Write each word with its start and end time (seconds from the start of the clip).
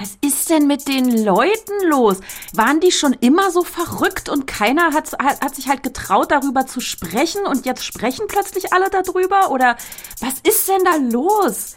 Was 0.00 0.16
ist 0.22 0.48
denn 0.48 0.66
mit 0.66 0.88
den 0.88 1.26
Leuten 1.26 1.90
los? 1.90 2.20
Waren 2.54 2.80
die 2.80 2.90
schon 2.90 3.12
immer 3.12 3.50
so 3.50 3.62
verrückt 3.64 4.30
und 4.30 4.46
keiner 4.46 4.94
hat, 4.94 5.12
hat, 5.18 5.54
sich 5.54 5.68
halt 5.68 5.82
getraut, 5.82 6.30
darüber 6.30 6.66
zu 6.66 6.80
sprechen 6.80 7.42
und 7.46 7.66
jetzt 7.66 7.84
sprechen 7.84 8.24
plötzlich 8.26 8.72
alle 8.72 8.88
darüber? 8.88 9.50
Oder 9.50 9.76
was 10.20 10.36
ist 10.42 10.66
denn 10.68 10.84
da 10.84 10.96
los? 11.18 11.76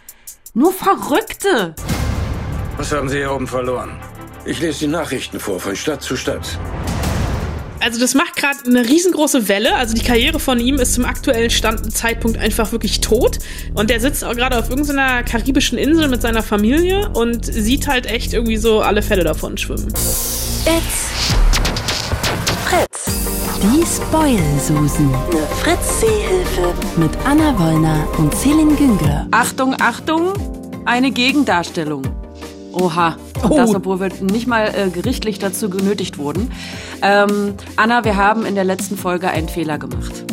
Nur 0.54 0.72
Verrückte. 0.72 1.76
Was 2.78 2.94
haben 2.94 3.10
Sie 3.10 3.18
hier 3.18 3.34
oben 3.34 3.48
verloren? 3.48 4.00
Ich 4.46 4.62
lese 4.62 4.80
die 4.80 4.88
Nachrichten 4.88 5.42
vor, 5.42 5.60
von 5.60 5.76
Stadt 5.76 6.02
zu 6.02 6.16
Stadt 6.16 6.58
also 7.84 8.00
das 8.00 8.14
macht 8.16 8.36
gerade 8.36 8.60
eine 8.66 8.88
riesengroße 8.88 9.48
Welle. 9.48 9.76
Also 9.76 9.94
die 9.94 10.02
Karriere 10.02 10.40
von 10.40 10.60
ihm 10.60 10.76
ist 10.76 10.94
zum 10.94 11.06
aktuellen 11.06 11.50
Stand 11.50 11.94
Zeitpunkt 11.94 12.38
einfach 12.38 12.72
wirklich 12.72 13.02
tot. 13.02 13.40
Und 13.74 13.90
der 13.90 14.00
sitzt 14.00 14.24
auch 14.24 14.36
gerade 14.36 14.58
auf 14.58 14.70
irgendeiner 14.70 15.24
karibischen 15.24 15.78
Insel 15.78 16.08
mit 16.08 16.22
seiner 16.22 16.44
Familie 16.44 17.10
und 17.10 17.46
sieht 17.46 17.88
halt 17.88 18.06
echt 18.06 18.34
irgendwie 18.34 18.58
so 18.58 18.82
alle 18.82 19.02
Fälle 19.02 19.24
davon 19.24 19.58
schwimmen. 19.58 19.88
It's 19.90 21.10
Fritz. 22.66 23.12
Die 23.62 23.86
Spoil-Susen. 23.86 25.14
Eine 25.14 25.48
Fritz-Seehilfe. 25.62 26.74
Mit 26.98 27.12
Anna 27.26 27.58
Wollner 27.60 28.08
und 28.18 28.34
Celine 28.34 28.76
Güngler. 28.76 29.28
Achtung, 29.32 29.76
Achtung, 29.80 30.34
eine 30.86 31.12
Gegendarstellung. 31.12 32.04
Oha. 32.72 33.18
Und 33.44 33.52
oh. 33.52 33.58
das, 33.58 33.76
obwohl 33.76 34.00
wir 34.00 34.10
nicht 34.22 34.48
mal 34.48 34.74
äh, 34.74 34.90
gerichtlich 34.90 35.38
dazu 35.38 35.70
genötigt 35.70 36.18
wurden. 36.18 36.52
Ähm, 37.02 37.56
Anna, 37.76 38.06
wir 38.06 38.16
haben 38.16 38.46
in 38.46 38.56
der 38.56 38.64
letzten 38.64 38.98
Folge 38.98 39.30
einen 39.30 39.50
Fehler 39.50 39.78
gemacht. 39.78 40.24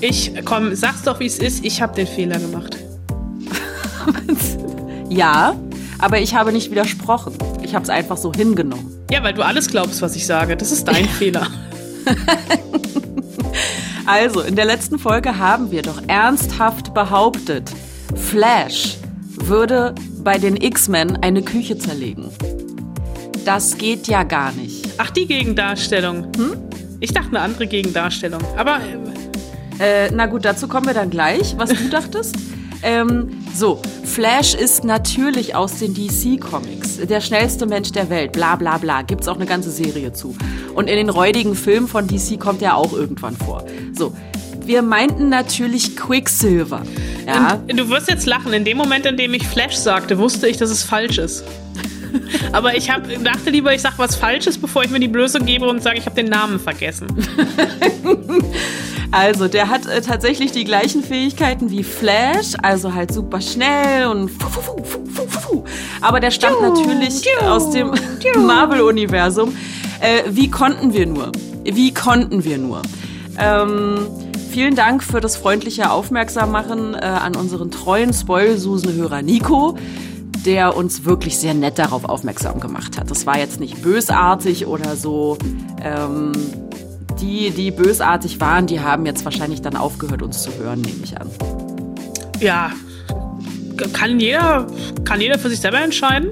Ich, 0.00 0.32
komm, 0.44 0.74
sag's 0.74 1.02
doch, 1.02 1.20
wie 1.20 1.26
es 1.26 1.38
ist. 1.38 1.64
Ich 1.64 1.82
habe 1.82 1.94
den 1.94 2.06
Fehler 2.06 2.38
gemacht. 2.38 2.76
ja, 5.10 5.56
aber 5.98 6.20
ich 6.20 6.34
habe 6.34 6.52
nicht 6.52 6.70
widersprochen. 6.70 7.34
Ich 7.62 7.74
habe 7.74 7.82
es 7.82 7.90
einfach 7.90 8.16
so 8.16 8.32
hingenommen. 8.32 9.04
Ja, 9.10 9.22
weil 9.22 9.34
du 9.34 9.44
alles 9.44 9.68
glaubst, 9.68 10.00
was 10.00 10.16
ich 10.16 10.24
sage. 10.24 10.56
Das 10.56 10.72
ist 10.72 10.88
dein 10.88 11.04
Fehler. 11.08 11.48
also, 14.06 14.40
in 14.40 14.56
der 14.56 14.64
letzten 14.64 14.98
Folge 14.98 15.36
haben 15.36 15.70
wir 15.70 15.82
doch 15.82 16.00
ernsthaft 16.06 16.94
behauptet, 16.94 17.70
Flash 18.14 18.96
würde 19.44 19.94
bei 20.22 20.38
den 20.38 20.56
X-Men 20.56 21.16
eine 21.22 21.42
Küche 21.42 21.78
zerlegen. 21.78 22.30
Das 23.44 23.78
geht 23.78 24.08
ja 24.08 24.24
gar 24.24 24.52
nicht. 24.52 24.88
Ach, 24.98 25.10
die 25.10 25.26
Gegendarstellung. 25.26 26.24
Hm? 26.36 26.56
Ich 27.00 27.12
dachte 27.12 27.28
eine 27.28 27.40
andere 27.40 27.66
Gegendarstellung. 27.66 28.42
Aber. 28.56 28.80
Äh, 29.80 30.06
äh, 30.06 30.10
na 30.12 30.26
gut, 30.26 30.44
dazu 30.44 30.68
kommen 30.68 30.86
wir 30.86 30.94
dann 30.94 31.10
gleich, 31.10 31.56
was 31.56 31.70
du 31.70 31.88
dachtest. 31.90 32.36
Ähm, 32.82 33.30
so, 33.54 33.80
Flash 34.04 34.54
ist 34.54 34.84
natürlich 34.84 35.54
aus 35.54 35.78
den 35.78 35.94
DC-Comics. 35.94 36.98
Der 37.08 37.20
schnellste 37.20 37.66
Mensch 37.66 37.92
der 37.92 38.08
Welt, 38.08 38.32
bla 38.32 38.56
bla 38.56 38.78
bla. 38.78 39.02
Gibt's 39.02 39.28
auch 39.28 39.36
eine 39.36 39.46
ganze 39.46 39.70
Serie 39.70 40.12
zu. 40.12 40.36
Und 40.74 40.88
in 40.88 40.96
den 40.96 41.08
räudigen 41.08 41.54
Filmen 41.54 41.88
von 41.88 42.06
DC 42.06 42.38
kommt 42.38 42.62
er 42.62 42.76
auch 42.76 42.92
irgendwann 42.92 43.36
vor. 43.36 43.64
So, 43.92 44.12
wir 44.68 44.82
meinten 44.82 45.30
natürlich 45.30 45.96
Quicksilver. 45.96 46.82
Ja? 47.26 47.60
Und 47.68 47.76
du 47.76 47.88
wirst 47.88 48.08
jetzt 48.08 48.26
lachen. 48.26 48.52
In 48.52 48.64
dem 48.64 48.76
Moment, 48.76 49.06
in 49.06 49.16
dem 49.16 49.32
ich 49.34 49.46
Flash 49.46 49.74
sagte, 49.74 50.18
wusste 50.18 50.46
ich, 50.46 50.58
dass 50.58 50.70
es 50.70 50.82
falsch 50.82 51.18
ist. 51.18 51.42
Aber 52.52 52.76
ich 52.76 52.90
hab, 52.90 53.02
dachte 53.24 53.50
lieber, 53.50 53.74
ich 53.74 53.80
sage 53.80 53.94
was 53.96 54.14
Falsches, 54.14 54.58
bevor 54.58 54.84
ich 54.84 54.90
mir 54.90 55.00
die 55.00 55.08
Blöße 55.08 55.40
gebe 55.40 55.66
und 55.66 55.82
sage, 55.82 55.98
ich 55.98 56.06
habe 56.06 56.14
den 56.14 56.28
Namen 56.30 56.60
vergessen. 56.60 57.08
Also, 59.10 59.48
der 59.48 59.70
hat 59.70 59.86
äh, 59.86 60.02
tatsächlich 60.02 60.52
die 60.52 60.64
gleichen 60.64 61.02
Fähigkeiten 61.02 61.70
wie 61.70 61.82
Flash, 61.82 62.52
also 62.62 62.92
halt 62.92 63.10
super 63.10 63.40
schnell 63.40 64.06
und 64.08 64.28
fu, 64.28 64.50
fu, 64.50 64.60
fu, 64.60 64.84
fu, 64.84 65.06
fu, 65.06 65.40
fu. 65.40 65.64
Aber 66.02 66.20
der 66.20 66.30
stammt 66.30 66.60
natürlich 66.60 67.26
aus 67.40 67.70
dem 67.70 67.90
Marvel-Universum. 68.46 69.56
Äh, 70.00 70.24
wie 70.28 70.50
konnten 70.50 70.92
wir 70.92 71.06
nur? 71.06 71.32
Wie 71.64 71.94
konnten 71.94 72.44
wir 72.44 72.58
nur? 72.58 72.82
Ähm, 73.38 74.27
Vielen 74.58 74.74
Dank 74.74 75.04
für 75.04 75.20
das 75.20 75.36
freundliche 75.36 75.92
Aufmerksammachen 75.92 76.94
äh, 76.94 76.98
an 76.98 77.36
unseren 77.36 77.70
treuen 77.70 78.12
Spoilsusen-Hörer 78.12 79.22
Nico, 79.22 79.78
der 80.44 80.76
uns 80.76 81.04
wirklich 81.04 81.38
sehr 81.38 81.54
nett 81.54 81.78
darauf 81.78 82.04
aufmerksam 82.04 82.58
gemacht 82.58 82.98
hat. 82.98 83.08
Das 83.08 83.24
war 83.24 83.38
jetzt 83.38 83.60
nicht 83.60 83.80
bösartig 83.82 84.66
oder 84.66 84.96
so. 84.96 85.38
Ähm, 85.80 86.32
die, 87.20 87.50
die 87.50 87.70
bösartig 87.70 88.40
waren, 88.40 88.66
die 88.66 88.80
haben 88.80 89.06
jetzt 89.06 89.24
wahrscheinlich 89.24 89.62
dann 89.62 89.76
aufgehört, 89.76 90.22
uns 90.22 90.42
zu 90.42 90.52
hören, 90.56 90.80
nehme 90.80 91.04
ich 91.04 91.16
an. 91.20 91.30
Ja, 92.40 92.72
kann 93.92 94.18
jeder, 94.18 94.66
kann 95.04 95.20
jeder 95.20 95.38
für 95.38 95.50
sich 95.50 95.60
selber 95.60 95.80
entscheiden. 95.80 96.30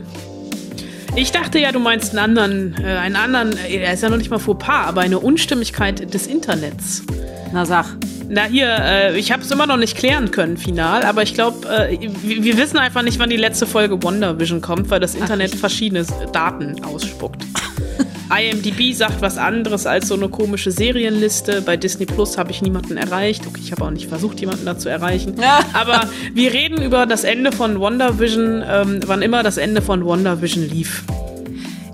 Ich 1.14 1.30
dachte 1.30 1.60
ja, 1.60 1.70
du 1.70 1.78
meinst 1.78 2.10
einen 2.10 2.18
anderen, 2.18 2.84
äh, 2.84 2.88
einen 2.88 3.14
anderen, 3.14 3.56
äh, 3.56 3.76
er 3.76 3.92
ist 3.92 4.02
ja 4.02 4.10
noch 4.10 4.18
nicht 4.18 4.30
mal 4.30 4.40
Fauxpas, 4.40 4.88
aber 4.88 5.02
eine 5.02 5.20
Unstimmigkeit 5.20 6.12
des 6.12 6.26
Internets. 6.26 7.04
Na 7.52 7.64
sag. 7.64 7.96
Na 8.28 8.44
hier, 8.44 8.68
äh, 8.68 9.18
ich 9.18 9.30
habe 9.30 9.42
es 9.42 9.50
immer 9.50 9.66
noch 9.66 9.76
nicht 9.76 9.96
klären 9.96 10.30
können, 10.30 10.56
final, 10.56 11.04
aber 11.04 11.22
ich 11.22 11.34
glaube, 11.34 11.68
äh, 11.68 11.98
wir, 12.22 12.42
wir, 12.42 12.58
wissen 12.58 12.76
einfach 12.78 13.02
nicht, 13.02 13.18
wann 13.18 13.30
die 13.30 13.36
letzte 13.36 13.66
Folge 13.66 14.02
Wonder 14.02 14.38
Vision 14.38 14.60
kommt, 14.60 14.90
weil 14.90 15.00
das 15.00 15.14
Internet 15.14 15.52
Ach, 15.54 15.58
verschiedene 15.58 16.04
Daten 16.32 16.82
ausspuckt. 16.84 17.42
IMDb 18.36 18.92
sagt 18.92 19.22
was 19.22 19.38
anderes 19.38 19.86
als 19.86 20.08
so 20.08 20.14
eine 20.14 20.28
komische 20.28 20.72
Serienliste. 20.72 21.62
Bei 21.62 21.76
Disney 21.76 22.06
Plus 22.06 22.36
habe 22.36 22.50
ich 22.50 22.60
niemanden 22.60 22.96
erreicht. 22.96 23.46
Okay, 23.46 23.60
ich 23.62 23.70
habe 23.70 23.84
auch 23.84 23.90
nicht 23.90 24.08
versucht, 24.08 24.40
jemanden 24.40 24.66
da 24.66 24.76
zu 24.76 24.88
erreichen. 24.88 25.36
Aber 25.72 26.08
wir 26.34 26.52
reden 26.52 26.82
über 26.82 27.06
das 27.06 27.22
Ende 27.22 27.52
von 27.52 27.80
WandaVision, 27.80 28.64
ähm, 28.68 29.00
wann 29.06 29.22
immer 29.22 29.44
das 29.44 29.58
Ende 29.58 29.80
von 29.80 30.04
WandaVision 30.04 30.68
lief. 30.68 31.04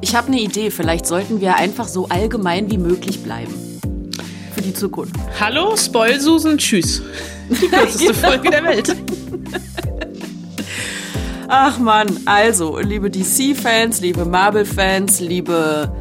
Ich 0.01 0.17
habe 0.17 0.29
eine 0.29 0.41
Idee. 0.41 0.71
Vielleicht 0.71 1.07
sollten 1.07 1.43
wir 1.43 1.57
einfach 1.57 1.87
so 1.87 2.09
allgemein 2.09 2.71
wie 2.71 2.79
möglich 2.79 3.23
bleiben 3.23 3.72
für 4.63 4.69
die 4.69 4.75
Zukunft. 4.75 5.15
Hallo, 5.41 5.77
Spoilsusen, 5.77 6.59
tschüss. 6.59 7.03
Die 7.49 7.67
kürzeste 7.67 8.15
Folge 8.27 8.51
der 8.51 8.65
Welt. 8.65 8.95
Ach 11.49 11.79
man, 11.79 12.21
also, 12.25 12.79
liebe 12.79 13.11
DC-Fans, 13.11 14.01
liebe 14.01 14.25
Marvel-Fans, 14.25 15.21
liebe 15.21 15.93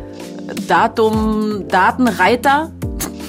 Datum, 0.68 1.68
Datenreiter, 1.68 2.72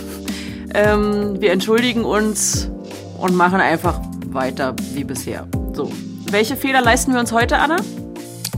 ähm, 0.75 1.41
wir 1.41 1.53
entschuldigen 1.53 2.05
uns 2.05 2.71
und 3.19 3.35
machen 3.35 3.61
einfach 3.61 4.01
weiter 4.29 4.77
wie 4.95 5.05
bisher. 5.05 5.49
So. 5.73 5.91
Welche 6.31 6.57
Fehler 6.57 6.81
leisten 6.81 7.13
wir 7.13 7.21
uns 7.21 7.33
heute, 7.33 7.59
Anna? 7.59 7.77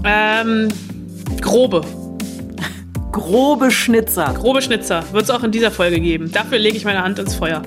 Ähm, 0.05 0.69
grobe 1.41 1.83
grobe 3.15 3.71
Schnitzer. 3.71 4.35
Grobe 4.35 4.61
Schnitzer. 4.61 5.05
Wird 5.13 5.25
es 5.25 5.31
auch 5.31 5.45
in 5.45 5.53
dieser 5.53 5.71
Folge 5.71 6.01
geben. 6.01 6.33
Dafür 6.33 6.59
lege 6.59 6.77
ich 6.77 6.85
meine 6.85 7.03
Hand 7.03 7.19
ins 7.21 7.37
Feuer. 7.37 7.63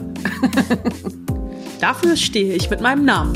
Dafür 1.80 2.18
stehe 2.18 2.54
ich 2.54 2.70
mit 2.70 2.82
meinem 2.82 3.06
Namen. 3.06 3.34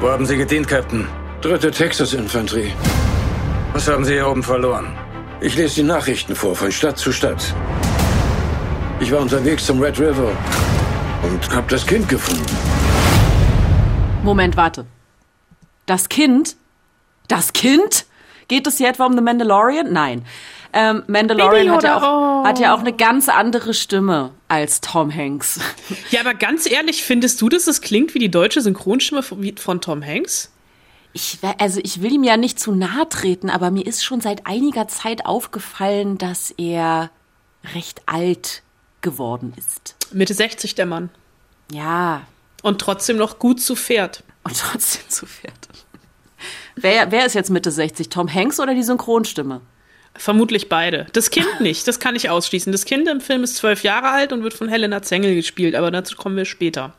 Wo 0.00 0.08
haben 0.08 0.26
Sie 0.26 0.36
gedient, 0.36 0.66
Captain? 0.66 1.06
Dritte 1.42 1.70
Texas 1.70 2.12
Infanterie. 2.12 2.72
Was 3.72 3.86
haben 3.86 4.04
Sie 4.04 4.14
hier 4.14 4.28
oben 4.28 4.42
verloren? 4.42 4.98
Ich 5.40 5.54
lese 5.54 5.76
die 5.76 5.82
Nachrichten 5.84 6.34
vor, 6.34 6.56
von 6.56 6.72
Stadt 6.72 6.98
zu 6.98 7.12
Stadt. 7.12 7.54
Ich 8.98 9.12
war 9.12 9.20
unterwegs 9.20 9.66
zum 9.66 9.80
Red 9.80 10.00
River 10.00 10.32
und 11.22 11.54
habe 11.54 11.66
das 11.68 11.86
Kind 11.86 12.08
gefunden. 12.08 12.56
Moment, 14.24 14.56
warte. 14.56 14.86
Das 15.84 16.08
Kind? 16.08 16.56
Das 17.28 17.52
Kind? 17.52 18.06
Geht 18.48 18.66
es 18.66 18.78
hier 18.78 18.88
etwa 18.88 19.06
um 19.06 19.14
The 19.14 19.22
Mandalorian? 19.22 19.92
Nein. 19.92 20.24
Ähm, 20.72 21.02
Mandalorian 21.06 21.70
hat 21.70 21.84
ja, 21.84 21.96
auch, 21.96 22.44
hat 22.44 22.58
ja 22.58 22.74
auch 22.74 22.80
eine 22.80 22.92
ganz 22.92 23.28
andere 23.28 23.72
Stimme 23.72 24.32
als 24.48 24.80
Tom 24.80 25.14
Hanks. 25.14 25.60
Ja, 26.10 26.20
aber 26.20 26.34
ganz 26.34 26.70
ehrlich, 26.70 27.02
findest 27.02 27.40
du, 27.40 27.48
dass 27.48 27.66
es 27.66 27.80
klingt 27.80 28.14
wie 28.14 28.18
die 28.18 28.30
deutsche 28.30 28.60
Synchronstimme 28.60 29.22
von, 29.22 29.56
von 29.56 29.80
Tom 29.80 30.04
Hanks? 30.04 30.52
Ich, 31.12 31.38
also 31.58 31.80
ich 31.82 32.02
will 32.02 32.12
ihm 32.12 32.24
ja 32.24 32.36
nicht 32.36 32.60
zu 32.60 32.72
nahe 32.72 33.08
treten, 33.08 33.48
aber 33.48 33.70
mir 33.70 33.86
ist 33.86 34.04
schon 34.04 34.20
seit 34.20 34.46
einiger 34.46 34.86
Zeit 34.86 35.24
aufgefallen, 35.24 36.18
dass 36.18 36.50
er 36.50 37.10
recht 37.74 38.02
alt 38.04 38.62
geworden 39.00 39.54
ist. 39.56 39.96
Mitte 40.12 40.34
60 40.34 40.74
der 40.74 40.86
Mann. 40.86 41.08
Ja. 41.72 42.22
Und 42.62 42.80
trotzdem 42.80 43.16
noch 43.16 43.38
gut 43.38 43.60
zu 43.60 43.76
Pferd. 43.76 44.24
Und 44.44 44.58
trotzdem 44.58 45.08
zu 45.08 45.26
Pferd. 45.26 45.54
Wer, 46.76 47.10
wer 47.10 47.24
ist 47.24 47.34
jetzt 47.34 47.50
Mitte 47.50 47.70
60? 47.70 48.10
Tom 48.10 48.32
Hanks 48.32 48.60
oder 48.60 48.74
die 48.74 48.82
Synchronstimme? 48.82 49.62
Vermutlich 50.14 50.68
beide. 50.68 51.06
Das 51.12 51.30
Kind 51.30 51.60
nicht, 51.60 51.88
das 51.88 52.00
kann 52.00 52.16
ich 52.16 52.30
ausschließen. 52.30 52.70
Das 52.70 52.84
Kind 52.84 53.08
im 53.08 53.20
Film 53.20 53.42
ist 53.42 53.56
zwölf 53.56 53.82
Jahre 53.82 54.10
alt 54.10 54.32
und 54.32 54.42
wird 54.42 54.54
von 54.54 54.68
Helena 54.68 55.02
Zengel 55.02 55.34
gespielt, 55.34 55.74
aber 55.74 55.90
dazu 55.90 56.16
kommen 56.16 56.36
wir 56.36 56.44
später. 56.44 56.94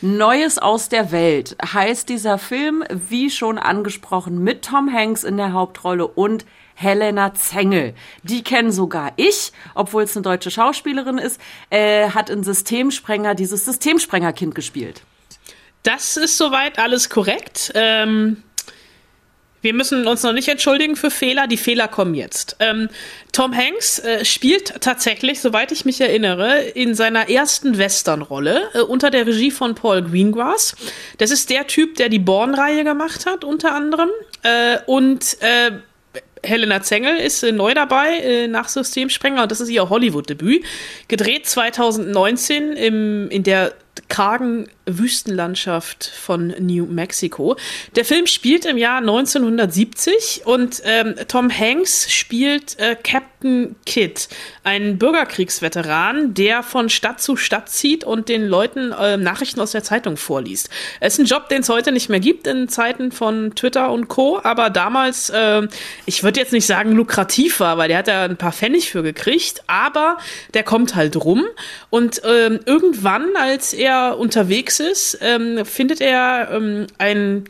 Neues 0.00 0.58
aus 0.58 0.88
der 0.88 1.10
Welt 1.10 1.56
heißt 1.60 2.08
dieser 2.08 2.38
Film, 2.38 2.84
wie 2.90 3.30
schon 3.30 3.58
angesprochen, 3.58 4.44
mit 4.44 4.64
Tom 4.64 4.92
Hanks 4.92 5.24
in 5.24 5.36
der 5.36 5.52
Hauptrolle 5.52 6.06
und 6.06 6.44
Helena 6.74 7.34
Zengel. 7.34 7.94
Die 8.22 8.44
kennen 8.44 8.70
sogar 8.70 9.12
ich, 9.16 9.52
obwohl 9.74 10.04
es 10.04 10.16
eine 10.16 10.22
deutsche 10.22 10.52
Schauspielerin 10.52 11.18
ist, 11.18 11.40
äh, 11.70 12.10
hat 12.10 12.30
in 12.30 12.44
Systemsprenger 12.44 13.34
dieses 13.34 13.64
Systemsprengerkind 13.64 14.54
gespielt. 14.54 15.02
Das 15.82 16.16
ist 16.16 16.36
soweit 16.36 16.78
alles 16.78 17.10
korrekt. 17.10 17.72
Ähm, 17.74 18.44
Wir 19.60 19.74
müssen 19.74 20.06
uns 20.06 20.22
noch 20.22 20.32
nicht 20.32 20.48
entschuldigen 20.48 20.96
für 20.96 21.10
Fehler. 21.10 21.46
Die 21.46 21.56
Fehler 21.56 21.88
kommen 21.88 22.14
jetzt. 22.14 22.56
Ähm, 22.60 22.88
Tom 23.32 23.56
Hanks 23.56 23.98
äh, 23.98 24.24
spielt 24.24 24.80
tatsächlich, 24.80 25.40
soweit 25.40 25.72
ich 25.72 25.84
mich 25.84 26.00
erinnere, 26.00 26.60
in 26.60 26.94
seiner 26.94 27.28
ersten 27.28 27.78
Western-Rolle 27.78 28.70
äh, 28.74 28.80
unter 28.80 29.10
der 29.10 29.26
Regie 29.26 29.50
von 29.50 29.74
Paul 29.74 30.02
Greengrass. 30.02 30.76
Das 31.18 31.30
ist 31.30 31.50
der 31.50 31.66
Typ, 31.66 31.96
der 31.96 32.08
die 32.08 32.18
Born-Reihe 32.18 32.84
gemacht 32.84 33.26
hat, 33.26 33.44
unter 33.44 33.74
anderem. 33.74 34.10
Äh, 34.42 34.78
und 34.86 35.38
äh, 35.40 35.72
Helena 36.42 36.82
Zengel 36.82 37.16
ist 37.16 37.42
äh, 37.42 37.52
neu 37.52 37.74
dabei 37.74 38.18
äh, 38.18 38.48
nach 38.48 38.68
Systemsprenger 38.68 39.42
und 39.42 39.50
das 39.50 39.60
ist 39.60 39.68
ihr 39.68 39.88
Hollywood-Debüt. 39.88 40.64
Gedreht 41.08 41.46
2019 41.46 42.72
im, 42.72 43.30
in 43.30 43.42
der 43.42 43.74
kargen 44.08 44.68
Wüstenlandschaft 44.88 46.06
von 46.06 46.54
New 46.58 46.86
Mexico. 46.86 47.56
Der 47.94 48.04
Film 48.04 48.26
spielt 48.26 48.64
im 48.64 48.78
Jahr 48.78 48.98
1970 48.98 50.42
und 50.44 50.82
ähm, 50.84 51.14
Tom 51.28 51.50
Hanks 51.50 52.10
spielt 52.10 52.78
äh, 52.78 52.96
Captain 52.96 53.76
Kidd, 53.86 54.28
einen 54.64 54.98
Bürgerkriegsveteran, 54.98 56.34
der 56.34 56.62
von 56.62 56.88
Stadt 56.88 57.20
zu 57.20 57.36
Stadt 57.36 57.68
zieht 57.68 58.04
und 58.04 58.28
den 58.28 58.46
Leuten 58.46 58.92
äh, 58.92 59.16
Nachrichten 59.16 59.60
aus 59.60 59.72
der 59.72 59.84
Zeitung 59.84 60.16
vorliest. 60.16 60.70
Es 61.00 61.14
ist 61.14 61.20
ein 61.20 61.26
Job, 61.26 61.48
den 61.48 61.60
es 61.60 61.68
heute 61.68 61.92
nicht 61.92 62.08
mehr 62.08 62.20
gibt 62.20 62.46
in 62.46 62.68
Zeiten 62.68 63.12
von 63.12 63.54
Twitter 63.54 63.90
und 63.90 64.08
Co., 64.08 64.40
aber 64.42 64.70
damals, 64.70 65.30
äh, 65.30 65.68
ich 66.06 66.22
würde 66.22 66.40
jetzt 66.40 66.52
nicht 66.52 66.66
sagen 66.66 66.92
lukrativ 66.92 67.60
war, 67.60 67.76
weil 67.76 67.88
der 67.88 67.98
hat 67.98 68.08
da 68.08 68.24
ein 68.24 68.36
paar 68.36 68.52
Pfennig 68.52 68.90
für 68.90 69.02
gekriegt, 69.02 69.62
aber 69.66 70.16
der 70.54 70.62
kommt 70.62 70.94
halt 70.94 71.16
rum 71.16 71.44
und 71.90 72.22
ähm, 72.24 72.60
irgendwann, 72.64 73.36
als 73.36 73.72
er 73.72 73.97
unterwegs 74.10 74.80
ist, 74.80 75.18
ähm, 75.20 75.64
findet 75.64 76.00
er 76.00 76.50
ähm, 76.52 76.86
ein, 76.98 77.44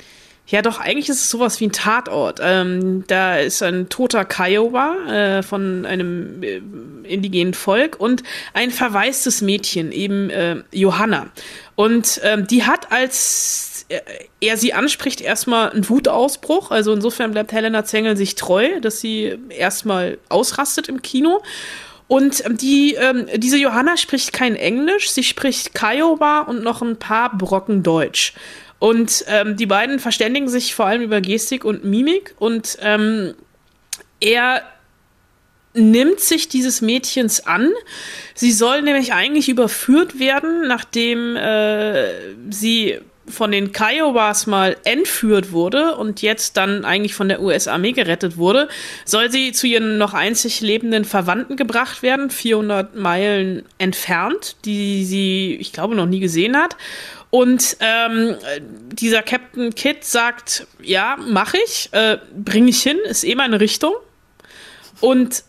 ja 0.47 0.63
doch, 0.63 0.81
eigentlich 0.81 1.09
ist 1.09 1.23
es 1.23 1.31
sowas 1.31 1.61
wie 1.61 1.67
ein 1.67 1.73
Tatort. 1.73 2.41
Ähm, 2.43 3.05
da 3.07 3.39
ist 3.39 3.63
ein 3.63 3.89
toter 3.89 4.25
Kiowa 4.25 4.95
äh, 5.09 5.43
von 5.43 5.87
einem 5.87 6.43
äh, 6.43 6.61
indigenen 7.05 7.55
Volk 7.55 8.01
und 8.01 8.23
ein 8.55 8.71
verwaistes 8.71 9.43
Mädchen, 9.43 9.93
eben 9.93 10.31
äh, 10.31 10.57
Johanna. 10.73 11.27
Und 11.75 12.21
ähm, 12.25 12.47
die 12.47 12.65
hat 12.65 12.91
als 12.91 13.87
äh, 13.89 14.01
er 14.41 14.57
sie 14.57 14.73
anspricht, 14.73 15.21
erstmal 15.21 15.71
einen 15.71 15.89
Wutausbruch. 15.89 16.71
Also 16.71 16.93
insofern 16.93 17.33
bleibt 17.33 17.53
Helena 17.53 17.85
Zengel 17.85 18.17
sich 18.17 18.35
treu, 18.35 18.81
dass 18.81 19.01
sie 19.01 19.39
erstmal 19.49 20.19
ausrastet 20.29 20.89
im 20.89 21.03
Kino. 21.03 21.43
Und 22.09 22.45
ähm, 22.45 22.57
die, 22.57 22.95
ähm, 22.95 23.27
diese 23.37 23.59
Johanna 23.59 23.97
spricht 23.97 24.33
kein 24.33 24.57
Englisch, 24.57 25.11
sie 25.11 25.23
spricht 25.23 25.75
Kiowa 25.75 26.41
und 26.41 26.65
noch 26.65 26.83
ein 26.83 26.97
paar 26.97 27.37
Brocken 27.37 27.83
Deutsch. 27.83 28.33
Und 28.79 29.25
ähm, 29.29 29.57
die 29.57 29.67
beiden 29.67 29.99
verständigen 29.99 30.49
sich 30.49 30.75
vor 30.75 30.87
allem 30.87 31.03
über 31.03 31.21
Gestik 31.21 31.65
und 31.65 31.85
Mimik 31.85 32.35
und 32.39 32.79
ähm, 32.81 33.35
er 34.21 34.63
nimmt 35.75 36.21
sich 36.21 36.49
dieses 36.49 36.81
Mädchens 36.81 37.47
an. 37.47 37.71
Sie 38.35 38.53
soll 38.53 38.83
nämlich 38.83 39.13
eigentlich 39.13 39.49
überführt 39.49 40.19
werden, 40.19 40.67
nachdem 40.67 41.37
äh, 41.37 42.09
sie 42.51 43.01
von 43.31 43.53
den 43.53 43.73
Kiowas 43.73 44.47
mal 44.47 44.77
entführt 44.85 45.53
wurde 45.53 45.97
und 45.97 46.23
jetzt 46.23 46.57
dann 46.57 46.85
eigentlich 46.85 47.15
von 47.15 47.29
der 47.29 47.41
US-Armee 47.41 47.93
gerettet 47.93 48.37
wurde, 48.37 48.69
soll 49.05 49.31
sie 49.31 49.53
zu 49.53 49.67
ihren 49.67 49.99
noch 49.99 50.15
einzig 50.15 50.61
lebenden 50.61 51.05
Verwandten 51.05 51.57
gebracht 51.57 52.03
werden, 52.03 52.31
400 52.31 52.95
Meilen 52.95 53.65
entfernt, 53.79 54.57
die 54.65 55.05
sie, 55.05 55.57
ich 55.61 55.73
glaube, 55.73 55.95
noch 55.95 56.07
nie 56.07 56.21
gesehen 56.21 56.57
hat. 56.57 56.77
Und 57.31 57.77
ähm, 57.81 58.37
dieser 58.91 59.23
Captain 59.23 59.75
Kidd 59.75 60.03
sagt, 60.03 60.67
ja, 60.81 61.17
mache 61.19 61.59
ich, 61.65 61.91
äh, 61.93 62.19
bringe 62.35 62.71
ich 62.71 62.83
hin, 62.83 62.99
ist 63.05 63.25
eh 63.25 63.35
meine 63.35 63.61
Richtung. 63.61 63.95
Und 65.01 65.45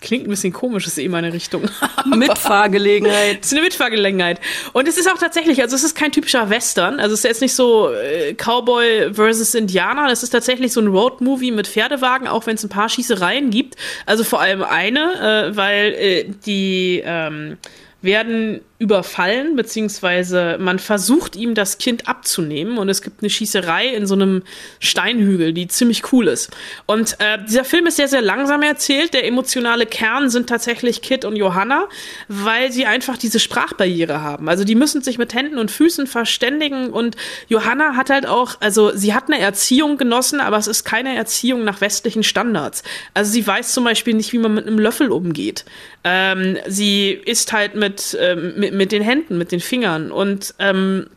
Klingt 0.00 0.28
ein 0.28 0.30
bisschen 0.30 0.52
komisch, 0.52 0.86
ist 0.86 0.96
eh 0.98 1.08
meine 1.08 1.32
Richtung. 1.32 1.68
Mitfahrgelegenheit. 2.06 3.38
es 3.40 3.48
ist 3.48 3.52
eine 3.52 3.62
Mitfahrgelegenheit. 3.62 4.40
Und 4.72 4.86
es 4.86 4.96
ist 4.96 5.10
auch 5.10 5.18
tatsächlich, 5.18 5.60
also 5.60 5.74
es 5.74 5.82
ist 5.82 5.96
kein 5.96 6.12
typischer 6.12 6.50
Western. 6.50 7.00
Also 7.00 7.14
es 7.14 7.20
ist 7.20 7.24
jetzt 7.24 7.42
nicht 7.42 7.54
so 7.54 7.90
äh, 7.90 8.34
Cowboy 8.34 9.12
versus 9.12 9.54
Indianer. 9.54 10.10
Es 10.10 10.22
ist 10.22 10.30
tatsächlich 10.30 10.72
so 10.72 10.80
ein 10.80 10.86
Roadmovie 10.86 11.50
mit 11.50 11.66
Pferdewagen, 11.66 12.28
auch 12.28 12.46
wenn 12.46 12.54
es 12.54 12.64
ein 12.64 12.68
paar 12.68 12.88
Schießereien 12.88 13.50
gibt. 13.50 13.74
Also 14.06 14.22
vor 14.22 14.40
allem 14.40 14.62
eine, 14.62 15.50
äh, 15.50 15.56
weil 15.56 15.94
äh, 15.94 16.24
die 16.46 17.02
ähm, 17.04 17.58
werden 18.00 18.60
überfallen, 18.80 19.56
beziehungsweise 19.56 20.56
man 20.60 20.78
versucht 20.78 21.34
ihm 21.34 21.56
das 21.56 21.78
Kind 21.78 22.06
abzunehmen 22.06 22.78
und 22.78 22.88
es 22.88 23.02
gibt 23.02 23.22
eine 23.22 23.30
Schießerei 23.30 23.88
in 23.88 24.06
so 24.06 24.14
einem 24.14 24.44
Steinhügel, 24.78 25.52
die 25.52 25.66
ziemlich 25.66 26.12
cool 26.12 26.28
ist. 26.28 26.56
Und 26.86 27.16
äh, 27.18 27.38
dieser 27.44 27.64
Film 27.64 27.86
ist 27.86 27.96
sehr, 27.96 28.06
sehr 28.06 28.22
langsam 28.22 28.62
erzählt. 28.62 29.14
Der 29.14 29.26
emotionale 29.26 29.84
Kern 29.84 30.30
sind 30.30 30.48
tatsächlich 30.48 31.02
Kit 31.02 31.24
und 31.24 31.34
Johanna, 31.34 31.88
weil 32.28 32.70
sie 32.70 32.86
einfach 32.86 33.18
diese 33.18 33.40
Sprachbarriere 33.40 34.22
haben. 34.22 34.48
Also 34.48 34.62
die 34.62 34.76
müssen 34.76 35.02
sich 35.02 35.18
mit 35.18 35.34
Händen 35.34 35.58
und 35.58 35.72
Füßen 35.72 36.06
verständigen 36.06 36.90
und 36.90 37.16
Johanna 37.48 37.96
hat 37.96 38.10
halt 38.10 38.26
auch, 38.26 38.60
also 38.60 38.92
sie 38.94 39.12
hat 39.12 39.24
eine 39.26 39.40
Erziehung 39.40 39.98
genossen, 39.98 40.40
aber 40.40 40.56
es 40.56 40.68
ist 40.68 40.84
keine 40.84 41.16
Erziehung 41.16 41.64
nach 41.64 41.80
westlichen 41.80 42.22
Standards. 42.22 42.84
Also 43.12 43.32
sie 43.32 43.44
weiß 43.44 43.72
zum 43.72 43.82
Beispiel 43.82 44.14
nicht, 44.14 44.32
wie 44.32 44.38
man 44.38 44.54
mit 44.54 44.68
einem 44.68 44.78
Löffel 44.78 45.10
umgeht. 45.10 45.64
Ähm, 46.04 46.58
sie 46.68 47.10
ist 47.10 47.52
halt 47.52 47.74
mit, 47.74 48.16
ähm, 48.20 48.54
mit, 48.56 48.67
mit 48.72 48.92
den 48.92 49.02
Händen, 49.02 49.38
mit 49.38 49.52
den 49.52 49.60
Fingern. 49.60 50.10
Und 50.10 50.54
ähm, 50.58 51.08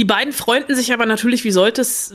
die 0.00 0.06
beiden 0.06 0.32
freunden 0.32 0.74
sich 0.74 0.94
aber 0.94 1.04
natürlich, 1.04 1.44
wie 1.44 1.50
sollte 1.50 1.82
es 1.82 2.14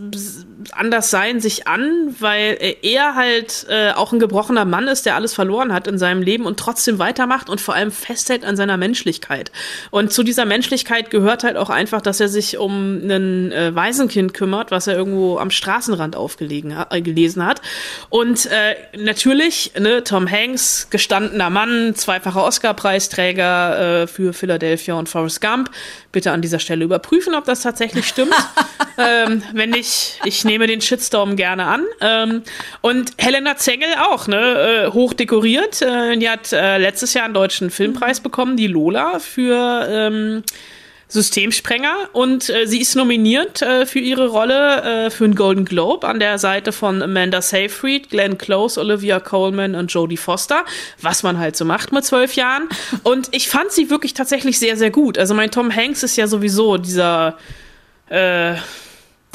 anders 0.72 1.12
sein, 1.12 1.40
sich 1.40 1.68
an, 1.68 2.16
weil 2.20 2.58
er 2.82 3.14
halt 3.14 3.68
äh, 3.70 3.92
auch 3.92 4.12
ein 4.12 4.18
gebrochener 4.18 4.66
Mann 4.66 4.88
ist, 4.88 5.06
der 5.06 5.14
alles 5.14 5.36
verloren 5.36 5.72
hat 5.72 5.86
in 5.86 6.00
seinem 6.00 6.24
Leben 6.24 6.48
und 6.48 6.60
trotzdem 6.60 6.98
weitermacht 6.98 7.48
und 7.48 7.62
vor 7.62 7.76
allem 7.76 7.92
festhält 7.92 8.44
an 8.44 8.56
seiner 8.56 8.78
Menschlichkeit. 8.78 9.52
Und 9.92 10.12
zu 10.12 10.24
dieser 10.24 10.46
Menschlichkeit 10.46 11.12
gehört 11.12 11.44
halt 11.44 11.58
auch 11.58 11.70
einfach, 11.70 12.02
dass 12.02 12.20
er 12.20 12.28
sich 12.28 12.58
um 12.58 13.08
ein 13.08 13.52
äh, 13.52 13.76
Waisenkind 13.76 14.34
kümmert, 14.34 14.72
was 14.72 14.88
er 14.88 14.96
irgendwo 14.96 15.38
am 15.38 15.52
Straßenrand 15.52 16.16
aufgelegen 16.16 16.76
äh, 16.90 17.02
gelesen 17.02 17.46
hat. 17.46 17.62
Und 18.10 18.48
äh, 18.48 18.78
natürlich, 18.98 19.74
ne, 19.80 20.04
Tom 20.04 20.28
Hanks, 20.28 20.88
gestandener 20.90 21.52
Mann, 21.52 21.94
zweifacher 21.94 22.44
Oscar-Preisträger 22.46 24.02
äh, 24.02 24.08
für 24.08 24.34
Philadelphia 24.34 24.96
und 24.96 25.08
Forrest 25.08 25.40
Gump. 25.40 25.70
Bitte 26.12 26.32
an 26.32 26.42
dieser 26.42 26.58
Stelle 26.58 26.84
überprüfen, 26.84 27.36
ob 27.36 27.46
das 27.46 27.62
tatsächlich 27.62 27.75
stimmt. 28.04 28.33
ähm, 28.98 29.44
wenn 29.54 29.72
nicht, 29.72 30.19
ich 30.25 30.45
nehme 30.45 30.68
den 30.68 30.81
Shitstorm 30.81 31.36
gerne 31.36 31.66
an. 31.66 31.86
Ähm, 32.01 32.44
und 32.82 33.12
Helena 33.17 33.58
Zengel 33.58 33.89
auch, 34.00 34.27
ne, 34.27 34.88
äh, 34.88 34.91
hoch 34.91 35.13
dekoriert. 35.13 35.82
Äh, 35.82 36.17
die 36.17 36.29
hat 36.29 36.51
äh, 36.53 36.77
letztes 36.77 37.13
Jahr 37.13 37.25
einen 37.25 37.34
deutschen 37.34 37.70
Filmpreis 37.70 38.20
bekommen, 38.20 38.58
die 38.58 38.67
Lola, 38.67 39.20
für 39.20 39.88
ähm, 39.89 40.44
Systemsprenger 41.08 42.10
und 42.13 42.50
äh, 42.50 42.65
sie 42.65 42.82
ist 42.82 42.96
nominiert 42.96 43.62
äh, 43.62 43.86
für 43.86 44.00
ihre 44.00 44.27
Rolle 44.27 45.05
äh, 45.05 45.10
für 45.10 45.25
einen 45.25 45.36
Golden 45.36 45.65
Globe 45.65 46.08
an 46.08 46.20
der 46.20 46.39
Seite 46.39 46.72
von 46.72 47.01
Amanda 47.01 47.41
Seyfried, 47.41 48.10
Glenn 48.10 48.38
Close, 48.38 48.79
Olivia 48.79 49.20
Coleman 49.20 49.75
und 49.75 49.91
Jodie 49.91 50.17
Foster, 50.17 50.65
was 51.01 51.22
man 51.22 51.38
halt 51.38 51.55
so 51.55 51.63
macht 51.63 51.91
mit 51.91 52.05
zwölf 52.05 52.34
Jahren. 52.34 52.67
Und 53.03 53.29
ich 53.32 53.50
fand 53.50 53.72
sie 53.72 53.89
wirklich 53.89 54.13
tatsächlich 54.13 54.58
sehr, 54.58 54.77
sehr 54.77 54.89
gut. 54.89 55.17
Also 55.17 55.34
mein 55.34 55.51
Tom 55.51 55.74
Hanks 55.74 56.03
ist 56.03 56.15
ja 56.17 56.27
sowieso 56.27 56.77
dieser 56.77 57.38
äh, 58.09 58.55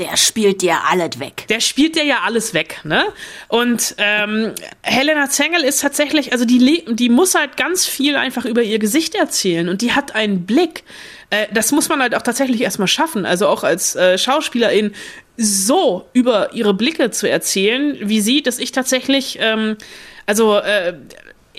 der 0.01 0.17
spielt 0.17 0.63
dir 0.63 0.79
alles 0.91 1.21
weg. 1.21 1.45
Der 1.51 1.61
spielt 1.61 1.95
dir 1.95 2.05
ja 2.05 2.21
alles 2.25 2.55
weg, 2.55 2.81
ne? 2.85 3.05
Und 3.49 3.95
ähm, 3.99 4.55
Helena 4.81 5.29
Zengel 5.29 5.63
ist 5.63 5.83
tatsächlich, 5.83 6.33
also 6.33 6.47
die, 6.47 6.85
die 6.89 7.09
muss 7.11 7.35
halt 7.35 7.59
ganz 7.59 7.87
viel 7.87 8.17
einfach 8.17 8.47
über 8.47 8.63
ihr 8.63 8.79
Gesicht 8.79 9.15
erzählen 9.15 9.69
und 9.69 9.83
die 9.83 9.93
hat 9.93 10.15
einen 10.15 10.47
Blick. 10.47 10.85
Äh, 11.29 11.49
das 11.53 11.71
muss 11.71 11.91
man 11.91 12.01
halt 12.01 12.15
auch 12.15 12.23
tatsächlich 12.23 12.63
erstmal 12.63 12.89
schaffen, 12.89 13.27
also 13.27 13.47
auch 13.47 13.63
als 13.63 13.95
äh, 13.95 14.17
Schauspielerin 14.17 14.95
so 15.37 16.09
über 16.15 16.55
ihre 16.55 16.73
Blicke 16.73 17.11
zu 17.11 17.29
erzählen, 17.29 17.97
wie 18.01 18.23
sie, 18.23 18.43
dass 18.43 18.59
ich 18.59 18.73
tatsächlich, 18.73 19.39
ähm, 19.41 19.77
also 20.25 20.57
äh, 20.57 20.95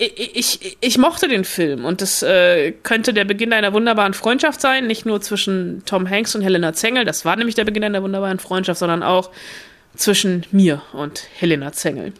ich, 0.02 0.60
ich, 0.62 0.78
ich, 0.80 0.98
mochte 0.98 1.28
den 1.28 1.44
Film 1.44 1.84
und 1.84 2.00
das 2.00 2.22
äh, 2.22 2.72
könnte 2.72 3.14
der 3.14 3.24
Beginn 3.24 3.52
einer 3.52 3.72
wunderbaren 3.72 4.14
Freundschaft 4.14 4.60
sein, 4.60 4.86
nicht 4.86 5.06
nur 5.06 5.20
zwischen 5.20 5.82
Tom 5.86 6.08
Hanks 6.08 6.34
und 6.34 6.42
Helena 6.42 6.72
Zengel, 6.72 7.04
das 7.04 7.24
war 7.24 7.36
nämlich 7.36 7.54
der 7.54 7.64
Beginn 7.64 7.84
einer 7.84 8.02
wunderbaren 8.02 8.38
Freundschaft, 8.38 8.80
sondern 8.80 9.02
auch 9.02 9.30
zwischen 9.96 10.46
mir 10.50 10.82
und 10.92 11.24
Helena 11.38 11.72
Zengel. 11.72 12.12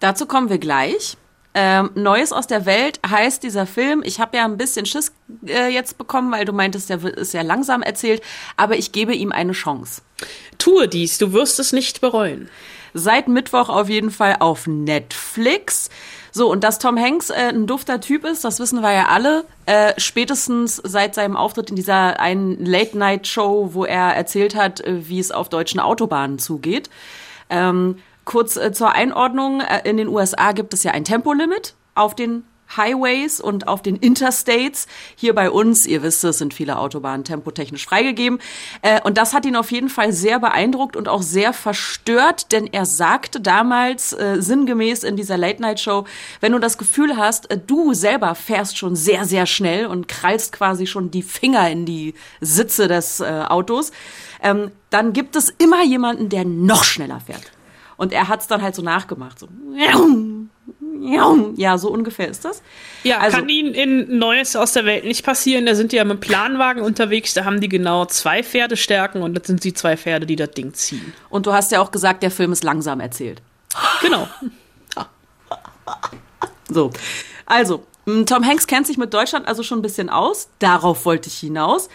Dazu 0.00 0.26
kommen 0.26 0.48
wir 0.48 0.58
gleich. 0.58 1.16
Ähm, 1.54 1.90
Neues 1.94 2.32
aus 2.32 2.46
der 2.46 2.66
Welt 2.66 3.00
heißt 3.08 3.42
dieser 3.42 3.66
Film. 3.66 4.02
Ich 4.04 4.20
habe 4.20 4.36
ja 4.36 4.44
ein 4.44 4.58
bisschen 4.58 4.86
Schiss 4.86 5.12
äh, 5.46 5.68
jetzt 5.68 5.98
bekommen, 5.98 6.30
weil 6.30 6.44
du 6.44 6.52
meintest, 6.52 6.90
der 6.90 7.02
ist 7.02 7.32
sehr 7.32 7.42
langsam 7.42 7.82
erzählt, 7.82 8.22
aber 8.56 8.76
ich 8.76 8.92
gebe 8.92 9.14
ihm 9.14 9.32
eine 9.32 9.52
Chance. 9.52 10.02
Tue 10.58 10.88
dies, 10.88 11.18
du 11.18 11.32
wirst 11.32 11.58
es 11.58 11.72
nicht 11.72 12.00
bereuen. 12.00 12.48
Seit 12.94 13.28
Mittwoch 13.28 13.68
auf 13.68 13.88
jeden 13.88 14.10
Fall 14.10 14.36
auf 14.40 14.66
Netflix. 14.66 15.90
So, 16.32 16.50
und 16.50 16.64
dass 16.64 16.78
Tom 16.78 16.98
Hanks 16.98 17.30
äh, 17.30 17.48
ein 17.48 17.66
dufter 17.66 18.00
Typ 18.00 18.24
ist, 18.24 18.44
das 18.44 18.60
wissen 18.60 18.80
wir 18.80 18.92
ja 18.92 19.06
alle. 19.06 19.44
Äh, 19.66 19.94
spätestens 19.98 20.76
seit 20.76 21.14
seinem 21.14 21.36
Auftritt 21.36 21.70
in 21.70 21.76
dieser 21.76 22.20
einen 22.20 22.64
Late-Night-Show, 22.64 23.70
wo 23.72 23.84
er 23.84 24.14
erzählt 24.14 24.54
hat, 24.54 24.80
äh, 24.80 25.08
wie 25.08 25.18
es 25.18 25.30
auf 25.30 25.48
deutschen 25.48 25.80
Autobahnen 25.80 26.38
zugeht. 26.38 26.90
Ähm, 27.50 27.98
kurz 28.24 28.56
äh, 28.56 28.72
zur 28.72 28.92
Einordnung, 28.92 29.60
äh, 29.60 29.88
in 29.88 29.96
den 29.96 30.08
USA 30.08 30.52
gibt 30.52 30.74
es 30.74 30.82
ja 30.82 30.92
ein 30.92 31.04
Tempolimit 31.04 31.74
auf 31.94 32.14
den 32.14 32.44
Highways 32.76 33.40
und 33.40 33.68
auf 33.68 33.82
den 33.82 33.96
Interstates. 33.96 34.86
Hier 35.16 35.34
bei 35.34 35.50
uns, 35.50 35.86
ihr 35.86 36.02
wisst 36.02 36.24
es, 36.24 36.38
sind 36.38 36.54
viele 36.54 36.78
Autobahnen 36.78 37.24
tempotechnisch 37.24 37.86
freigegeben. 37.86 38.38
Äh, 38.82 39.00
und 39.02 39.18
das 39.18 39.34
hat 39.34 39.46
ihn 39.46 39.56
auf 39.56 39.72
jeden 39.72 39.88
Fall 39.88 40.12
sehr 40.12 40.38
beeindruckt 40.38 40.96
und 40.96 41.08
auch 41.08 41.22
sehr 41.22 41.52
verstört, 41.52 42.52
denn 42.52 42.66
er 42.66 42.86
sagte 42.86 43.40
damals 43.40 44.12
äh, 44.12 44.36
sinngemäß 44.40 45.04
in 45.04 45.16
dieser 45.16 45.36
Late-Night-Show, 45.36 46.04
wenn 46.40 46.52
du 46.52 46.58
das 46.58 46.78
Gefühl 46.78 47.16
hast, 47.16 47.50
äh, 47.50 47.58
du 47.58 47.94
selber 47.94 48.34
fährst 48.34 48.78
schon 48.78 48.96
sehr, 48.96 49.24
sehr 49.24 49.46
schnell 49.46 49.86
und 49.86 50.08
krallst 50.08 50.52
quasi 50.52 50.86
schon 50.86 51.10
die 51.10 51.22
Finger 51.22 51.70
in 51.70 51.86
die 51.86 52.14
Sitze 52.40 52.88
des 52.88 53.20
äh, 53.20 53.44
Autos, 53.48 53.92
ähm, 54.42 54.70
dann 54.90 55.12
gibt 55.12 55.36
es 55.36 55.50
immer 55.50 55.82
jemanden, 55.84 56.28
der 56.28 56.44
noch 56.44 56.84
schneller 56.84 57.20
fährt. 57.20 57.52
Und 57.96 58.12
er 58.12 58.28
hat 58.28 58.40
es 58.40 58.46
dann 58.46 58.62
halt 58.62 58.74
so 58.74 58.82
nachgemacht. 58.82 59.38
So. 59.38 59.48
Ja, 61.00 61.78
so 61.78 61.90
ungefähr 61.90 62.28
ist 62.28 62.44
das. 62.44 62.62
Ja, 63.04 63.18
also, 63.18 63.38
kann 63.38 63.48
Ihnen 63.48 63.74
in 63.74 64.18
Neues 64.18 64.56
aus 64.56 64.72
der 64.72 64.84
Welt 64.84 65.04
nicht 65.04 65.24
passieren. 65.24 65.66
Da 65.66 65.74
sind 65.74 65.92
die 65.92 65.96
ja 65.96 66.04
mit 66.04 66.20
Planwagen 66.20 66.82
unterwegs, 66.82 67.34
da 67.34 67.44
haben 67.44 67.60
die 67.60 67.68
genau 67.68 68.06
zwei 68.06 68.42
Pferdestärken 68.42 69.22
und 69.22 69.34
das 69.34 69.46
sind 69.46 69.64
die 69.64 69.74
zwei 69.74 69.96
Pferde, 69.96 70.26
die 70.26 70.36
das 70.36 70.50
Ding 70.50 70.74
ziehen. 70.74 71.12
Und 71.30 71.46
du 71.46 71.52
hast 71.52 71.72
ja 71.72 71.80
auch 71.80 71.90
gesagt, 71.90 72.22
der 72.22 72.30
Film 72.30 72.52
ist 72.52 72.64
langsam 72.64 73.00
erzählt. 73.00 73.42
Genau. 74.00 74.28
so, 76.68 76.90
also, 77.46 77.84
Tom 78.04 78.46
Hanks 78.46 78.66
kennt 78.66 78.86
sich 78.86 78.96
mit 78.96 79.12
Deutschland 79.12 79.46
also 79.46 79.62
schon 79.62 79.80
ein 79.80 79.82
bisschen 79.82 80.08
aus. 80.08 80.48
Darauf 80.58 81.04
wollte 81.04 81.28
ich 81.28 81.38
hinaus. 81.38 81.88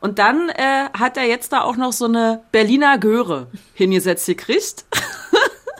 Und 0.00 0.18
dann 0.18 0.50
äh, 0.50 0.90
hat 0.92 1.16
er 1.16 1.24
jetzt 1.24 1.52
da 1.54 1.62
auch 1.62 1.76
noch 1.76 1.94
so 1.94 2.04
eine 2.04 2.42
Berliner 2.52 2.98
Göre 2.98 3.46
hingesetzt 3.72 4.26
gekriegt, 4.26 4.84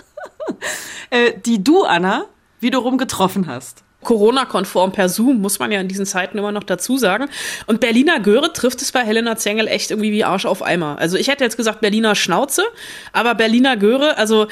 äh, 1.11 1.35
die 1.45 1.63
du, 1.63 1.85
Anna, 1.85 2.25
wiederum 2.65 2.99
getroffen 2.99 3.47
hast. 3.47 3.85
Corona-konform 4.05 4.93
per 4.93 5.09
Zoom, 5.09 5.41
muss 5.41 5.59
man 5.59 5.73
ja 5.73 5.81
in 5.81 5.89
diesen 5.89 6.07
Zeiten 6.07 6.39
immer 6.39 6.53
noch 6.53 6.63
dazu 6.63 6.97
sagen. 6.97 7.29
Und 7.67 7.81
Berliner 7.81 8.21
Göre 8.21 8.53
trifft 8.53 8.83
es 8.83 8.93
bei 8.93 9.01
Helena 9.01 9.37
Zengel 9.37 9.67
echt 9.67 9.91
irgendwie 9.91 10.13
wie 10.13 10.25
Arsch 10.25 10.47
auf 10.47 10.63
Eimer. 10.63 10.99
Also 10.99 11.17
ich 11.17 11.29
hätte 11.29 11.43
jetzt 11.43 11.57
gesagt 11.57 11.81
Berliner 11.81 12.15
Schnauze, 12.15 12.63
aber 13.13 13.35
Berliner 13.35 13.77
Göre, 13.77 14.17
also 14.19 14.47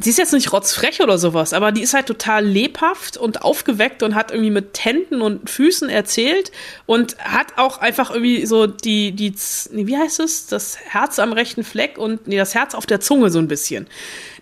sie 0.00 0.10
ist 0.10 0.18
jetzt 0.18 0.32
nicht 0.32 0.52
rotzfrech 0.52 1.00
oder 1.02 1.18
sowas, 1.18 1.52
aber 1.52 1.72
die 1.72 1.82
ist 1.82 1.92
halt 1.92 2.06
total 2.06 2.44
lebhaft 2.44 3.16
und 3.16 3.42
aufgeweckt 3.42 4.02
und 4.02 4.14
hat 4.14 4.30
irgendwie 4.30 4.50
mit 4.50 4.84
Händen 4.84 5.20
und 5.20 5.50
Füßen 5.50 5.88
erzählt 5.88 6.52
und 6.86 7.18
hat 7.18 7.58
auch 7.58 7.78
einfach 7.78 8.10
irgendwie 8.10 8.46
so 8.46 8.66
die, 8.66 9.12
die, 9.12 9.34
wie 9.72 9.96
heißt 9.96 10.20
es? 10.20 10.46
Das 10.46 10.78
Herz 10.78 11.18
am 11.18 11.32
rechten 11.32 11.64
Fleck 11.64 11.98
und 11.98 12.28
nee, 12.28 12.36
das 12.36 12.54
Herz 12.54 12.74
auf 12.74 12.86
der 12.86 13.00
Zunge 13.00 13.30
so 13.30 13.40
ein 13.40 13.48
bisschen. 13.48 13.88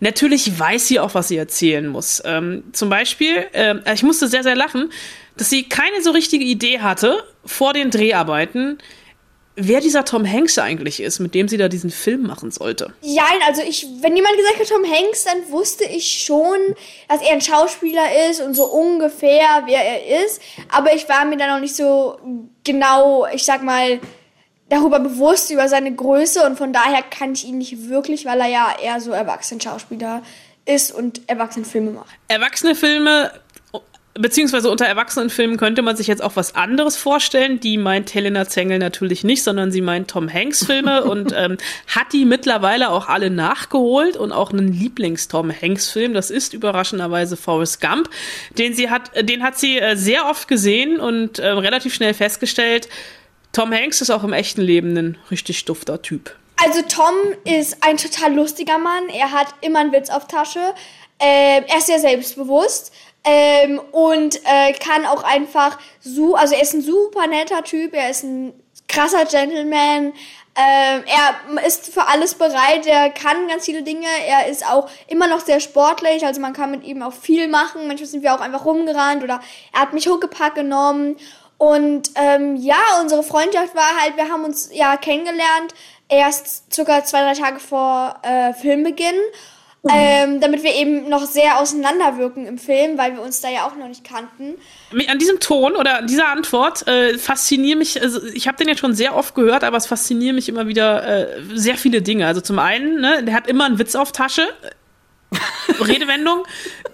Natürlich 0.01 0.59
weiß 0.59 0.89
sie 0.89 1.01
auch, 1.01 1.15
was 1.15 1.29
sie 1.29 1.39
erzählen 1.39 1.87
muss. 1.87 2.23
Ähm, 2.25 2.65
zum 2.73 2.91
Beispiel, 2.91 3.47
äh, 3.53 3.77
ich 3.95 4.03
musste 4.03 4.29
sehr, 4.29 4.43
sehr 4.43 4.57
lachen, 4.57 4.91
dass 5.39 5.49
sie 5.49 5.65
keine 5.65 6.03
so 6.03 6.11
richtige 6.11 6.45
Idee 6.45 6.81
hatte 6.81 7.25
vor 7.45 7.73
den 7.73 7.91
Dreharbeiten, 7.91 8.79
wer 9.57 9.81
dieser 9.81 10.05
Tom 10.05 10.31
Hanks 10.31 10.59
eigentlich 10.59 11.01
ist, 11.01 11.19
mit 11.19 11.35
dem 11.35 11.49
sie 11.49 11.57
da 11.57 11.69
diesen 11.69 11.91
Film 11.91 12.23
machen 12.23 12.51
sollte. 12.51 12.93
Ja, 13.01 13.25
also 13.47 13.63
ich, 13.63 13.87
wenn 14.01 14.15
jemand 14.15 14.37
gesagt 14.37 14.61
hat 14.61 14.69
Tom 14.69 14.85
Hanks, 14.85 15.25
dann 15.25 15.51
wusste 15.51 15.85
ich 15.85 16.23
schon, 16.23 16.59
dass 17.09 17.23
er 17.23 17.33
ein 17.33 17.41
Schauspieler 17.41 18.31
ist 18.31 18.41
und 18.41 18.55
so 18.55 18.67
ungefähr, 18.67 19.63
wer 19.67 19.83
er 19.83 20.25
ist. 20.25 20.41
Aber 20.71 20.95
ich 20.95 21.09
war 21.09 21.25
mir 21.25 21.39
da 21.39 21.55
noch 21.55 21.61
nicht 21.61 21.75
so 21.75 22.19
genau, 22.65 23.27
ich 23.33 23.45
sag 23.45 23.63
mal, 23.63 23.99
darüber 24.69 25.01
bewusst 25.01 25.51
über 25.51 25.69
seine 25.69 25.95
Größe 25.95 26.45
und 26.45 26.59
von 26.59 26.73
daher 26.73 27.03
kann 27.03 27.33
ich 27.33 27.47
ihn 27.47 27.59
nicht 27.59 27.89
wirklich, 27.89 28.27
weil 28.27 28.41
er 28.41 28.49
ja 28.49 28.75
eher 28.83 29.01
so 29.01 29.13
Erwachsenen-Schauspieler 29.13 30.23
ist 30.67 30.91
und 30.91 31.29
Erwachsenenfilme 31.29 31.93
macht. 31.93 32.11
Erwachsene 32.29 32.75
Filme 32.75 33.31
beziehungsweise 34.19 34.71
unter 34.71 34.87
Erwachsenenfilmen 34.87 35.57
könnte 35.57 35.83
man 35.83 35.97
sich 35.97 36.07
jetzt 36.07 36.23
auch 36.23 36.37
was 36.37 36.55
anderes 36.55 36.97
vorstellen. 36.97 37.61
Die 37.61 37.79
meint 37.79 38.15
Helena 38.15 38.47
Zengel 38.49 38.79
natürlich 38.79 39.25
nicht, 39.25 39.43
sondern 39.43 39.73
sie 39.73 39.81
meint 39.81 40.11
Tom 40.11 40.33
Hanks 40.33 40.65
Filme 40.65 41.05
und 41.11 41.33
ähm, 41.37 41.57
hat 41.95 42.13
die 42.13 42.25
mittlerweile 42.25 42.91
auch 42.91 43.09
alle 43.09 43.31
nachgeholt 43.31 44.17
und 44.17 44.33
auch 44.33 44.53
einen 44.53 44.73
Lieblings-Tom 44.73 45.53
Hanks 45.53 45.91
Film. 45.91 46.15
Das 46.15 46.31
ist 46.31 46.55
überraschenderweise 46.55 47.37
Forrest 47.37 47.81
Gump. 47.81 48.11
Den 48.59 48.75
sie 48.75 48.91
hat, 48.91 49.11
den 49.29 49.43
hat 49.43 49.59
sie 49.59 49.79
äh, 49.79 49.97
sehr 49.97 50.27
oft 50.27 50.49
gesehen 50.49 51.01
und 51.01 51.39
äh, 51.39 51.49
relativ 51.49 51.95
schnell 51.95 52.15
festgestellt. 52.15 52.89
Tom 53.53 53.73
Hanks 53.73 54.01
ist 54.01 54.11
auch 54.11 54.25
im 54.25 54.33
echten 54.33 54.61
Leben 54.61 54.97
ein 54.97 55.19
richtig 55.31 55.65
dufter 55.65 56.03
Typ. 56.03 56.37
Also 56.63 56.83
Tom 56.83 57.15
ist 57.45 57.83
ein 57.83 57.97
total 57.97 58.35
lustiger 58.35 58.79
Mann. 58.79 59.09
Er 59.09 59.33
hat 59.33 59.49
immer 59.61 59.81
einen 59.81 59.93
Witz 59.93 60.11
auf 60.11 60.27
Tasche. 60.27 60.75
Ähm, 61.19 61.65
er 61.67 61.79
ist 61.79 61.87
sehr 61.87 61.99
selbstbewusst. 61.99 62.93
Ähm, 63.29 63.81
und 63.91 64.41
äh, 64.45 64.73
kann 64.75 65.05
auch 65.05 65.25
einfach 65.25 65.79
so, 66.01 66.37
also 66.37 66.55
er 66.55 66.63
ist 66.63 66.75
ein 66.75 66.83
super 66.83 67.27
netter 67.27 67.65
Typ, 67.65 67.93
er 67.93 68.09
ist 68.09 68.23
ein 68.23 68.55
krasser 68.87 69.25
Gentleman, 69.25 70.13
ähm, 70.59 71.05
er 71.05 71.67
ist 71.67 71.93
für 71.93 72.07
alles 72.07 72.35
bereit, 72.35 72.87
er 72.87 73.11
kann 73.11 73.47
ganz 73.49 73.67
viele 73.67 73.83
Dinge, 73.83 74.07
er 74.27 74.47
ist 74.47 74.67
auch 74.67 74.89
immer 75.07 75.27
noch 75.27 75.41
sehr 75.41 75.61
sportlich, 75.61 76.25
also 76.25 76.41
man 76.41 76.55
kann 76.55 76.71
mit 76.71 76.85
ihm 76.85 77.03
auch 77.03 77.13
viel 77.13 77.47
machen. 77.49 77.87
Manchmal 77.87 78.07
sind 78.07 78.23
wir 78.23 78.35
auch 78.35 78.41
einfach 78.41 78.65
rumgerannt 78.65 79.23
oder 79.23 79.41
er 79.75 79.81
hat 79.81 79.93
mich 79.93 80.09
Huckepack 80.09 80.55
genommen. 80.55 81.17
Und 81.59 82.11
ähm, 82.15 82.57
ja, 82.57 82.79
unsere 83.03 83.23
Freundschaft 83.23 83.75
war 83.75 84.01
halt, 84.01 84.17
wir 84.17 84.31
haben 84.31 84.45
uns 84.45 84.71
ja 84.73 84.97
kennengelernt, 84.97 85.75
erst 86.09 86.73
circa 86.73 87.05
zwei, 87.05 87.21
drei 87.21 87.35
Tage 87.35 87.61
vor 87.61 88.17
äh, 88.23 88.55
Filmbeginn. 88.55 89.21
Ähm, 89.93 90.41
damit 90.41 90.63
wir 90.63 90.75
eben 90.75 91.09
noch 91.09 91.25
sehr 91.27 91.61
auseinanderwirken 91.61 92.47
im 92.47 92.59
Film, 92.59 92.99
weil 92.99 93.15
wir 93.15 93.23
uns 93.23 93.41
da 93.41 93.49
ja 93.49 93.67
auch 93.67 93.77
noch 93.77 93.89
nicht 93.89 94.05
kannten. 94.05 94.55
An 95.09 95.19
diesem 95.19 95.41
Ton 95.41 95.77
oder 95.77 96.03
dieser 96.03 96.29
Antwort 96.29 96.87
äh, 96.87 97.19
fasziniert 97.19 97.79
mich, 97.79 98.01
also 98.01 98.25
ich 98.27 98.49
habe 98.49 98.57
den 98.57 98.69
jetzt 98.69 98.81
schon 98.81 98.95
sehr 98.95 99.15
oft 99.15 99.35
gehört, 99.35 99.65
aber 99.65 99.77
es 99.77 99.87
fasziniert 99.87 100.35
mich 100.35 100.49
immer 100.49 100.67
wieder 100.67 101.07
äh, 101.07 101.43
sehr 101.55 101.77
viele 101.77 102.03
Dinge. 102.03 102.27
Also 102.27 102.41
zum 102.41 102.59
einen, 102.59 103.01
ne, 103.01 103.23
der 103.23 103.35
hat 103.35 103.47
immer 103.47 103.65
einen 103.65 103.79
Witz 103.79 103.95
auf 103.95 104.13
Tasche. 104.13 104.49
Redewendung 105.87 106.45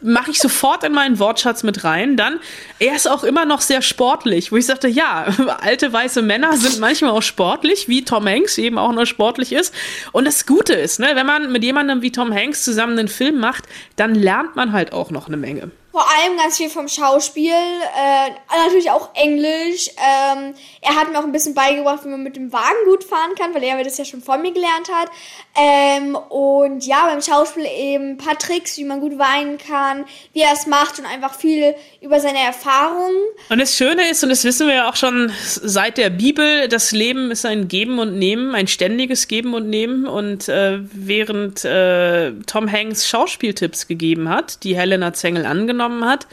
mache 0.00 0.30
ich 0.32 0.38
sofort 0.38 0.84
in 0.84 0.92
meinen 0.92 1.18
Wortschatz 1.18 1.62
mit 1.62 1.84
rein. 1.84 2.16
Dann, 2.16 2.40
er 2.78 2.96
ist 2.96 3.08
auch 3.08 3.24
immer 3.24 3.44
noch 3.44 3.60
sehr 3.60 3.82
sportlich, 3.82 4.52
wo 4.52 4.56
ich 4.56 4.66
sagte, 4.66 4.88
ja, 4.88 5.26
alte 5.60 5.92
weiße 5.92 6.22
Männer 6.22 6.56
sind 6.56 6.80
manchmal 6.80 7.10
auch 7.10 7.22
sportlich, 7.22 7.88
wie 7.88 8.04
Tom 8.04 8.26
Hanks 8.26 8.58
eben 8.58 8.78
auch 8.78 8.92
noch 8.92 9.06
sportlich 9.06 9.52
ist. 9.52 9.74
Und 10.12 10.24
das 10.24 10.46
Gute 10.46 10.74
ist, 10.74 10.98
ne, 10.98 11.12
wenn 11.14 11.26
man 11.26 11.52
mit 11.52 11.64
jemandem 11.64 12.02
wie 12.02 12.12
Tom 12.12 12.32
Hanks 12.34 12.64
zusammen 12.64 12.98
einen 12.98 13.08
Film 13.08 13.38
macht, 13.38 13.64
dann 13.96 14.14
lernt 14.14 14.56
man 14.56 14.72
halt 14.72 14.92
auch 14.92 15.10
noch 15.10 15.28
eine 15.28 15.36
Menge. 15.36 15.70
Vor 15.92 16.06
allem 16.08 16.38
ganz 16.38 16.56
viel 16.56 16.70
vom 16.70 16.88
Schauspiel, 16.88 17.52
äh, 17.52 18.30
natürlich 18.64 18.90
auch 18.90 19.10
Englisch. 19.14 19.90
Ähm, 19.90 20.54
er 20.80 20.96
hat 20.96 21.12
mir 21.12 21.18
auch 21.18 21.24
ein 21.24 21.32
bisschen 21.32 21.52
beigebracht, 21.52 22.02
wie 22.04 22.08
man 22.08 22.22
mit 22.22 22.34
dem 22.34 22.50
Wagen 22.50 22.86
gut 22.86 23.04
fahren 23.04 23.34
kann, 23.38 23.54
weil 23.54 23.62
er 23.62 23.84
das 23.84 23.98
ja 23.98 24.06
schon 24.06 24.22
vor 24.22 24.38
mir 24.38 24.52
gelernt 24.52 24.88
hat. 24.90 25.10
Ähm, 25.54 26.16
und 26.16 26.86
ja, 26.86 27.04
beim 27.04 27.20
Schauspiel 27.20 27.66
eben 27.66 28.12
ein 28.12 28.16
paar 28.16 28.38
Tricks, 28.38 28.78
wie 28.78 28.84
man 28.84 29.00
gut 29.00 29.18
weinen 29.18 29.58
kann, 29.58 30.06
wie 30.32 30.40
er 30.40 30.54
es 30.54 30.66
macht 30.66 30.98
und 30.98 31.04
einfach 31.04 31.34
viel 31.34 31.74
über 32.00 32.20
seine 32.20 32.38
Erfahrungen. 32.38 33.14
Und 33.50 33.60
das 33.60 33.76
Schöne 33.76 34.08
ist, 34.08 34.22
und 34.22 34.30
das 34.30 34.44
wissen 34.44 34.68
wir 34.68 34.74
ja 34.76 34.88
auch 34.88 34.96
schon 34.96 35.30
seit 35.44 35.98
der 35.98 36.08
Bibel, 36.08 36.68
das 36.68 36.92
Leben 36.92 37.30
ist 37.30 37.44
ein 37.44 37.68
Geben 37.68 37.98
und 37.98 38.18
Nehmen, 38.18 38.54
ein 38.54 38.66
ständiges 38.66 39.28
Geben 39.28 39.52
und 39.52 39.68
Nehmen. 39.68 40.06
Und 40.06 40.48
äh, 40.48 40.78
während 40.90 41.66
äh, 41.66 42.32
Tom 42.46 42.72
Hanks 42.72 43.06
Schauspieltipps 43.06 43.88
gegeben 43.88 44.30
hat, 44.30 44.64
die 44.64 44.74
Helena 44.74 45.12
Zengel 45.12 45.44
angenommen 45.44 45.81
genommen 45.82 46.08
hat, 46.08 46.26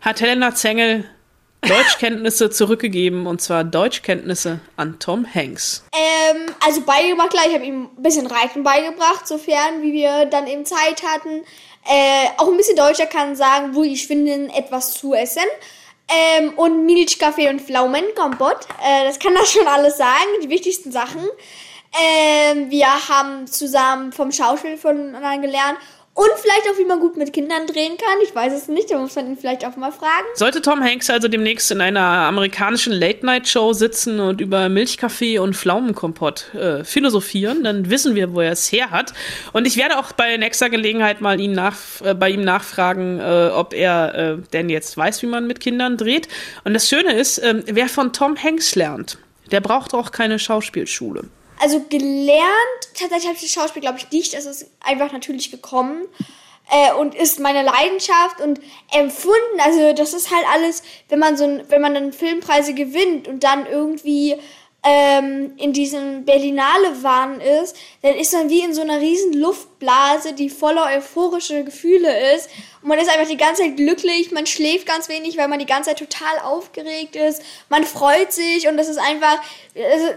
hat 0.00 0.20
Helena 0.20 0.54
Zengel 0.54 1.04
Deutschkenntnisse 1.62 2.50
zurückgegeben 2.50 3.26
und 3.26 3.40
zwar 3.40 3.64
Deutschkenntnisse 3.64 4.60
an 4.76 4.98
Tom 4.98 5.26
Hanks. 5.32 5.84
Ähm, 5.92 6.46
also 6.64 6.82
beigebracht, 6.82 7.30
klar, 7.30 7.44
ich 7.48 7.54
habe 7.54 7.64
ihm 7.64 7.90
ein 7.96 8.02
bisschen 8.02 8.26
Reiten 8.26 8.62
beigebracht, 8.62 9.26
sofern 9.26 9.82
wie 9.82 9.92
wir 9.92 10.26
dann 10.26 10.46
eben 10.46 10.64
Zeit 10.66 11.02
hatten. 11.02 11.42
Äh, 11.86 12.28
auch 12.38 12.48
ein 12.48 12.56
bisschen 12.56 12.76
Deutscher 12.76 13.06
kann 13.06 13.36
sagen, 13.36 13.74
wo 13.74 13.82
ich 13.82 14.06
finde, 14.06 14.50
etwas 14.54 14.92
zu 14.94 15.14
essen. 15.14 15.42
Ähm, 16.06 16.52
und 16.56 16.84
Milchkaffee 16.84 17.48
und 17.48 17.62
Pflaumenkompott. 17.62 18.66
Äh, 18.84 19.06
das 19.06 19.18
kann 19.18 19.34
das 19.34 19.50
schon 19.50 19.66
alles 19.66 19.96
sagen, 19.96 20.28
die 20.42 20.50
wichtigsten 20.50 20.92
Sachen. 20.92 21.22
Ähm, 21.94 22.70
wir 22.70 22.88
haben 23.08 23.46
zusammen 23.46 24.12
vom 24.12 24.32
Schauspiel 24.32 24.76
voneinander 24.76 25.38
gelernt 25.38 25.78
und 26.14 26.30
vielleicht 26.36 26.62
auch, 26.70 26.78
wie 26.78 26.84
man 26.84 27.00
gut 27.00 27.16
mit 27.16 27.32
Kindern 27.32 27.66
drehen 27.66 27.96
kann. 27.98 28.18
Ich 28.22 28.32
weiß 28.32 28.52
es 28.52 28.68
nicht, 28.68 28.88
da 28.90 28.98
muss 28.98 29.16
man 29.16 29.26
ihn 29.26 29.36
vielleicht 29.36 29.66
auch 29.66 29.74
mal 29.74 29.90
fragen. 29.90 30.24
Sollte 30.34 30.62
Tom 30.62 30.80
Hanks 30.80 31.10
also 31.10 31.26
demnächst 31.26 31.72
in 31.72 31.80
einer 31.80 32.00
amerikanischen 32.00 32.92
Late-Night-Show 32.92 33.72
sitzen 33.72 34.20
und 34.20 34.40
über 34.40 34.68
Milchkaffee 34.68 35.40
und 35.40 35.56
Pflaumenkompott 35.56 36.54
äh, 36.54 36.84
philosophieren, 36.84 37.64
dann 37.64 37.90
wissen 37.90 38.14
wir, 38.14 38.32
wo 38.32 38.40
er 38.40 38.52
es 38.52 38.70
her 38.70 38.92
hat. 38.92 39.12
Und 39.52 39.66
ich 39.66 39.76
werde 39.76 39.98
auch 39.98 40.12
bei 40.12 40.36
nächster 40.36 40.70
Gelegenheit 40.70 41.20
mal 41.20 41.40
ihn 41.40 41.52
nach, 41.52 41.76
äh, 42.04 42.14
bei 42.14 42.30
ihm 42.30 42.42
nachfragen, 42.42 43.18
äh, 43.18 43.50
ob 43.52 43.74
er 43.74 44.14
äh, 44.14 44.36
denn 44.52 44.70
jetzt 44.70 44.96
weiß, 44.96 45.20
wie 45.22 45.26
man 45.26 45.48
mit 45.48 45.58
Kindern 45.58 45.96
dreht. 45.96 46.28
Und 46.62 46.74
das 46.74 46.88
Schöne 46.88 47.12
ist, 47.14 47.38
ähm, 47.38 47.64
wer 47.66 47.88
von 47.88 48.12
Tom 48.12 48.36
Hanks 48.40 48.76
lernt, 48.76 49.18
der 49.50 49.60
braucht 49.60 49.94
auch 49.94 50.12
keine 50.12 50.38
Schauspielschule. 50.38 51.24
Also 51.64 51.80
gelernt, 51.88 52.44
tatsächlich 52.92 53.24
habe 53.24 53.36
ich 53.36 53.40
das 53.40 53.50
Schauspiel, 53.50 53.80
glaube 53.80 53.96
ich, 53.96 54.10
nicht. 54.10 54.34
Es 54.34 54.44
ist 54.44 54.66
einfach 54.80 55.12
natürlich 55.12 55.50
gekommen 55.50 56.02
äh, 56.70 56.92
und 56.92 57.14
ist 57.14 57.40
meine 57.40 57.62
Leidenschaft 57.62 58.42
und 58.42 58.60
empfunden. 58.92 59.60
Also 59.64 59.94
das 59.94 60.12
ist 60.12 60.30
halt 60.30 60.44
alles, 60.52 60.82
wenn 61.08 61.20
man 61.20 61.38
so, 61.38 61.44
ein, 61.44 61.64
wenn 61.70 61.80
man 61.80 61.94
dann 61.94 62.12
Filmpreise 62.12 62.74
gewinnt 62.74 63.28
und 63.28 63.44
dann 63.44 63.64
irgendwie 63.64 64.36
ähm, 64.86 65.52
in 65.56 65.72
diesem 65.72 66.26
Berlinale 66.26 67.02
Wahn 67.02 67.40
ist, 67.40 67.76
dann 68.02 68.14
ist 68.14 68.34
man 68.34 68.50
wie 68.50 68.60
in 68.60 68.74
so 68.74 68.82
einer 68.82 69.00
riesen 69.00 69.32
Luftblase, 69.32 70.34
die 70.34 70.50
voller 70.50 70.94
euphorische 70.94 71.64
Gefühle 71.64 72.34
ist. 72.34 72.50
Und 72.82 72.88
man 72.88 72.98
ist 72.98 73.08
einfach 73.08 73.26
die 73.26 73.38
ganze 73.38 73.62
Zeit 73.62 73.78
glücklich, 73.78 74.32
man 74.32 74.44
schläft 74.44 74.84
ganz 74.84 75.08
wenig, 75.08 75.38
weil 75.38 75.48
man 75.48 75.60
die 75.60 75.64
ganze 75.64 75.88
Zeit 75.88 76.00
total 76.00 76.40
aufgeregt 76.40 77.16
ist. 77.16 77.40
Man 77.70 77.84
freut 77.84 78.34
sich 78.34 78.68
und 78.68 78.76
das 78.76 78.90
ist 78.90 78.98
einfach, 78.98 79.42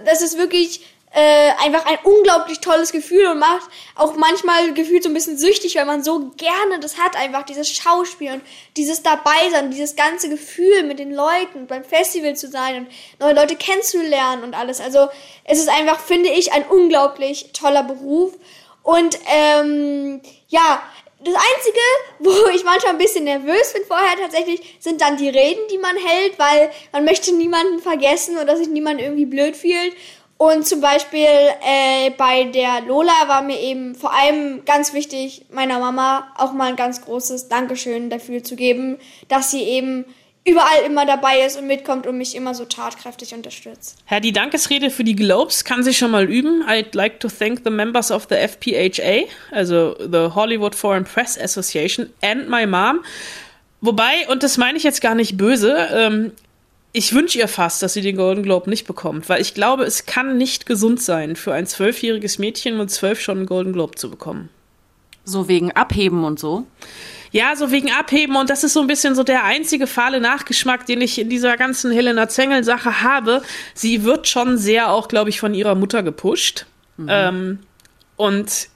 das 0.04 0.22
ist 0.22 0.38
wirklich 0.38 0.82
äh, 1.12 1.52
einfach 1.64 1.86
ein 1.86 1.98
unglaublich 2.04 2.60
tolles 2.60 2.92
Gefühl 2.92 3.28
und 3.28 3.40
macht 3.40 3.70
auch 3.96 4.16
manchmal 4.16 4.74
gefühlt 4.74 5.04
so 5.04 5.10
ein 5.10 5.14
bisschen 5.14 5.38
süchtig, 5.38 5.76
weil 5.76 5.86
man 5.86 6.04
so 6.04 6.32
gerne 6.38 6.80
das 6.82 6.98
hat, 6.98 7.16
einfach 7.16 7.44
dieses 7.44 7.70
Schauspiel 7.70 8.34
und 8.34 8.42
dieses 8.76 9.04
Dabeisein, 9.04 9.72
dieses 9.72 9.96
ganze 9.96 10.30
Gefühl 10.30 10.84
mit 10.84 11.00
den 11.00 11.14
Leuten 11.14 11.66
beim 11.68 11.84
Festival 11.84 12.36
zu 12.36 12.50
sein 12.50 12.78
und 12.78 12.90
neue 13.20 13.34
Leute 13.34 13.56
kennenzulernen 13.56 14.44
und 14.44 14.54
alles. 14.54 14.82
Also 14.82 15.08
es 15.46 15.60
ist 15.60 15.70
einfach, 15.70 16.00
finde 16.00 16.30
ich, 16.30 16.52
ein 16.52 16.66
unglaublich 16.68 17.52
toller 17.54 17.84
Beruf. 17.84 18.34
Und 18.84 19.18
ähm, 19.28 20.22
ja, 20.50 20.82
das 21.20 21.34
Einzige, 21.34 21.80
wo 22.20 22.50
ich 22.54 22.64
manchmal 22.64 22.94
ein 22.94 22.98
bisschen 22.98 23.24
nervös 23.24 23.74
bin 23.74 23.84
vorher 23.88 24.18
tatsächlich, 24.20 24.78
sind 24.80 25.02
dann 25.02 25.18
die 25.18 25.30
Reden, 25.30 25.62
die 25.72 25.78
man 25.78 25.96
hält, 25.98 26.38
weil 26.38 26.72
man 26.92 27.06
möchte 27.06 27.34
niemanden 27.34 27.80
vergessen 27.80 28.38
oder 28.38 28.56
sich 28.56 28.68
niemand 28.68 29.02
irgendwie 29.02 29.26
blöd 29.26 29.56
fühlt. 29.56 29.94
Und 30.38 30.67
zum 30.67 30.82
Beispiel 30.82 31.25
äh, 31.25 32.12
bei 32.15 32.44
der 32.46 32.82
Lola 32.82 33.27
war 33.27 33.41
mir 33.41 33.60
eben 33.60 33.96
vor 33.96 34.13
allem 34.13 34.63
ganz 34.65 34.94
wichtig, 34.94 35.46
meiner 35.51 35.79
Mama 35.79 36.27
auch 36.38 36.53
mal 36.53 36.70
ein 36.70 36.75
ganz 36.75 37.01
großes 37.01 37.48
Dankeschön 37.50 38.12
dafür 38.12 38.44
zu 38.44 38.56
geben, 38.56 38.98
dass 39.29 39.50
sie 39.50 39.63
eben 39.63 40.06
überall 40.48 40.84
immer 40.86 41.06
dabei 41.06 41.46
ist 41.46 41.58
und 41.58 41.67
mitkommt 41.67 42.08
und 42.08 42.17
mich 42.17 42.36
immer 42.36 42.53
so 42.53 42.65
tatkräftig 42.65 43.34
unterstützt. 43.34 43.98
Herr, 44.06 44.22
die 44.22 44.32
Dankesrede 44.32 44.89
für 44.89 45.03
die 45.03 45.15
Globes 45.15 45.65
kann 45.65 45.84
sich 45.84 45.98
schon 45.98 46.12
mal 46.12 46.29
üben. 46.29 46.63
I'd 46.67 46.96
like 46.96 47.20
to 47.20 47.27
thank 47.27 47.62
the 47.65 47.72
members 47.72 48.12
of 48.12 48.27
the 48.29 48.36
FPHA, 48.36 49.27
also 49.51 49.96
the 50.00 50.34
Hollywood 50.34 50.74
Foreign 50.74 51.03
Press 51.03 51.38
Association, 51.38 52.12
and 52.22 52.48
my 52.48 52.65
mom. 52.65 53.01
Wobei, 53.82 54.27
und 54.29 54.41
das 54.41 54.58
meine 54.58 54.77
ich 54.77 54.84
jetzt 54.84 55.01
gar 55.01 55.15
nicht 55.15 55.38
böse, 55.38 55.75
ähm, 55.94 56.32
ich 56.98 57.13
wünsche 57.13 57.38
ihr 57.38 57.48
fast, 57.48 57.84
dass 57.84 57.94
sie 57.94 58.01
den 58.01 58.18
Golden 58.18 58.42
Globe 58.42 58.70
nicht 58.72 58.88
bekommt, 58.88 59.30
weil 59.30 59.39
ich 59.39 59.54
glaube, 59.54 59.84
es 59.84 60.08
kann 60.08 60.36
nicht 60.38 60.66
gesund 60.66 61.00
sein, 61.00 61.36
für 61.36 61.54
ein 61.54 61.68
zwölfjähriges 61.68 62.39
Mädchen 62.39 62.75
mit 62.75 62.89
zwölf 62.89 63.22
schon 63.22 63.38
einen 63.38 63.46
Golden 63.46 63.72
Globe 63.72 63.96
zu 63.96 64.10
bekommen. 64.10 64.50
So 65.24 65.48
wegen 65.48 65.72
Abheben 65.74 66.24
und 66.24 66.39
so? 66.39 66.66
Ja, 67.32 67.56
so 67.56 67.70
wegen 67.70 67.92
Abheben 67.92 68.36
und 68.36 68.50
das 68.50 68.63
ist 68.63 68.74
so 68.74 68.82
ein 68.82 68.88
bisschen 68.88 69.13
so 69.13 69.22
der 69.24 69.44
einzige 69.44 69.86
fahle 69.86 70.20
Nachgeschmack, 70.20 70.88
den 70.88 71.01
ich 71.01 71.20
in 71.20 71.30
dieser 71.30 71.56
ganzen 71.56 71.92
Helena 71.92 72.30
Zengel-Sache 72.30 73.04
habe. 73.04 73.44
Sie 73.75 74.04
wird 74.04 74.27
schon 74.27 74.58
sehr 74.58 74.89
auch, 74.89 75.08
glaube 75.08 75.30
ich, 75.30 75.39
von 75.39 75.54
ihrer 75.54 75.75
Mutter 75.75 76.01
gepusht. 76.01 76.66
Mhm. 76.98 77.08
Ähm, 77.12 77.60
und 78.16 78.70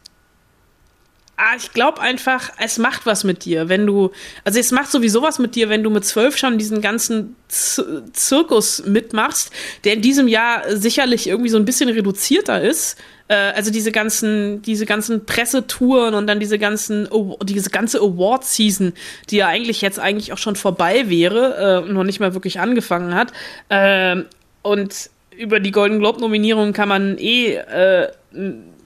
ah, 1.42 1.56
ich 1.58 1.72
glaube 1.74 2.00
einfach, 2.02 2.52
es 2.60 2.78
macht 2.78 3.06
was 3.06 3.24
mit 3.24 3.46
dir, 3.46 3.68
wenn 3.68 3.88
du, 3.88 4.12
also 4.44 4.60
es 4.60 4.72
macht 4.72 4.92
sowieso 4.92 5.22
was 5.24 5.40
mit 5.40 5.56
dir, 5.56 5.70
wenn 5.70 5.82
du 5.82 5.90
mit 5.90 6.06
zwölf 6.06 6.38
schon 6.38 6.58
diesen 6.58 6.82
ganzen 6.82 7.36
Z 7.48 7.86
Zirkus 8.14 8.86
mitmachst, 8.86 9.52
der 9.84 9.94
in 9.94 10.02
diesem 10.02 10.28
Jahr 10.28 10.64
sicherlich 10.76 11.28
irgendwie 11.28 11.50
so 11.50 11.58
ein 11.58 11.66
bisschen 11.66 11.90
reduzierter 11.90 12.62
ist. 12.62 12.98
Äh, 13.28 13.34
also 13.34 13.72
diese 13.72 13.92
ganzen, 13.92 14.62
diese 14.62 14.86
ganzen 14.86 15.26
Pressetouren 15.26 16.14
und 16.14 16.28
dann 16.28 16.40
diese 16.40 16.60
ganzen, 16.60 17.10
diese 17.44 17.72
ganze 17.72 18.00
Award-Season, 18.00 18.94
die 19.30 19.38
ja 19.38 19.48
eigentlich 19.48 19.82
jetzt 19.82 20.00
eigentlich 20.00 20.34
auch 20.34 20.38
schon 20.38 20.56
vorbei 20.56 21.10
wäre, 21.10 21.84
äh, 21.88 21.92
noch 21.92 22.04
nicht 22.04 22.20
mal 22.20 22.36
wirklich 22.36 22.60
angefangen 22.60 23.16
hat. 23.16 23.34
Äh, 23.70 24.24
und 24.62 25.10
über 25.36 25.60
die 25.60 25.72
Golden 25.72 26.00
Globe-Nominierung 26.00 26.74
kann 26.74 26.88
man 26.88 27.18
eh 27.18 27.56
äh, 27.56 28.12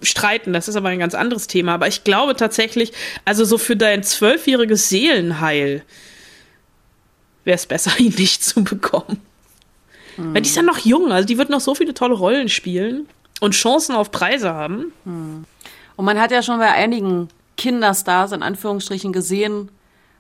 streiten, 0.02 0.54
das 0.54 0.68
ist 0.68 0.76
aber 0.76 0.90
ein 0.90 1.00
ganz 1.00 1.16
anderes 1.16 1.48
Thema. 1.48 1.74
Aber 1.74 1.88
ich 1.88 2.04
glaube 2.04 2.36
tatsächlich, 2.36 2.94
also 3.24 3.46
so 3.46 3.58
für 3.58 3.76
dein 3.76 4.04
zwölfjähriges 4.04 4.90
Seelenheil 4.90 5.84
wäre 7.44 7.56
es 7.56 7.66
besser, 7.66 7.92
ihn 8.00 8.14
nicht 8.18 8.44
zu 8.44 8.64
bekommen. 8.64 9.22
Hm. 10.16 10.34
Weil 10.34 10.42
die 10.42 10.50
ist 10.50 10.56
ja 10.56 10.64
noch 10.64 10.80
jung, 10.80 11.12
also 11.12 11.28
die 11.28 11.38
wird 11.38 11.50
noch 11.50 11.62
so 11.62 11.76
viele 11.76 11.94
tolle 11.94 12.16
Rollen 12.16 12.50
spielen 12.50 13.08
und 13.42 13.54
Chancen 13.54 13.96
auf 13.96 14.12
Preise 14.12 14.54
haben. 14.54 14.94
Hm. 15.04 15.46
Und 15.96 16.06
man 16.06 16.20
hat 16.20 16.32
ja 16.32 16.44
schon 16.44 16.60
bei 16.60 16.72
einigen 16.72 17.30
Kinderstars 17.58 18.32
in 18.32 18.44
Anführungsstrichen 18.44 19.14
gesehen, 19.14 19.70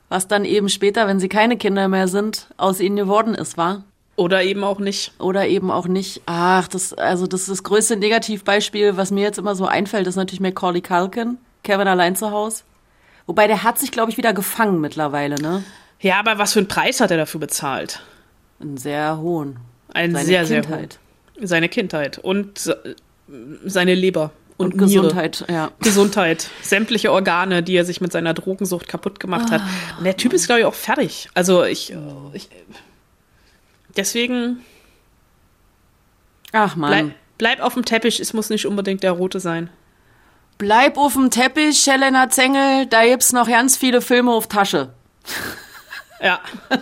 was 0.09 0.27
dann 0.27 0.45
eben 0.45 0.69
später, 0.69 1.07
wenn 1.07 1.19
sie 1.19 1.29
keine 1.29 1.57
Kinder 1.57 1.87
mehr 1.87 2.07
sind, 2.07 2.47
aus 2.57 2.79
ihnen 2.79 2.95
geworden 2.95 3.35
ist, 3.35 3.57
war. 3.57 3.83
Oder 4.15 4.43
eben 4.43 4.63
auch 4.63 4.79
nicht. 4.79 5.13
Oder 5.19 5.47
eben 5.47 5.71
auch 5.71 5.87
nicht. 5.87 6.21
Ach, 6.25 6.67
das, 6.67 6.93
also 6.93 7.27
das 7.27 7.41
ist 7.41 7.49
das 7.49 7.63
größte 7.63 7.97
Negativbeispiel, 7.97 8.95
was 8.95 9.11
mir 9.11 9.23
jetzt 9.23 9.37
immer 9.37 9.55
so 9.55 9.65
einfällt, 9.65 10.07
ist 10.07 10.15
natürlich 10.15 10.39
Macaulay 10.39 10.81
Culkin, 10.81 11.37
Kevin 11.63 11.87
allein 11.87 12.15
zu 12.15 12.31
Hause. 12.31 12.63
Wobei 13.25 13.47
der 13.47 13.63
hat 13.63 13.77
sich, 13.77 13.91
glaube 13.91 14.11
ich, 14.11 14.17
wieder 14.17 14.33
gefangen 14.33 14.79
mittlerweile, 14.79 15.35
ne? 15.35 15.63
Ja, 15.99 16.19
aber 16.19 16.37
was 16.37 16.53
für 16.53 16.59
einen 16.59 16.67
Preis 16.67 17.01
hat 17.01 17.11
er 17.11 17.17
dafür 17.17 17.39
bezahlt? 17.39 18.01
Einen 18.59 18.77
sehr 18.77 19.17
hohen. 19.17 19.57
Einen 19.93 20.13
seine 20.13 20.25
sehr, 20.25 20.43
Kindheit. 20.43 20.69
sehr 20.69 21.39
hohen. 21.41 21.47
Seine 21.47 21.69
Kindheit 21.69 22.17
und 22.19 22.75
seine 23.65 23.95
Leber. 23.95 24.31
Und, 24.57 24.73
und 24.73 24.79
Gesundheit, 24.79 25.43
Niere. 25.47 25.59
ja. 25.59 25.71
Gesundheit. 25.81 26.49
Sämtliche 26.61 27.11
Organe, 27.11 27.61
die 27.61 27.75
er 27.75 27.83
sich 27.83 27.99
mit 27.99 28.13
seiner 28.13 28.33
Drogensucht 28.33 28.87
kaputt 28.87 29.19
gemacht 29.19 29.51
hat. 29.51 29.59
Ah. 29.61 29.97
Und 29.97 30.05
der 30.05 30.15
Typ 30.15 30.31
ist, 30.31 30.45
glaube 30.45 30.61
ich, 30.61 30.65
auch 30.65 30.73
fertig. 30.73 31.29
Also 31.33 31.65
ich, 31.65 31.93
ich 32.31 32.47
Deswegen. 33.95 34.63
Ach 36.51 36.75
man. 36.75 36.89
Bleib, 36.89 37.15
bleib 37.37 37.59
auf 37.61 37.73
dem 37.73 37.85
Teppich, 37.85 38.19
es 38.19 38.33
muss 38.33 38.49
nicht 38.49 38.65
unbedingt 38.65 39.03
der 39.03 39.11
rote 39.11 39.39
sein. 39.39 39.69
Bleib 40.57 40.97
auf 40.97 41.13
dem 41.13 41.31
Teppich, 41.31 41.85
Helena 41.85 42.29
Zengel, 42.29 42.85
da 42.85 43.03
gibt's 43.05 43.33
noch 43.33 43.47
ganz 43.47 43.75
viele 43.75 44.01
Filme 44.01 44.31
auf 44.31 44.47
Tasche. 44.47 44.93
Ja. 46.21 46.39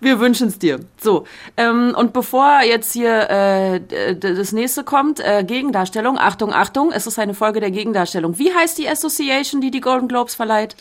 Wir 0.00 0.20
wünschen's 0.20 0.58
dir. 0.58 0.80
So, 1.00 1.26
ähm, 1.56 1.92
und 1.96 2.12
bevor 2.12 2.60
jetzt 2.62 2.92
hier 2.92 3.28
äh, 3.28 4.14
das 4.14 4.52
nächste 4.52 4.84
kommt, 4.84 5.18
äh, 5.18 5.42
Gegendarstellung, 5.44 6.18
Achtung, 6.18 6.52
Achtung, 6.52 6.92
es 6.92 7.06
ist 7.06 7.18
eine 7.18 7.34
Folge 7.34 7.58
der 7.60 7.72
Gegendarstellung. 7.72 8.38
Wie 8.38 8.54
heißt 8.54 8.78
die 8.78 8.88
Association, 8.88 9.60
die 9.60 9.72
die 9.72 9.80
Golden 9.80 10.06
Globes 10.06 10.36
verleiht? 10.36 10.76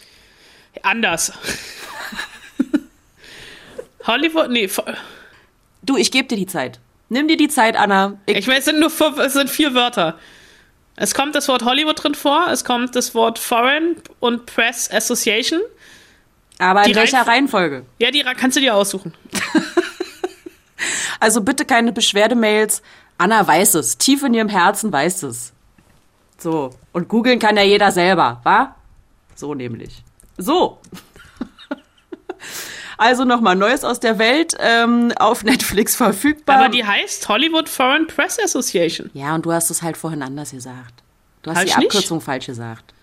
Anders. 0.84 1.34
Hollywood, 4.08 4.50
nee. 4.50 4.70
Du, 5.84 5.98
ich 5.98 6.12
gebe 6.12 6.28
dir 6.28 6.38
die 6.38 6.48
Zeit. 6.48 6.80
Nimm 7.10 7.28
dir 7.28 7.38
die 7.38 7.48
Zeit, 7.48 7.78
Anna. 7.78 8.18
Ich, 8.26 8.38
ich 8.38 8.48
meine, 8.48 8.60
es 8.60 8.66
sind 8.66 8.80
nur 8.80 8.90
fünf, 8.90 9.18
es 9.20 9.34
sind 9.34 9.50
vier 9.50 9.74
Wörter. 9.74 10.18
Es 10.96 11.14
kommt 11.14 11.36
das 11.36 11.48
Wort 11.48 11.64
Hollywood 11.64 12.04
drin 12.04 12.16
vor, 12.16 12.48
es 12.50 12.66
kommt 12.66 12.96
das 12.96 13.14
Wort 13.14 13.38
Foreign 13.38 13.98
und 14.20 14.48
Press 14.48 14.90
Association. 14.90 15.62
Aber 16.58 16.82
in 16.82 16.90
die 16.90 16.96
welcher 16.96 17.18
Reihenf 17.18 17.28
Reihenfolge? 17.28 17.86
Ja, 18.00 18.10
die 18.10 18.24
kannst 18.24 18.58
du 18.58 18.62
dir 18.62 18.76
aussuchen. 18.76 19.14
also 21.20 21.42
bitte 21.42 21.66
keine 21.66 21.92
Beschwerdemails. 21.92 22.82
Anna 23.20 23.46
weiß 23.46 23.76
es. 23.76 23.98
Tief 23.98 24.24
in 24.24 24.34
ihrem 24.34 24.50
Herzen 24.50 24.92
weiß 24.92 25.24
es. 25.24 25.54
So. 26.40 26.72
Und 26.94 27.10
googeln 27.10 27.40
kann 27.40 27.58
ja 27.58 27.64
jeder 27.64 27.92
selber, 27.92 28.42
wa? 28.44 28.76
So 29.36 29.54
nämlich. 29.54 30.04
So. 30.38 30.80
Also 32.98 33.26
nochmal 33.26 33.56
Neues 33.56 33.84
aus 33.84 34.00
der 34.00 34.18
Welt 34.18 34.56
ähm, 34.60 35.14
auf 35.18 35.44
Netflix 35.44 35.96
verfügbar. 35.96 36.58
Aber 36.58 36.70
die 36.70 36.84
heißt 36.84 37.30
Hollywood 37.30 37.70
Foreign 37.70 38.08
Press 38.08 38.40
Association. 38.44 39.12
Ja, 39.14 39.36
und 39.36 39.46
du 39.46 39.52
hast 39.52 39.70
es 39.70 39.84
halt 39.84 39.98
vorhin 39.98 40.24
anders 40.24 40.52
gesagt. 40.52 41.04
Du 41.44 41.52
hast 41.52 41.58
halt 41.58 41.70
die 41.70 41.74
Abkürzung 41.76 42.18
nicht? 42.18 42.26
falsch 42.26 42.48
gesagt. 42.48 42.94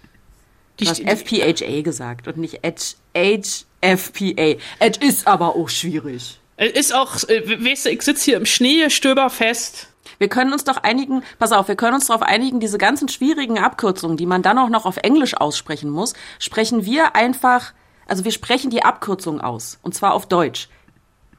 Du 0.76 0.84
die, 0.84 0.90
hast 0.90 1.00
FPHA 1.00 1.82
gesagt 1.82 2.26
und 2.26 2.36
nicht 2.36 2.60
HFPA. 2.64 4.56
Es 4.80 4.96
ist 4.98 5.26
aber 5.26 5.54
auch 5.54 5.68
schwierig. 5.68 6.40
Es 6.56 6.72
ist 6.72 6.94
auch, 6.94 7.16
äh, 7.28 7.64
weißt 7.64 7.86
du, 7.86 7.90
ich 7.90 8.02
sitze 8.02 8.24
hier 8.24 8.36
im 8.36 8.46
Schnee, 8.46 8.90
stöber 8.90 9.30
fest. 9.30 9.88
Wir 10.18 10.28
können 10.28 10.52
uns 10.52 10.64
doch 10.64 10.78
einigen, 10.78 11.22
pass 11.38 11.52
auf, 11.52 11.68
wir 11.68 11.76
können 11.76 11.94
uns 11.94 12.06
darauf 12.06 12.22
einigen, 12.22 12.60
diese 12.60 12.78
ganzen 12.78 13.08
schwierigen 13.08 13.58
Abkürzungen, 13.58 14.16
die 14.16 14.26
man 14.26 14.42
dann 14.42 14.58
auch 14.58 14.68
noch 14.68 14.86
auf 14.86 14.96
Englisch 14.98 15.34
aussprechen 15.34 15.90
muss, 15.90 16.14
sprechen 16.38 16.84
wir 16.84 17.16
einfach 17.16 17.72
also 18.06 18.24
wir 18.24 18.32
sprechen 18.32 18.70
die 18.70 18.82
Abkürzung 18.82 19.40
aus. 19.40 19.78
Und 19.82 19.94
zwar 19.94 20.14
auf 20.14 20.26
Deutsch. 20.26 20.68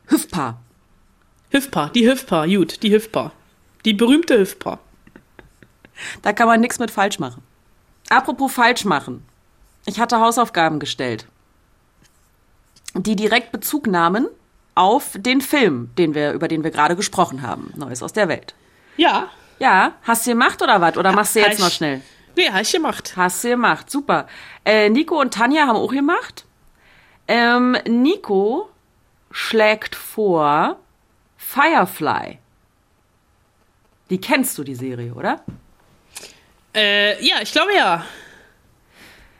Hüfpa. 0.07 0.57
Hüfpa, 1.51 1.89
die 1.89 2.09
Hüfpa, 2.09 2.45
gut, 2.45 2.83
die 2.83 2.91
Hüfpa. 2.91 3.31
Die 3.85 3.93
berühmte 3.93 4.39
Hüfpa. 4.39 4.79
Da 6.21 6.33
kann 6.33 6.47
man 6.47 6.59
nichts 6.59 6.79
mit 6.79 6.91
falsch 6.91 7.19
machen. 7.19 7.41
Apropos 8.09 8.51
falsch 8.51 8.85
machen. 8.85 9.25
Ich 9.85 9.99
hatte 9.99 10.19
Hausaufgaben 10.19 10.79
gestellt, 10.79 11.27
die 12.95 13.15
direkt 13.15 13.51
Bezug 13.51 13.87
nahmen 13.87 14.27
auf 14.73 15.11
den 15.15 15.41
Film, 15.41 15.91
den 15.97 16.15
wir, 16.15 16.33
über 16.33 16.47
den 16.47 16.63
wir 16.63 16.71
gerade 16.71 16.95
gesprochen 16.95 17.41
haben. 17.41 17.71
Neues 17.75 18.03
aus 18.03 18.13
der 18.13 18.27
Welt. 18.27 18.55
Ja. 18.97 19.29
Ja, 19.59 19.93
hast 20.03 20.25
du 20.25 20.31
gemacht 20.31 20.61
oder 20.61 20.81
was? 20.81 20.97
Oder 20.97 21.13
machst 21.13 21.35
du 21.35 21.39
jetzt 21.39 21.59
noch 21.59 21.71
schnell? 21.71 22.01
Nee, 22.35 22.49
hab 22.49 22.61
ich 22.61 22.71
gemacht. 22.71 23.13
Hast 23.15 23.43
du 23.43 23.49
gemacht, 23.49 23.89
super. 23.89 24.27
Äh, 24.65 24.89
Nico 24.89 25.19
und 25.19 25.33
Tanja 25.33 25.67
haben 25.67 25.77
auch 25.77 25.91
gemacht. 25.91 26.44
Ähm, 27.27 27.77
Nico 27.87 28.69
schlägt 29.31 29.95
vor 29.95 30.77
Firefly. 31.37 32.39
Die 34.09 34.21
kennst 34.21 34.57
du, 34.57 34.63
die 34.63 34.75
Serie, 34.75 35.13
oder? 35.13 35.43
Äh, 36.75 37.23
ja, 37.25 37.37
ich 37.41 37.51
glaube 37.51 37.73
ja. 37.75 38.05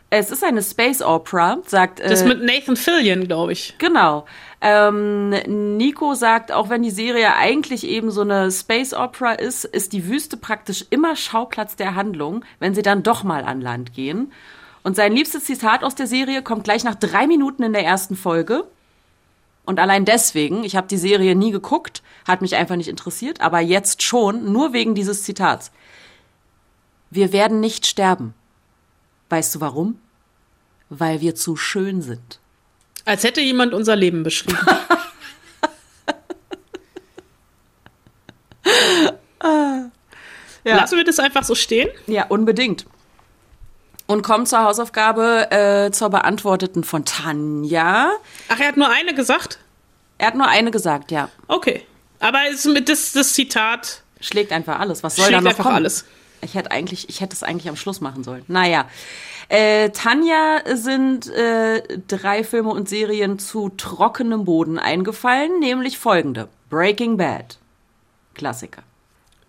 Es 0.10 0.32
ist 0.32 0.44
eine 0.44 0.64
Space 0.64 1.02
Opera, 1.02 1.58
sagt. 1.66 2.00
Äh, 2.00 2.10
Das 2.10 2.24
mit 2.24 2.42
Nathan 2.42 2.76
Fillion, 2.78 3.28
glaube 3.28 3.52
ich. 3.52 3.76
Genau. 3.78 4.26
Ähm, 4.62 5.30
Nico 5.78 6.14
sagt, 6.14 6.52
auch 6.52 6.70
wenn 6.70 6.84
die 6.84 6.92
Serie 6.92 7.36
eigentlich 7.36 7.86
eben 7.86 8.12
so 8.12 8.22
eine 8.22 8.52
Space 8.52 8.94
Opera 8.94 9.34
ist, 9.34 9.66
ist 9.66 9.94
die 9.94 10.08
Wüste 10.08 10.38
praktisch 10.38 10.86
immer 10.90 11.16
Schauplatz 11.16 11.76
der 11.76 11.96
Handlung, 11.96 12.46
wenn 12.60 12.74
sie 12.74 12.82
dann 12.82 13.04
doch 13.04 13.24
mal 13.24 13.44
an 13.44 13.62
Land 13.62 13.94
gehen. 13.94 14.32
Und 14.86 14.96
sein 14.96 15.14
liebstes 15.14 15.46
Zitat 15.46 15.84
aus 15.84 15.96
der 15.96 16.06
Serie 16.06 16.44
kommt 16.44 16.64
gleich 16.64 16.84
nach 16.84 16.94
drei 16.94 17.26
Minuten 17.26 17.64
in 17.64 17.74
der 17.74 17.84
ersten 17.84 18.16
Folge. 18.16 18.68
Und 19.66 19.80
allein 19.80 20.06
deswegen, 20.06 20.64
ich 20.64 20.76
habe 20.76 20.86
die 20.86 21.00
Serie 21.00 21.36
nie 21.36 21.50
geguckt, 21.50 22.04
hat 22.28 22.44
mich 22.44 22.56
einfach 22.56 22.76
nicht 22.76 22.88
interessiert, 22.88 23.42
aber 23.42 23.62
jetzt 23.62 24.04
schon, 24.04 24.54
nur 24.54 24.74
wegen 24.74 24.94
dieses 24.94 25.24
Zitats. 25.24 25.72
Wir 27.10 27.34
werden 27.34 27.60
nicht 27.62 27.88
sterben. 27.88 28.36
Weißt 29.30 29.56
du 29.56 29.60
warum? 29.60 30.00
Weil 30.90 31.20
wir 31.20 31.34
zu 31.34 31.56
schön 31.56 32.04
sind. 32.04 32.40
Als 33.06 33.24
hätte 33.24 33.42
jemand 33.42 33.74
unser 33.74 33.96
Leben 33.96 34.22
beschrieben. 34.22 34.60
Lassen 40.64 40.98
wir 40.98 41.06
das 41.06 41.18
einfach 41.18 41.44
so 41.44 41.56
stehen? 41.56 41.90
Ja, 42.06 42.28
unbedingt. 42.28 42.86
Und 44.08 44.22
kommt 44.22 44.48
zur 44.48 44.64
Hausaufgabe 44.64 45.52
äh, 45.52 45.92
zur 45.92 46.10
beantworteten 46.10 46.84
von 46.84 47.06
Tanja. 47.06 48.12
Ach, 48.50 48.60
er 48.60 48.68
hat 48.68 48.78
nur 48.78 48.90
eine 48.90 49.16
gesagt? 49.16 49.58
Er 50.18 50.28
hat 50.28 50.36
nur 50.36 50.48
eine 50.48 50.70
gesagt, 50.72 51.12
ja. 51.12 51.30
Okay. 51.48 51.84
Aber 52.20 52.40
es 52.50 52.66
ist 52.66 52.74
mit 52.74 52.88
das, 52.88 53.14
das 53.14 53.34
Zitat 53.34 54.04
Schlägt 54.26 54.52
einfach 54.52 54.80
alles. 54.80 55.04
Was 55.04 55.16
soll 55.16 55.26
schlägt 55.26 55.38
da 55.38 55.42
noch 55.42 55.52
einfach 55.52 55.64
kommen? 55.66 55.76
alles. 55.76 56.06
Ich 56.42 56.56
hätte 56.56 56.72
eigentlich, 56.72 57.10
ich 57.10 57.22
hätte 57.22 57.34
es 57.34 57.44
eigentlich 57.44 57.70
am 57.70 57.76
Schluss 57.76 58.02
machen 58.02 58.24
sollen. 58.24 58.44
Naja. 58.48 58.86
Äh, 59.50 59.92
Tanja 59.92 60.62
sind 60.74 61.30
äh, 61.30 61.82
drei 62.08 62.44
Filme 62.44 62.70
und 62.70 62.90
Serien 62.90 63.38
zu 63.38 63.70
trockenem 63.70 64.46
Boden 64.46 64.80
eingefallen, 64.80 65.60
nämlich 65.60 66.00
folgende. 66.00 66.48
Breaking 66.70 67.18
Bad. 67.18 67.60
Klassiker. 68.34 68.82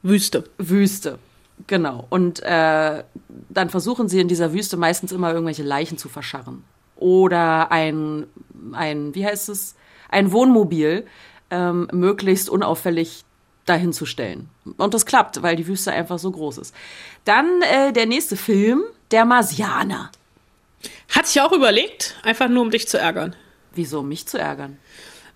Wüste. 0.03 0.45
Wüste. 0.59 1.19
Genau. 1.67 2.07
Und 2.11 2.41
äh, 2.43 3.03
dann 3.49 3.71
versuchen 3.71 4.09
sie 4.09 4.21
in 4.21 4.29
dieser 4.29 4.53
Wüste 4.53 4.77
meistens 4.77 5.13
immer 5.13 5.33
irgendwelche 5.33 5.63
Leichen 5.63 5.99
zu 5.99 6.09
verscharren. 6.09 6.65
Oder 6.97 7.71
ein, 7.73 8.27
ein 8.73 9.15
wie 9.15 9.27
heißt 9.27 9.49
es, 9.49 9.75
ein 10.09 10.33
Wohnmobil 10.33 11.07
ähm, 11.51 11.89
möglichst 11.93 12.49
unauffällig 12.49 13.25
dahin 13.65 13.93
zu 13.93 14.07
stellen. 14.07 14.49
Und 14.77 14.95
das 14.95 15.07
klappt, 15.07 15.43
weil 15.43 15.57
die 15.57 15.67
Wüste 15.67 15.93
einfach 15.93 16.19
so 16.19 16.31
groß 16.31 16.59
ist. 16.59 16.75
Dann 17.25 17.47
äh, 17.63 17.93
der 17.93 18.07
nächste 18.07 18.37
Film, 18.37 18.83
Der 19.11 19.25
Marsianer. 19.25 20.11
Hatte 21.11 21.29
ich 21.29 21.41
auch 21.41 21.53
überlegt, 21.53 22.17
einfach 22.23 22.49
nur 22.49 22.63
um 22.63 22.71
dich 22.71 22.89
zu 22.89 22.99
ärgern. 22.99 23.37
Wieso, 23.73 24.03
mich 24.03 24.27
zu 24.27 24.39
ärgern? 24.39 24.79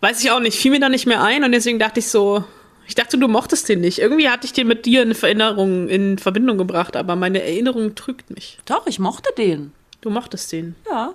Weiß 0.00 0.22
ich 0.22 0.30
auch 0.30 0.40
nicht, 0.40 0.58
fiel 0.58 0.70
mir 0.70 0.80
da 0.80 0.88
nicht 0.88 1.06
mehr 1.06 1.22
ein 1.22 1.44
und 1.44 1.52
deswegen 1.52 1.78
dachte 1.78 2.00
ich 2.00 2.08
so, 2.08 2.44
ich 2.90 2.96
dachte, 2.96 3.16
du 3.16 3.28
mochtest 3.28 3.68
den 3.68 3.82
nicht. 3.82 4.00
Irgendwie 4.00 4.28
hatte 4.28 4.46
ich 4.46 4.52
den 4.52 4.66
mit 4.66 4.84
dir 4.84 5.02
in 5.02 5.12
Erinnerung, 5.12 5.88
in 5.88 6.18
Verbindung 6.18 6.58
gebracht, 6.58 6.96
aber 6.96 7.14
meine 7.14 7.40
Erinnerung 7.40 7.94
trügt 7.94 8.30
mich. 8.30 8.58
Doch, 8.64 8.88
ich 8.88 8.98
mochte 8.98 9.32
den. 9.38 9.72
Du 10.00 10.10
mochtest 10.10 10.50
den. 10.50 10.74
Ja. 10.90 11.14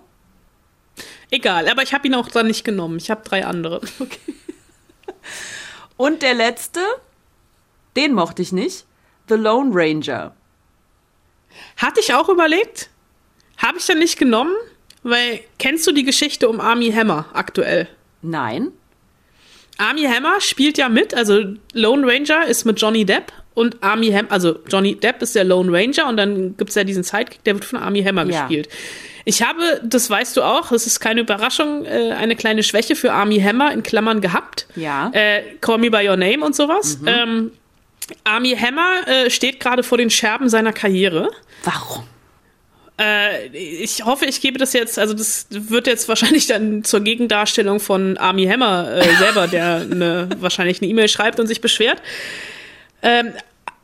Egal, 1.31 1.67
aber 1.67 1.83
ich 1.83 1.93
habe 1.93 2.07
ihn 2.07 2.15
auch 2.15 2.29
dann 2.29 2.47
nicht 2.47 2.63
genommen. 2.63 2.95
Ich 2.95 3.11
habe 3.11 3.23
drei 3.25 3.45
andere. 3.45 3.81
Und 5.97 6.21
der 6.21 6.33
letzte, 6.33 6.79
den 7.97 8.13
mochte 8.13 8.41
ich 8.41 8.53
nicht. 8.53 8.85
The 9.27 9.35
Lone 9.35 9.71
Ranger. 9.73 10.33
Hatte 11.75 11.99
ich 11.99 12.13
auch 12.13 12.29
überlegt, 12.29 12.89
habe 13.57 13.79
ich 13.79 13.85
dann 13.85 13.99
nicht 13.99 14.17
genommen, 14.17 14.55
weil 15.03 15.41
kennst 15.59 15.85
du 15.87 15.91
die 15.91 16.05
Geschichte 16.05 16.47
um 16.47 16.61
Army 16.61 16.89
Hammer 16.93 17.25
aktuell? 17.33 17.89
Nein. 18.21 18.71
Army 19.77 20.03
Hammer 20.03 20.39
spielt 20.41 20.77
ja 20.77 20.89
mit, 20.89 21.13
also 21.13 21.41
Lone 21.73 22.07
Ranger 22.07 22.45
ist 22.47 22.65
mit 22.65 22.79
Johnny 22.79 23.05
Depp 23.05 23.31
und 23.53 23.81
Army 23.83 24.11
Hammer, 24.11 24.31
also 24.31 24.59
Johnny 24.69 24.95
Depp 24.95 25.21
ist 25.21 25.35
der 25.35 25.43
Lone 25.43 25.71
Ranger 25.71 26.07
und 26.07 26.17
dann 26.17 26.55
gibt's 26.57 26.75
ja 26.75 26.83
diesen 26.83 27.03
Sidekick, 27.03 27.43
der 27.43 27.55
wird 27.55 27.65
von 27.65 27.79
Army 27.79 28.03
Hammer 28.03 28.25
Ja. 28.25 28.41
gespielt. 28.41 28.69
Ich 29.27 29.41
habe, 29.41 29.81
das 29.83 30.09
weißt 30.09 30.37
du 30.37 30.43
auch, 30.43 30.71
es 30.71 30.85
ist 30.85 30.99
keine 30.99 31.21
Überraschung, 31.21 31.83
äh, 31.85 32.11
eine 32.11 32.35
kleine 32.35 32.61
Schwäche 32.63 32.95
für 32.95 33.11
Army 33.11 33.39
Hammer 33.39 33.71
in 33.73 33.81
Klammern 33.81 34.21
gehabt. 34.21 34.67
Ja. 34.75 35.09
Äh, 35.13 35.41
Call 35.61 35.79
Me 35.79 35.89
By 35.89 36.07
Your 36.07 36.15
Name 36.17 36.45
und 36.45 36.55
sowas. 36.55 36.99
Ähm, 37.07 37.51
Army 38.23 38.55
Hammer 38.55 39.07
äh, 39.07 39.29
steht 39.31 39.59
gerade 39.59 39.81
vor 39.81 39.97
den 39.97 40.11
Scherben 40.11 40.47
seiner 40.47 40.73
Karriere. 40.73 41.31
Warum? 41.63 42.03
Äh, 42.99 43.47
ich 43.47 44.05
hoffe, 44.05 44.25
ich 44.25 44.39
gebe 44.41 44.57
das 44.57 44.73
jetzt, 44.73 44.97
also 44.97 45.13
das 45.13 45.47
wird 45.49 45.87
jetzt 45.87 46.07
wahrscheinlich 46.07 46.47
dann 46.47 46.83
zur 46.83 47.01
Gegendarstellung 47.01 47.79
von 47.79 48.17
Army 48.17 48.45
Hammer 48.45 48.89
äh, 48.95 49.15
selber, 49.17 49.47
der 49.47 49.87
eine, 49.89 50.29
wahrscheinlich 50.39 50.81
eine 50.81 50.89
E-Mail 50.89 51.09
schreibt 51.09 51.39
und 51.39 51.47
sich 51.47 51.61
beschwert. 51.61 52.01
Ähm, 53.01 53.33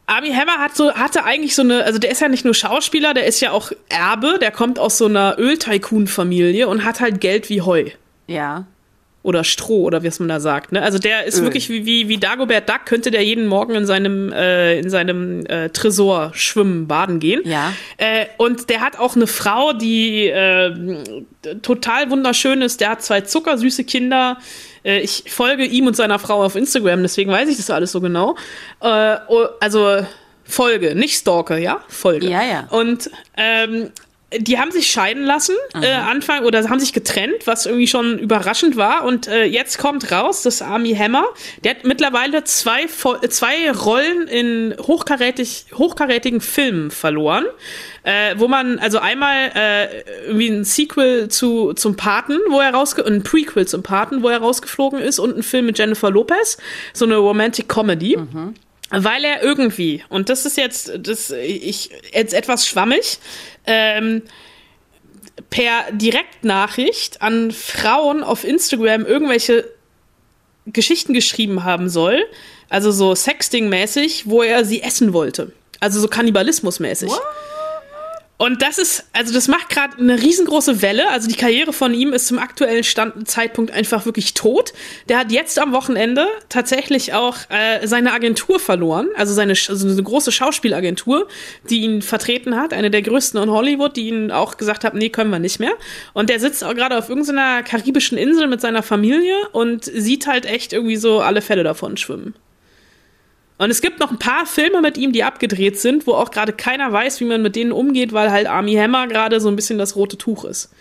Army 0.06 0.34
Hammer 0.34 0.60
hat 0.60 0.76
so, 0.76 0.94
hatte 0.94 1.24
eigentlich 1.24 1.56
so 1.56 1.62
eine, 1.62 1.84
also 1.84 2.00
der 2.00 2.12
ist 2.12 2.22
ja 2.22 2.28
nicht 2.28 2.46
nur 2.46 2.54
Schauspieler, 2.54 3.14
der 3.14 3.26
ist 3.26 3.40
ja 3.40 3.52
auch 3.52 3.72
Erbe, 3.90 4.40
der 4.40 4.52
kommt 4.52 4.80
aus 4.80 4.98
so 4.98 5.06
einer 5.06 5.38
Öl-Tycoon-Familie 5.38 6.68
und 6.68 6.84
hat 6.84 7.00
halt 7.00 7.22
Geld 7.22 7.50
wie 7.50 7.62
Heu. 7.62 7.92
Ja. 8.28 8.66
Oder 9.24 9.44
Stroh, 9.44 9.84
oder 9.84 10.02
wie 10.02 10.08
es 10.08 10.20
man 10.20 10.30
da 10.30 10.40
sagt. 10.40 10.72
Ne? 10.72 10.82
Also 10.82 10.98
der 10.98 11.26
ist 11.26 11.38
Öl. 11.38 11.44
wirklich 11.44 11.70
wie, 11.70 11.86
wie, 11.86 12.08
wie 12.10 12.18
Dagobert 12.18 12.68
Duck, 12.68 12.86
könnte 12.86 13.12
der 13.12 13.24
jeden 13.24 13.46
Morgen 13.46 13.76
in 13.76 13.86
seinem, 13.86 14.32
äh, 14.34 14.80
in 14.80 14.90
seinem 14.90 15.46
äh, 15.46 15.70
Tresor 15.70 16.32
schwimmen, 16.34 16.88
baden 16.88 17.20
gehen. 17.20 17.42
Ja. 17.46 17.74
Äh, 17.98 18.26
und 18.38 18.70
der 18.70 18.82
hat 18.82 18.98
auch 18.98 19.16
eine 19.16 19.28
Frau, 19.28 19.74
die 19.74 20.28
äh, 20.28 20.74
total 21.62 22.10
wunderschön 22.10 22.62
ist. 22.62 22.82
Der 22.82 22.90
hat 22.90 23.04
zwei 23.04 23.22
zuckersüße 23.22 23.84
Kinder. 23.84 24.38
Äh, 24.84 25.02
ich 25.02 25.26
folge 25.28 25.66
ihm 25.66 25.88
und 25.88 25.96
seiner 25.96 26.20
Frau 26.20 26.44
auf 26.44 26.56
Instagram, 26.56 27.02
deswegen 27.04 27.32
weiß 27.32 27.50
ich 27.50 27.58
das 27.58 27.70
alles 27.70 27.92
so 27.92 28.02
genau. 28.02 28.36
Äh, 28.82 29.18
oh, 29.28 29.46
also 29.60 30.06
Folge, 30.44 30.96
nicht 30.96 31.16
Stalker, 31.16 31.58
ja? 31.58 31.84
Folge. 31.88 32.28
Ja, 32.30 32.44
ja. 32.44 32.68
Und 32.70 33.10
ähm, 33.38 33.92
die 34.38 34.60
haben 34.60 34.72
sich 34.72 34.90
scheiden 34.90 35.24
lassen, 35.24 35.56
äh, 35.82 35.92
Anfang, 35.92 36.46
oder 36.46 36.64
haben 36.70 36.80
sich 36.80 36.94
getrennt, 36.94 37.46
was 37.48 37.66
irgendwie 37.66 37.88
schon 37.88 38.18
überraschend 38.18 38.78
war. 38.78 39.04
Und 39.04 39.28
äh, 39.28 39.44
jetzt 39.44 39.78
kommt 39.78 40.12
raus, 40.12 40.42
dass 40.44 40.62
Army 40.62 40.96
Hammer, 40.96 41.26
der 41.64 41.72
hat 41.72 41.84
mittlerweile 41.84 42.44
zwei, 42.46 42.84
äh, 42.84 43.28
zwei 43.30 43.72
Rollen 43.72 44.28
in 44.28 44.76
hochkarätig, 44.80 45.66
hochkarätigen 45.74 46.40
Filmen 46.40 46.92
verloren. 46.92 47.46
Äh, 48.04 48.36
wo 48.38 48.48
man, 48.48 48.80
also 48.80 48.98
einmal 48.98 49.52
äh, 49.54 50.02
irgendwie 50.26 50.48
ein 50.48 50.64
Sequel 50.64 51.28
zu, 51.28 51.74
zum 51.74 51.96
Paten, 51.98 52.40
wo 52.50 52.60
er 52.60 52.74
rausge 52.74 53.06
ein 53.06 53.22
Prequel 53.22 53.68
zum 53.68 53.84
Paten, 53.84 54.24
wo 54.24 54.30
er 54.30 54.40
rausgeflogen 54.40 55.00
ist, 55.00 55.20
und 55.20 55.38
ein 55.38 55.44
Film 55.44 55.68
mit 55.68 55.78
Jennifer 55.78 56.10
Lopez, 56.10 56.58
so 56.94 57.06
eine 57.06 57.18
Romantic 57.18 57.70
Comedy. 57.70 58.18
Weil 58.92 59.24
er 59.24 59.42
irgendwie, 59.42 60.04
und 60.10 60.30
das 60.30 60.46
ist 60.46 60.58
jetzt, 60.58 60.92
das, 61.00 61.32
ich, 61.32 61.92
jetzt 62.14 62.34
etwas 62.34 62.68
schwammig, 62.68 63.20
ähm, 63.66 64.22
per 65.50 65.92
Direktnachricht 65.92 67.22
an 67.22 67.52
Frauen 67.52 68.24
auf 68.24 68.44
Instagram 68.44 69.06
irgendwelche 69.06 69.66
Geschichten 70.66 71.14
geschrieben 71.14 71.64
haben 71.64 71.90
soll, 71.90 72.24
also 72.70 72.92
so 72.92 73.14
Sexting-mäßig, 73.14 74.24
wo 74.26 74.44
er 74.44 74.66
sie 74.66 74.82
essen 74.82 75.14
wollte. 75.14 75.54
Also 75.80 76.00
so 76.00 76.08
Kannibalismus-mäßig. 76.08 77.12
Und 78.42 78.64
das 78.64 78.80
ist, 78.80 79.06
also 79.14 79.32
das 79.32 79.48
macht 79.48 79.70
gerade 79.70 80.00
eine 80.00 80.20
riesengroße 80.20 80.82
Welle. 80.82 81.12
Also 81.12 81.28
die 81.28 81.36
Karriere 81.36 81.74
von 81.74 81.94
ihm 81.94 82.12
ist 82.12 82.26
zum 82.26 82.40
aktuellen 82.40 82.84
Stand, 82.84 83.28
Zeitpunkt 83.28 83.70
einfach 83.70 84.08
wirklich 84.08 84.34
tot. 84.34 84.74
Der 85.10 85.20
hat 85.20 85.32
jetzt 85.32 85.60
am 85.60 85.74
Wochenende 85.74 86.26
tatsächlich 86.50 87.14
auch 87.14 87.38
äh, 87.50 87.86
seine 87.86 88.14
Agentur 88.14 88.60
verloren, 88.60 89.10
also 89.16 89.32
seine 89.32 89.52
also 89.52 89.88
eine 89.88 90.02
große 90.02 90.32
Schauspielagentur, 90.32 91.28
die 91.70 91.82
ihn 91.82 92.02
vertreten 92.02 92.56
hat, 92.56 92.74
eine 92.74 92.90
der 92.90 93.04
größten 93.04 93.40
in 93.40 93.52
Hollywood, 93.52 93.96
die 93.96 94.08
ihn 94.08 94.32
auch 94.32 94.58
gesagt 94.58 94.86
hat, 94.86 94.96
nee, 94.96 95.10
können 95.10 95.30
wir 95.30 95.38
nicht 95.38 95.60
mehr. 95.60 95.74
Und 96.14 96.32
der 96.32 96.40
sitzt 96.40 96.64
auch 96.64 96.74
gerade 96.74 96.98
auf 96.98 97.10
irgendeiner 97.10 97.62
karibischen 97.62 98.18
Insel 98.18 98.48
mit 98.48 98.60
seiner 98.60 98.82
Familie 98.82 99.36
und 99.52 99.86
sieht 99.86 100.26
halt 100.26 100.48
echt 100.48 100.74
irgendwie 100.74 100.98
so 100.98 101.20
alle 101.20 101.44
Fälle 101.44 101.62
davon 101.62 101.96
schwimmen. 101.96 102.34
Und 103.62 103.70
es 103.70 103.82
gibt 103.82 104.00
noch 104.00 104.10
ein 104.10 104.18
paar 104.18 104.48
Filme 104.48 104.82
mit 104.82 104.98
ihm, 104.98 105.12
die 105.12 105.24
abgedreht 105.24 105.80
sind, 105.80 106.08
wo 106.08 106.14
auch 106.14 106.32
gerade 106.32 106.52
keiner 106.52 106.92
weiß, 106.92 107.20
wie 107.20 107.26
man 107.26 107.44
mit 107.44 107.56
denen 107.56 107.72
umgeht, 107.72 108.12
weil 108.12 108.32
halt 108.32 108.48
Army 108.48 108.74
Hammer 108.74 109.06
gerade 109.06 109.40
so 109.40 109.50
ein 109.50 109.56
bisschen 109.56 109.78
das 109.78 109.96
rote 109.96 110.18
Tuch 110.18 110.46
ist. 110.46 110.72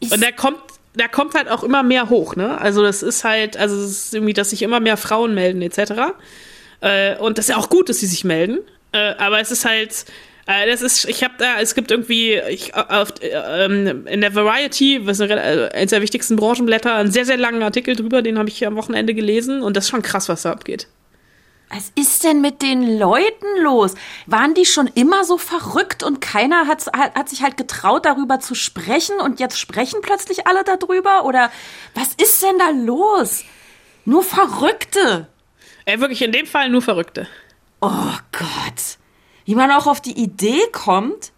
Ist 0.00 0.12
Und 0.12 0.20
der 0.20 0.32
kommt, 0.32 0.58
der 0.96 1.08
kommt 1.08 1.34
halt 1.34 1.48
auch 1.48 1.62
immer 1.62 1.84
mehr 1.84 2.10
hoch, 2.10 2.34
ne? 2.34 2.60
Also 2.60 2.82
das 2.82 3.04
ist 3.04 3.22
halt, 3.22 3.56
also 3.56 3.76
es 3.76 4.06
ist 4.06 4.14
irgendwie, 4.14 4.32
dass 4.32 4.50
sich 4.50 4.62
immer 4.62 4.80
mehr 4.80 4.96
Frauen 4.96 5.32
melden, 5.32 5.62
etc. 5.62 5.92
Äh, 6.80 7.18
und 7.18 7.38
das 7.38 7.44
ist 7.44 7.50
ja 7.50 7.56
auch 7.56 7.70
gut, 7.70 7.88
dass 7.88 8.00
sie 8.00 8.06
sich 8.06 8.24
melden. 8.24 8.58
Äh, 8.90 9.14
aber 9.18 9.38
es 9.38 9.52
ist 9.52 9.64
halt, 9.64 10.06
äh, 10.46 10.68
das 10.68 10.82
ist, 10.82 11.04
ich 11.04 11.22
habe 11.22 11.34
da, 11.38 11.60
es 11.60 11.76
gibt 11.76 11.92
irgendwie 11.92 12.34
ich, 12.50 12.74
auf, 12.74 13.10
äh, 13.20 13.28
ähm, 13.28 14.08
in 14.08 14.22
der 14.22 14.34
Variety, 14.34 15.06
was 15.06 15.20
eine, 15.20 15.70
eines 15.72 15.90
der 15.90 16.02
wichtigsten 16.02 16.34
Branchenblätter, 16.34 16.96
einen 16.96 17.12
sehr, 17.12 17.26
sehr 17.26 17.36
langen 17.36 17.62
Artikel 17.62 17.94
drüber, 17.94 18.22
den 18.22 18.40
habe 18.40 18.48
ich 18.48 18.66
am 18.66 18.74
Wochenende 18.74 19.14
gelesen 19.14 19.62
und 19.62 19.76
das 19.76 19.84
ist 19.84 19.90
schon 19.90 20.02
krass, 20.02 20.28
was 20.28 20.42
da 20.42 20.50
abgeht. 20.50 20.88
Was 21.70 21.90
ist 21.96 22.24
denn 22.24 22.40
mit 22.40 22.62
den 22.62 22.98
Leuten 22.98 23.62
los? 23.62 23.94
Waren 24.26 24.54
die 24.54 24.66
schon 24.66 24.86
immer 24.86 25.24
so 25.24 25.38
verrückt 25.38 26.02
und 26.02 26.20
keiner 26.20 26.66
hat, 26.66 26.86
hat, 26.92 27.28
sich 27.28 27.42
halt 27.42 27.56
getraut, 27.56 28.04
darüber 28.04 28.38
zu 28.38 28.54
sprechen 28.54 29.18
und 29.20 29.40
jetzt 29.40 29.58
sprechen 29.58 30.00
plötzlich 30.02 30.46
alle 30.46 30.62
darüber? 30.62 31.24
Oder 31.24 31.50
was 31.94 32.14
ist 32.14 32.42
denn 32.42 32.58
da 32.58 32.70
los? 32.70 33.44
Nur 34.04 34.22
Verrückte. 34.22 35.28
Äh, 35.86 35.98
wirklich 35.98 36.22
in 36.22 36.32
dem 36.32 36.46
Fall 36.46 36.68
nur 36.68 36.82
Verrückte. 36.82 37.26
Oh 37.80 38.12
Gott. 38.32 38.98
Wie 39.44 39.54
man 39.54 39.70
auch 39.70 39.86
auf 39.86 40.00
die 40.00 40.18
Idee 40.18 40.60
kommt, 40.72 41.32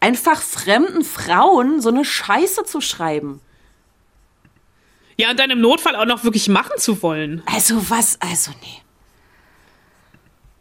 einfach 0.00 0.40
fremden 0.40 1.04
Frauen 1.04 1.80
so 1.80 1.88
eine 1.88 2.04
Scheiße 2.04 2.64
zu 2.64 2.80
schreiben. 2.80 3.40
Ja, 5.16 5.30
und 5.30 5.38
dann 5.38 5.50
im 5.50 5.60
Notfall 5.60 5.96
auch 5.96 6.04
noch 6.04 6.24
wirklich 6.24 6.48
machen 6.48 6.78
zu 6.78 7.02
wollen. 7.02 7.42
Also 7.46 7.90
was, 7.90 8.20
also 8.20 8.52
nee. 8.62 8.82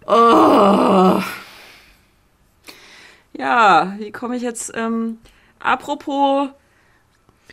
Oh. 0.07 1.21
Ja, 3.33 3.93
wie 3.97 4.11
komme 4.11 4.37
ich 4.37 4.41
jetzt, 4.41 4.71
ähm, 4.73 5.19
apropos 5.59 6.49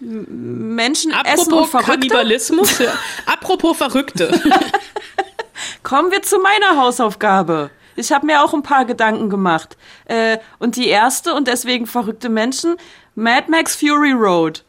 Menschen 0.00 1.12
essen 1.12 1.52
und 1.52 1.58
Apropos 1.58 1.70
Verrückte. 1.70 1.90
Kannibalismus, 1.92 2.78
ja. 2.78 2.92
apropos 3.26 3.76
Verrückte. 3.76 4.40
Kommen 5.82 6.10
wir 6.10 6.22
zu 6.22 6.38
meiner 6.38 6.80
Hausaufgabe. 6.80 7.70
Ich 7.96 8.12
habe 8.12 8.26
mir 8.26 8.42
auch 8.42 8.54
ein 8.54 8.62
paar 8.62 8.84
Gedanken 8.84 9.30
gemacht. 9.30 9.76
Äh, 10.06 10.38
und 10.58 10.76
die 10.76 10.88
erste 10.88 11.34
und 11.34 11.46
deswegen 11.46 11.86
verrückte 11.86 12.28
Menschen, 12.28 12.76
Mad 13.14 13.50
Max 13.50 13.76
Fury 13.76 14.12
Road. 14.12 14.64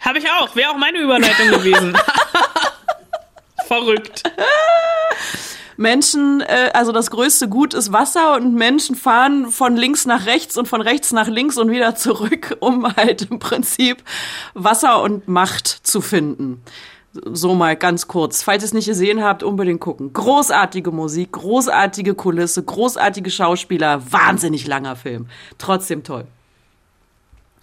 Habe 0.00 0.18
ich 0.18 0.30
auch, 0.30 0.54
wäre 0.56 0.70
auch 0.70 0.76
meine 0.76 0.98
Überleitung 0.98 1.48
gewesen. 1.48 1.96
Verrückt. 3.66 4.22
Menschen, 5.76 6.40
äh, 6.40 6.70
also 6.74 6.92
das 6.92 7.10
größte 7.10 7.48
Gut 7.48 7.74
ist 7.74 7.92
Wasser 7.92 8.36
und 8.36 8.54
Menschen 8.54 8.96
fahren 8.96 9.50
von 9.50 9.76
links 9.76 10.06
nach 10.06 10.26
rechts 10.26 10.56
und 10.56 10.68
von 10.68 10.80
rechts 10.80 11.12
nach 11.12 11.28
links 11.28 11.58
und 11.58 11.70
wieder 11.70 11.94
zurück, 11.94 12.56
um 12.60 12.86
halt 12.96 13.30
im 13.30 13.38
Prinzip 13.38 14.02
Wasser 14.54 15.02
und 15.02 15.28
Macht 15.28 15.66
zu 15.66 16.00
finden. 16.00 16.62
So 17.12 17.54
mal 17.54 17.76
ganz 17.76 18.08
kurz. 18.08 18.42
Falls 18.42 18.64
ihr 18.64 18.66
es 18.66 18.74
nicht 18.74 18.86
gesehen 18.86 19.22
habt, 19.22 19.44
unbedingt 19.44 19.80
gucken. 19.80 20.12
Großartige 20.12 20.90
Musik, 20.90 21.32
großartige 21.32 22.14
Kulisse, 22.14 22.64
großartige 22.64 23.30
Schauspieler, 23.30 24.02
wahnsinnig 24.10 24.66
langer 24.66 24.96
Film. 24.96 25.28
Trotzdem 25.58 26.02
toll. 26.02 26.26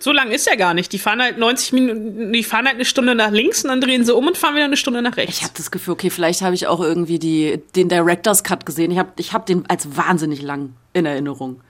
So 0.01 0.11
lang 0.11 0.31
ist 0.31 0.47
er 0.47 0.57
gar 0.57 0.73
nicht. 0.73 0.91
Die 0.93 0.97
fahren 0.97 1.21
halt 1.21 1.37
90 1.37 1.73
Minuten, 1.73 2.33
die 2.33 2.43
fahren 2.43 2.65
halt 2.65 2.75
eine 2.75 2.85
Stunde 2.85 3.13
nach 3.13 3.29
links 3.29 3.63
und 3.63 3.69
dann 3.69 3.81
drehen 3.81 4.03
sie 4.03 4.15
um 4.15 4.25
und 4.25 4.35
fahren 4.35 4.55
wieder 4.55 4.65
eine 4.65 4.75
Stunde 4.75 5.03
nach 5.03 5.15
rechts. 5.15 5.37
Ich 5.37 5.43
habe 5.43 5.53
das 5.55 5.69
Gefühl, 5.69 5.93
okay, 5.93 6.09
vielleicht 6.09 6.41
habe 6.41 6.55
ich 6.55 6.65
auch 6.65 6.79
irgendwie 6.79 7.19
die, 7.19 7.61
den 7.75 7.87
Director's 7.87 8.43
Cut 8.43 8.65
gesehen. 8.65 8.89
Ich 8.89 8.97
habe 8.97 9.11
ich 9.17 9.33
hab 9.33 9.45
den 9.45 9.69
als 9.69 9.95
wahnsinnig 9.95 10.41
lang 10.41 10.73
in 10.93 11.05
Erinnerung. 11.05 11.61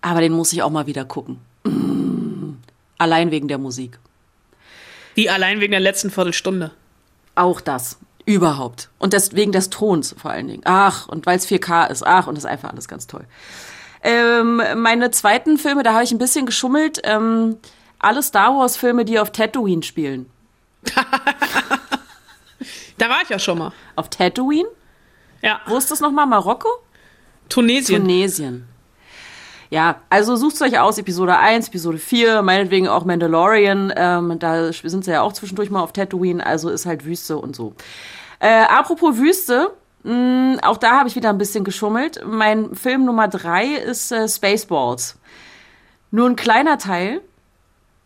Aber 0.00 0.22
den 0.22 0.32
muss 0.32 0.50
ich 0.54 0.62
auch 0.62 0.70
mal 0.70 0.86
wieder 0.86 1.04
gucken. 1.04 1.40
Mm. 1.64 2.54
Allein 2.96 3.30
wegen 3.30 3.48
der 3.48 3.58
Musik. 3.58 3.98
Die 5.16 5.28
allein 5.28 5.60
wegen 5.60 5.72
der 5.72 5.80
letzten 5.80 6.10
Viertelstunde. 6.10 6.70
Auch 7.34 7.60
das. 7.60 7.98
Überhaupt. 8.24 8.88
Und 8.98 9.12
des, 9.12 9.34
wegen 9.34 9.52
des 9.52 9.68
Tons 9.68 10.14
vor 10.16 10.30
allen 10.30 10.48
Dingen. 10.48 10.62
Ach, 10.64 11.06
und 11.08 11.26
weil 11.26 11.36
es 11.36 11.46
4K 11.46 11.90
ist. 11.90 12.06
Ach, 12.06 12.28
und 12.28 12.34
das 12.34 12.44
ist 12.44 12.50
einfach 12.50 12.70
alles 12.70 12.88
ganz 12.88 13.06
toll. 13.06 13.26
Ähm, 14.02 14.62
meine 14.76 15.10
zweiten 15.10 15.58
Filme, 15.58 15.82
da 15.82 15.92
habe 15.92 16.04
ich 16.04 16.12
ein 16.12 16.18
bisschen 16.18 16.46
geschummelt. 16.46 17.00
Ähm, 17.04 17.56
alle 17.98 18.22
Star 18.22 18.56
Wars-Filme, 18.56 19.04
die 19.04 19.18
auf 19.18 19.32
Tatooine 19.32 19.82
spielen. 19.82 20.30
Da 22.98 23.08
war 23.08 23.22
ich 23.22 23.28
ja 23.28 23.38
schon 23.38 23.58
mal. 23.58 23.72
Auf 23.94 24.10
Tatooine? 24.10 24.68
Ja, 25.40 25.60
Wo 25.66 25.76
ist 25.76 25.90
das 25.90 26.00
nochmal? 26.00 26.26
Marokko? 26.26 26.68
Tunesien. 27.48 28.02
Tunesien. 28.02 28.68
Ja, 29.70 30.00
also 30.10 30.34
sucht's 30.34 30.60
euch 30.62 30.78
aus, 30.78 30.98
Episode 30.98 31.36
1, 31.36 31.68
Episode 31.68 31.98
4, 31.98 32.42
meinetwegen 32.42 32.88
auch 32.88 33.04
Mandalorian, 33.04 33.92
ähm, 33.94 34.38
da 34.38 34.72
sind 34.72 35.04
sie 35.04 35.10
ja 35.10 35.20
auch 35.20 35.34
zwischendurch 35.34 35.68
mal 35.68 35.82
auf 35.82 35.92
Tatooine, 35.92 36.44
also 36.44 36.70
ist 36.70 36.86
halt 36.86 37.04
Wüste 37.04 37.36
und 37.36 37.54
so. 37.54 37.74
Äh, 38.40 38.62
apropos 38.64 39.18
Wüste, 39.18 39.70
mh, 40.08 40.58
auch 40.62 40.78
da 40.78 40.98
habe 40.98 41.08
ich 41.08 41.16
wieder 41.16 41.30
ein 41.30 41.38
bisschen 41.38 41.64
geschummelt. 41.64 42.22
Mein 42.26 42.74
Film 42.74 43.04
Nummer 43.04 43.28
3 43.28 43.74
ist 43.74 44.10
äh, 44.10 44.28
Spaceballs. 44.28 45.18
Nur 46.10 46.28
ein 46.28 46.36
kleiner 46.36 46.78
Teil. 46.78 47.20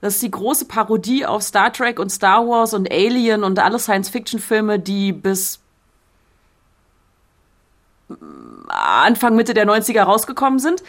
Das 0.00 0.14
ist 0.14 0.22
die 0.22 0.30
große 0.30 0.64
Parodie 0.64 1.24
auf 1.24 1.42
Star 1.42 1.72
Trek 1.72 2.00
und 2.00 2.10
Star 2.10 2.46
Wars 2.48 2.74
und 2.74 2.90
Alien 2.90 3.44
und 3.44 3.60
alle 3.60 3.78
Science-Fiction-Filme, 3.78 4.80
die 4.80 5.12
bis 5.12 5.60
Anfang, 8.68 9.36
Mitte 9.36 9.54
der 9.54 9.66
90er 9.66 10.02
rausgekommen 10.02 10.58
sind. 10.58 10.82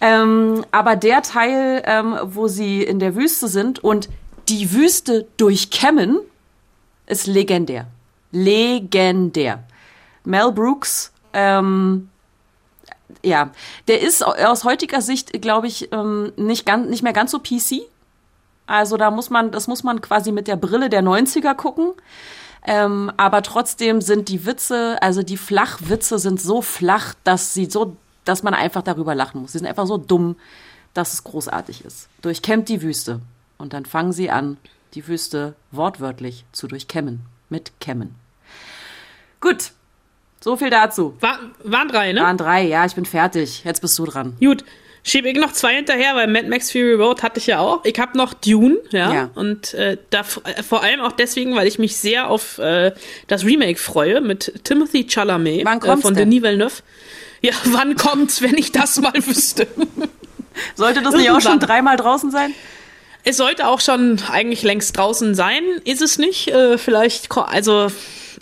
Ähm, 0.00 0.64
aber 0.72 0.96
der 0.96 1.22
Teil, 1.22 1.82
ähm, 1.86 2.18
wo 2.24 2.48
sie 2.48 2.82
in 2.82 2.98
der 2.98 3.14
Wüste 3.14 3.46
sind 3.46 3.82
und 3.82 4.08
die 4.48 4.72
Wüste 4.72 5.26
durchkämmen, 5.36 6.18
ist 7.06 7.26
legendär. 7.28 7.86
Legendär. 8.32 9.62
Mel 10.28 10.52
Brooks, 10.52 11.10
ähm, 11.32 12.10
ja, 13.22 13.50
der 13.88 14.02
ist 14.02 14.24
aus 14.24 14.64
heutiger 14.64 15.00
Sicht, 15.00 15.40
glaube 15.40 15.66
ich, 15.66 15.90
ähm, 15.92 16.32
nicht, 16.36 16.66
ganz, 16.66 16.88
nicht 16.88 17.02
mehr 17.02 17.14
ganz 17.14 17.30
so 17.30 17.38
PC. 17.38 17.82
Also 18.66 18.98
da 18.98 19.10
muss 19.10 19.30
man, 19.30 19.50
das 19.50 19.66
muss 19.66 19.82
man 19.82 20.02
quasi 20.02 20.30
mit 20.30 20.46
der 20.46 20.56
Brille 20.56 20.90
der 20.90 21.02
90er 21.02 21.54
gucken. 21.54 21.92
Ähm, 22.66 23.10
aber 23.16 23.42
trotzdem 23.42 24.02
sind 24.02 24.28
die 24.28 24.44
Witze, 24.44 24.98
also 25.00 25.22
die 25.22 25.38
Flachwitze 25.38 26.18
sind 26.18 26.40
so 26.40 26.60
flach, 26.60 27.14
dass 27.24 27.54
sie 27.54 27.64
so, 27.64 27.96
dass 28.26 28.42
man 28.42 28.52
einfach 28.52 28.82
darüber 28.82 29.14
lachen 29.14 29.40
muss. 29.40 29.52
Sie 29.52 29.58
sind 29.58 29.66
einfach 29.66 29.86
so 29.86 29.96
dumm, 29.96 30.36
dass 30.92 31.14
es 31.14 31.24
großartig 31.24 31.84
ist. 31.86 32.08
Durchkämmt 32.20 32.68
die 32.68 32.82
Wüste. 32.82 33.20
Und 33.56 33.72
dann 33.72 33.86
fangen 33.86 34.12
sie 34.12 34.30
an, 34.30 34.58
die 34.92 35.08
Wüste 35.08 35.54
wortwörtlich 35.72 36.44
zu 36.52 36.68
durchkämmen. 36.68 37.20
Mit 37.48 37.72
Kämmen. 37.80 38.14
Gut. 39.40 39.72
So 40.40 40.56
viel 40.56 40.70
dazu. 40.70 41.14
War, 41.20 41.38
waren 41.64 41.88
drei, 41.88 42.12
ne? 42.12 42.20
Waren 42.20 42.36
drei, 42.36 42.62
ja, 42.62 42.84
ich 42.86 42.94
bin 42.94 43.04
fertig. 43.04 43.62
Jetzt 43.64 43.80
bist 43.80 43.98
du 43.98 44.04
dran. 44.06 44.36
Gut. 44.40 44.64
Schiebe 45.04 45.28
ich 45.30 45.38
noch 45.38 45.52
zwei 45.52 45.74
hinterher, 45.76 46.14
weil 46.16 46.26
Mad 46.26 46.48
Max 46.48 46.70
Fury 46.70 46.94
Road 46.94 47.22
hatte 47.22 47.38
ich 47.38 47.46
ja 47.46 47.60
auch. 47.60 47.84
Ich 47.84 47.98
habe 47.98 48.18
noch 48.18 48.34
Dune, 48.34 48.76
ja. 48.90 49.14
Ja. 49.14 49.30
Und 49.34 49.72
äh, 49.74 49.96
da, 50.10 50.20
äh, 50.44 50.62
vor 50.62 50.82
allem 50.82 51.00
auch 51.00 51.12
deswegen, 51.12 51.54
weil 51.54 51.66
ich 51.66 51.78
mich 51.78 51.96
sehr 51.96 52.28
auf 52.28 52.58
äh, 52.58 52.92
das 53.26 53.44
Remake 53.44 53.78
freue 53.78 54.20
mit 54.20 54.52
Timothy 54.64 55.06
Chalamet 55.08 55.64
Wann 55.64 55.78
äh, 55.78 55.80
kommt's 55.80 56.02
von 56.02 56.14
denn? 56.14 56.30
Denis 56.30 56.42
Villeneuve. 56.42 56.82
Ja, 57.40 57.52
wann 57.64 57.96
kommt's, 57.96 58.42
wenn 58.42 58.56
ich 58.58 58.72
das 58.72 59.00
mal 59.00 59.14
wüsste? 59.14 59.66
Sollte 60.74 61.00
das 61.00 61.14
nicht 61.14 61.30
auch 61.30 61.40
schon 61.40 61.60
dreimal 61.60 61.96
draußen 61.96 62.30
sein? 62.30 62.52
Es 63.24 63.36
sollte 63.36 63.66
auch 63.66 63.80
schon 63.80 64.20
eigentlich 64.30 64.62
längst 64.62 64.96
draußen 64.96 65.34
sein, 65.34 65.62
ist 65.84 66.02
es 66.02 66.18
nicht. 66.18 66.48
Äh, 66.48 66.78
vielleicht, 66.78 67.30
also 67.36 67.88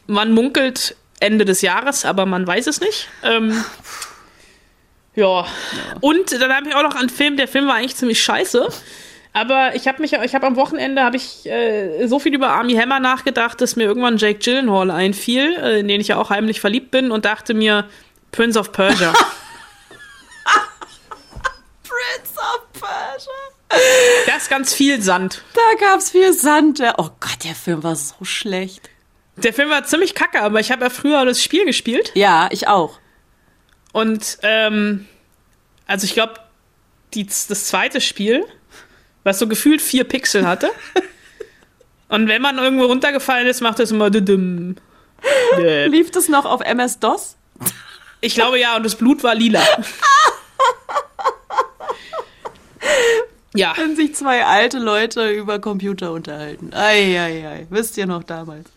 man 0.07 0.33
munkelt 0.33 0.97
Ende 1.21 1.45
des 1.45 1.63
Jahres, 1.63 2.05
aber 2.05 2.27
man 2.27 2.47
weiß 2.47 2.67
es 2.67 2.81
nicht. 2.81 3.09
Ähm, 3.23 3.65
ja. 5.15 5.47
Und 6.01 6.33
dann 6.33 6.53
habe 6.55 6.69
ich 6.69 6.75
auch 6.75 6.83
noch 6.83 6.95
einen 6.95 7.09
Film, 7.09 7.37
der 7.37 7.49
Film 7.49 7.67
war 7.67 7.77
eigentlich 7.77 7.97
ziemlich 7.97 8.23
scheiße. 8.23 8.69
Aber 9.33 9.75
ich 9.75 9.87
habe 9.87 10.01
mich, 10.01 10.15
ich 10.15 10.35
habe 10.35 10.47
am 10.47 10.57
Wochenende 10.57 11.03
habe 11.03 11.17
ich 11.17 11.45
äh, 11.45 12.07
so 12.07 12.19
viel 12.19 12.35
über 12.35 12.49
Army 12.49 12.75
Hammer 12.75 13.01
nachgedacht, 13.01 13.61
dass 13.61 13.77
mir 13.77 13.85
irgendwann 13.85 14.17
Jake 14.17 14.39
Gyllenhaal 14.39 14.91
einfiel, 14.91 15.57
äh, 15.57 15.81
in 15.81 15.89
den 15.89 16.01
ich 16.01 16.09
ja 16.09 16.17
auch 16.17 16.31
heimlich 16.31 16.61
verliebt 16.61 16.91
bin 16.91 17.11
und 17.11 17.27
dachte 17.27 17.53
mir 17.53 17.87
Prince 18.33 18.59
of 18.59 18.73
Persia. 18.73 19.13
Prince 21.83 22.39
of 22.39 22.63
Persia. 22.73 23.33
da 24.27 24.37
ist 24.37 24.49
ganz 24.49 24.73
viel 24.73 25.03
Sand. 25.03 25.43
Da 25.53 25.87
gab's 25.87 26.11
viel 26.11 26.33
Sand. 26.33 26.79
Ja. 26.79 26.95
Oh 26.97 27.11
Gott, 27.21 27.45
der 27.45 27.55
Film 27.55 27.83
war 27.83 27.95
so 27.95 28.25
schlecht. 28.25 28.89
Der 29.37 29.53
Film 29.53 29.68
war 29.70 29.85
ziemlich 29.85 30.14
kacke, 30.14 30.42
aber 30.42 30.61
ich 30.61 30.70
habe 30.70 30.85
ja 30.85 30.90
früher 30.90 31.25
das 31.25 31.42
Spiel 31.42 31.64
gespielt. 31.64 32.12
Ja, 32.14 32.49
ich 32.51 32.68
auch. 32.68 32.99
Und 33.92 34.38
ähm, 34.42 35.07
also 35.87 36.05
ich 36.05 36.14
glaube, 36.14 36.35
das 37.14 37.66
zweite 37.66 38.01
Spiel, 38.01 38.44
was 39.25 39.38
so 39.38 39.46
gefühlt 39.46 39.81
vier 39.81 40.05
Pixel 40.05 40.46
hatte. 40.46 40.70
Und 42.09 42.29
wenn 42.29 42.40
man 42.40 42.59
irgendwo 42.59 42.85
runtergefallen 42.85 43.46
ist, 43.49 43.61
macht 43.61 43.81
es 43.81 43.90
immer 43.90 44.11
düdüm. 44.11 44.77
Dä. 45.59 45.87
Lief 45.88 46.12
das 46.12 46.29
noch 46.29 46.44
auf 46.44 46.61
MS-DOS? 46.61 47.37
Ich 48.20 48.35
glaube 48.35 48.61
ja, 48.61 48.77
und 48.77 48.85
das 48.85 48.94
Blut 48.94 49.22
war 49.25 49.35
lila. 49.35 49.62
Ja, 53.55 53.72
Wenn 53.77 53.96
sich 53.96 54.14
zwei 54.14 54.44
alte 54.44 54.79
Leute 54.79 55.31
über 55.31 55.59
Computer 55.59 56.12
unterhalten. 56.12 56.75
Eieiei. 56.75 57.66
Wisst 57.70 57.96
ihr 57.96 58.07
noch 58.07 58.22
damals? 58.22 58.68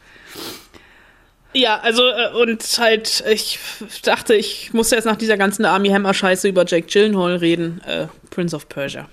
Ja, 1.53 1.79
also 1.79 2.03
äh, 2.03 2.31
und 2.33 2.61
halt, 2.77 3.23
ich 3.27 3.59
dachte, 4.03 4.35
ich 4.35 4.71
muss 4.73 4.91
jetzt 4.91 5.05
nach 5.05 5.15
dieser 5.15 5.37
ganzen 5.37 5.65
Army 5.65 5.89
Hammer 5.89 6.13
Scheiße 6.13 6.47
über 6.47 6.65
Jake 6.65 6.87
Gyllenhaal 6.87 7.37
reden. 7.37 7.81
Äh, 7.85 8.07
Prince 8.29 8.55
of 8.55 8.69
Persia. 8.69 9.07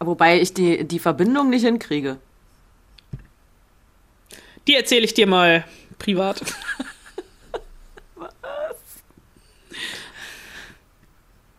Wobei 0.00 0.40
ich 0.40 0.54
die, 0.54 0.84
die 0.84 0.98
Verbindung 0.98 1.50
nicht 1.50 1.64
hinkriege. 1.64 2.16
Die 4.66 4.74
erzähle 4.74 5.04
ich 5.04 5.12
dir 5.14 5.26
mal 5.26 5.64
privat. 5.98 6.40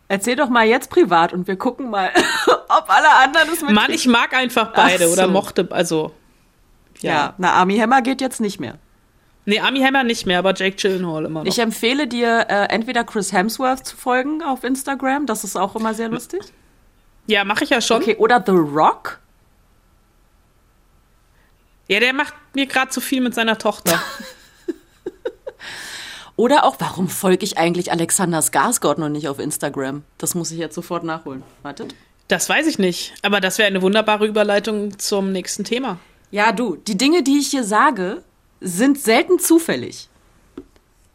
Erzähl 0.08 0.36
doch 0.36 0.48
mal 0.48 0.66
jetzt 0.66 0.90
privat 0.90 1.32
und 1.32 1.48
wir 1.48 1.56
gucken 1.56 1.90
mal, 1.90 2.10
ob 2.68 2.84
alle 2.88 3.10
anderen 3.10 3.48
es 3.52 3.60
mit. 3.60 3.72
Mann, 3.72 3.90
ich 3.90 4.06
mag 4.06 4.34
einfach 4.34 4.72
beide 4.72 5.06
Ach 5.06 5.12
oder 5.12 5.24
so. 5.24 5.30
mochte, 5.30 5.68
also. 5.70 6.12
Ja. 7.02 7.12
Ja. 7.12 7.34
na, 7.38 7.52
Army 7.52 7.78
Hammer 7.78 8.02
geht 8.02 8.20
jetzt 8.20 8.40
nicht 8.40 8.60
mehr. 8.60 8.78
Nee, 9.44 9.60
Army 9.60 9.80
Hammer 9.80 10.02
nicht 10.02 10.26
mehr, 10.26 10.40
aber 10.40 10.54
Jake 10.54 10.76
Gyllenhaal 10.76 11.24
immer 11.24 11.44
noch. 11.44 11.50
Ich 11.50 11.58
empfehle 11.60 12.08
dir, 12.08 12.46
äh, 12.48 12.64
entweder 12.74 13.04
Chris 13.04 13.32
Hemsworth 13.32 13.86
zu 13.86 13.96
folgen 13.96 14.42
auf 14.42 14.64
Instagram, 14.64 15.26
das 15.26 15.44
ist 15.44 15.56
auch 15.56 15.76
immer 15.76 15.94
sehr 15.94 16.08
lustig. 16.08 16.40
ja, 17.26 17.44
mache 17.44 17.62
ich 17.64 17.70
ja 17.70 17.80
schon. 17.80 18.02
Okay, 18.02 18.16
oder 18.16 18.42
The 18.44 18.52
Rock. 18.52 19.20
Ja, 21.88 22.00
der 22.00 22.12
macht 22.12 22.34
mir 22.54 22.66
gerade 22.66 22.90
zu 22.90 23.00
viel 23.00 23.20
mit 23.20 23.34
seiner 23.34 23.58
Tochter. 23.58 24.00
Oder 26.36 26.64
auch, 26.64 26.76
warum 26.80 27.08
folge 27.08 27.44
ich 27.44 27.56
eigentlich 27.56 27.90
Alexander 27.90 28.40
Skarsgård 28.42 28.98
noch 28.98 29.08
nicht 29.08 29.26
auf 29.26 29.38
Instagram? 29.38 30.02
Das 30.18 30.34
muss 30.34 30.50
ich 30.50 30.58
jetzt 30.58 30.74
sofort 30.74 31.02
nachholen. 31.02 31.42
Wartet. 31.62 31.94
Das 32.28 32.48
weiß 32.48 32.66
ich 32.66 32.78
nicht, 32.78 33.14
aber 33.22 33.40
das 33.40 33.56
wäre 33.56 33.68
eine 33.68 33.80
wunderbare 33.80 34.26
Überleitung 34.26 34.98
zum 34.98 35.32
nächsten 35.32 35.64
Thema. 35.64 35.98
Ja, 36.30 36.52
du, 36.52 36.76
die 36.76 36.96
Dinge, 36.98 37.22
die 37.22 37.38
ich 37.38 37.48
hier 37.48 37.64
sage, 37.64 38.22
sind 38.60 39.00
selten 39.00 39.38
zufällig. 39.38 40.08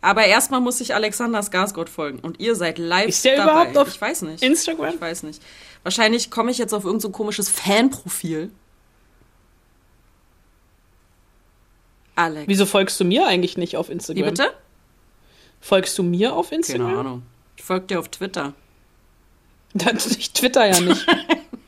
Aber 0.02 0.26
erstmal 0.26 0.62
muss 0.62 0.82
ich 0.82 0.96
Alexander 0.96 1.40
Skarsgård 1.42 1.88
folgen. 1.90 2.20
Und 2.20 2.40
ihr 2.40 2.56
seid 2.56 2.80
live 2.80 3.10
Ist 3.10 3.24
der 3.24 3.38
dabei. 3.38 3.52
überhaupt 3.52 3.78
auf 3.78 3.88
ich 3.90 4.02
weiß 4.02 4.24
nicht. 4.24 4.42
Instagram? 4.44 4.96
Ich 4.96 5.02
weiß 5.02 5.24
nicht. 5.24 5.42
Wahrscheinlich 5.84 6.32
komme 6.32 6.50
ich 6.52 6.58
jetzt 6.58 6.74
auf 6.74 6.86
irgendein 6.86 7.02
so 7.02 7.10
komisches 7.12 7.50
Fanprofil. 7.50 8.52
Alex. 12.16 12.48
Wieso 12.48 12.66
folgst 12.66 13.00
du 13.00 13.06
mir 13.06 13.28
eigentlich 13.28 13.58
nicht 13.58 13.78
auf 13.78 13.90
Instagram? 13.90 14.24
Wie 14.24 14.30
bitte? 14.30 14.54
Folgst 15.60 15.98
du 15.98 16.04
mir 16.04 16.34
auf 16.36 16.50
Keine 16.50 16.58
Instagram? 16.62 16.98
Ahnung. 16.98 17.24
Ich 17.58 17.64
folge 17.64 17.88
dir 17.88 18.00
auf 18.00 18.10
Twitter. 18.10 18.54
Dann, 19.74 19.98
ich 20.18 20.32
twitter 20.34 20.66
ja 20.66 20.80
nicht. 20.82 21.06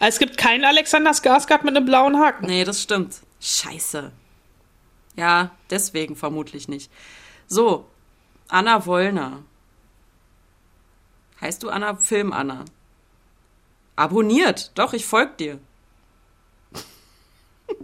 es 0.00 0.18
gibt 0.18 0.36
keinen 0.36 0.64
Alexander 0.64 1.12
Skarsgård 1.12 1.64
mit 1.64 1.76
einem 1.76 1.86
blauen 1.86 2.18
Haken. 2.18 2.46
Nee, 2.46 2.64
das 2.64 2.82
stimmt. 2.82 3.16
Scheiße. 3.40 4.12
Ja, 5.16 5.50
deswegen 5.70 6.16
vermutlich 6.16 6.68
nicht. 6.68 6.90
So, 7.46 7.86
Anna 8.48 8.86
Wollner. 8.86 9.42
Heißt 11.40 11.62
du 11.62 11.70
Anna 11.70 11.96
Film 11.96 12.32
Anna? 12.32 12.64
Abonniert. 13.96 14.72
Doch, 14.74 14.92
ich 14.92 15.06
folg 15.06 15.36
dir. 15.38 15.58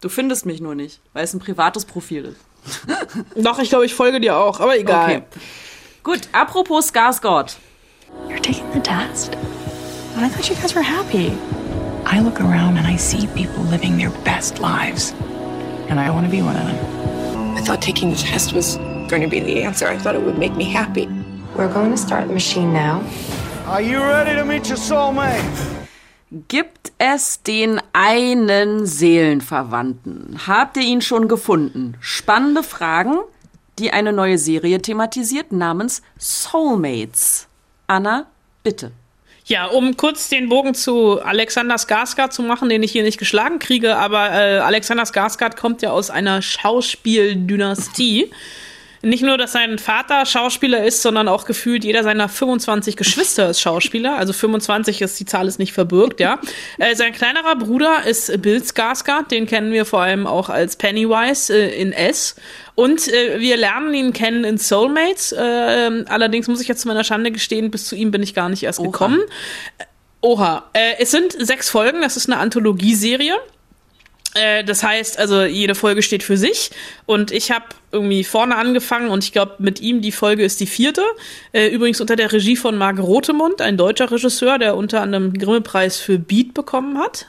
Du 0.00 0.08
findest 0.08 0.46
mich 0.46 0.60
nur 0.60 0.76
nicht, 0.76 1.00
weil 1.12 1.24
es 1.24 1.34
ein 1.34 1.40
privates 1.40 1.84
Profil 1.84 2.24
ist. 2.26 2.40
Doch, 3.34 3.58
ich 3.58 3.68
glaube, 3.68 3.84
ich 3.84 3.94
folge 3.94 4.20
dir 4.20 4.36
auch, 4.36 4.60
aber 4.60 4.78
egal. 4.78 5.08
Okay. 5.08 5.22
Gut, 6.04 6.20
apropos 6.30 6.92
Skarsgård. 6.92 7.56
You're 8.28 8.38
taking 8.38 8.70
the 8.70 8.80
test? 8.80 9.32
But 10.14 10.24
I 10.24 10.28
thought 10.28 10.48
you 10.48 10.56
guys 10.56 10.74
were 10.74 10.82
happy. 10.82 11.36
I 12.04 12.20
look 12.20 12.40
around 12.40 12.78
and 12.78 12.86
I 12.86 12.96
see 12.96 13.26
people 13.28 13.62
living 13.64 13.98
their 13.98 14.10
best 14.24 14.58
lives. 14.60 15.12
And 15.88 16.00
I 16.00 16.10
want 16.10 16.26
to 16.26 16.30
be 16.30 16.42
one 16.42 16.56
of 16.56 16.66
them. 16.66 17.56
I 17.56 17.60
thought 17.60 17.82
taking 17.82 18.10
the 18.10 18.16
test 18.16 18.52
was 18.52 18.76
going 19.08 19.22
to 19.22 19.28
be 19.28 19.40
the 19.40 19.62
answer. 19.62 19.86
I 19.86 19.98
thought 19.98 20.14
it 20.14 20.22
would 20.22 20.38
make 20.38 20.54
me 20.54 20.64
happy. 20.64 21.06
We're 21.56 21.72
going 21.72 21.90
to 21.90 21.96
start 21.96 22.28
the 22.28 22.34
machine 22.34 22.72
now. 22.72 23.02
Are 23.66 23.82
you 23.82 23.98
ready 23.98 24.34
to 24.34 24.44
meet 24.44 24.68
your 24.68 24.78
soulmate? 24.78 25.44
Gibt 26.48 26.92
es 26.98 27.42
den 27.42 27.80
einen 27.94 28.86
Seelenverwandten? 28.86 30.38
Habt 30.46 30.76
ihr 30.76 30.82
ihn 30.82 31.00
schon 31.00 31.26
gefunden? 31.26 31.96
Spannende 32.00 32.62
Fragen, 32.62 33.18
die 33.78 33.92
eine 33.92 34.12
neue 34.12 34.36
Serie 34.38 34.80
thematisiert 34.82 35.52
namens 35.52 36.02
Soulmates. 36.18 37.47
Anna, 37.88 38.26
bitte. 38.62 38.92
Ja, 39.46 39.64
um 39.64 39.96
kurz 39.96 40.28
den 40.28 40.50
Bogen 40.50 40.74
zu 40.74 41.22
Alexander 41.22 41.76
Skarsgård 41.76 42.32
zu 42.32 42.42
machen, 42.42 42.68
den 42.68 42.82
ich 42.82 42.92
hier 42.92 43.02
nicht 43.02 43.16
geschlagen 43.18 43.58
kriege, 43.58 43.96
aber 43.96 44.30
äh, 44.30 44.58
Alexander 44.58 45.04
Skarsgård 45.04 45.56
kommt 45.56 45.80
ja 45.80 45.90
aus 45.90 46.10
einer 46.10 46.42
Schauspieldynastie. 46.42 48.30
Nicht 49.08 49.22
nur, 49.22 49.38
dass 49.38 49.52
sein 49.52 49.78
Vater 49.78 50.26
Schauspieler 50.26 50.84
ist, 50.84 51.00
sondern 51.02 51.28
auch 51.28 51.46
gefühlt 51.46 51.82
jeder 51.82 52.02
seiner 52.02 52.28
25 52.28 52.96
Geschwister 52.96 53.48
ist 53.48 53.60
Schauspieler. 53.60 54.16
Also 54.18 54.32
25 54.32 55.00
ist, 55.00 55.18
die 55.18 55.24
Zahl 55.24 55.48
ist 55.48 55.58
nicht 55.58 55.72
verbirgt, 55.72 56.20
ja. 56.20 56.38
Äh, 56.76 56.94
sein 56.94 57.12
kleinerer 57.12 57.56
Bruder 57.56 58.04
ist 58.04 58.42
Bill 58.42 58.62
Skarsgård, 58.62 59.30
den 59.30 59.46
kennen 59.46 59.72
wir 59.72 59.86
vor 59.86 60.02
allem 60.02 60.26
auch 60.26 60.50
als 60.50 60.76
Pennywise 60.76 61.52
äh, 61.52 61.80
in 61.80 61.92
S. 61.92 62.36
Und 62.74 63.08
äh, 63.08 63.40
wir 63.40 63.56
lernen 63.56 63.94
ihn 63.94 64.12
kennen 64.12 64.44
in 64.44 64.58
Soulmates. 64.58 65.32
Äh, 65.32 66.04
allerdings 66.08 66.46
muss 66.46 66.60
ich 66.60 66.68
jetzt 66.68 66.82
zu 66.82 66.88
meiner 66.88 67.04
Schande 67.04 67.32
gestehen, 67.32 67.70
bis 67.70 67.86
zu 67.86 67.96
ihm 67.96 68.10
bin 68.10 68.22
ich 68.22 68.34
gar 68.34 68.48
nicht 68.48 68.62
erst 68.62 68.78
Oha. 68.78 68.90
gekommen. 68.90 69.20
Oha. 70.20 70.64
Äh, 70.74 70.94
es 70.98 71.10
sind 71.10 71.32
sechs 71.32 71.70
Folgen, 71.70 72.02
das 72.02 72.16
ist 72.16 72.28
eine 72.28 72.38
Anthologieserie. 72.40 73.36
Äh, 74.38 74.64
das 74.64 74.82
heißt, 74.82 75.18
also 75.18 75.42
jede 75.42 75.74
Folge 75.74 76.02
steht 76.02 76.22
für 76.22 76.36
sich. 76.36 76.70
Und 77.06 77.30
ich 77.30 77.50
habe 77.50 77.66
irgendwie 77.92 78.24
vorne 78.24 78.56
angefangen 78.56 79.08
und 79.08 79.24
ich 79.24 79.32
glaube, 79.32 79.54
mit 79.58 79.80
ihm 79.80 80.00
die 80.00 80.12
Folge 80.12 80.44
ist 80.44 80.60
die 80.60 80.66
vierte. 80.66 81.02
Äh, 81.52 81.68
übrigens 81.68 82.00
unter 82.00 82.16
der 82.16 82.32
Regie 82.32 82.56
von 82.56 82.76
Marc 82.76 82.98
Rotemund, 82.98 83.60
ein 83.60 83.76
deutscher 83.76 84.10
Regisseur, 84.10 84.58
der 84.58 84.76
unter 84.76 85.00
anderem 85.00 85.32
Grimme-Preis 85.32 85.98
für 85.98 86.18
Beat 86.18 86.54
bekommen 86.54 86.98
hat. 86.98 87.26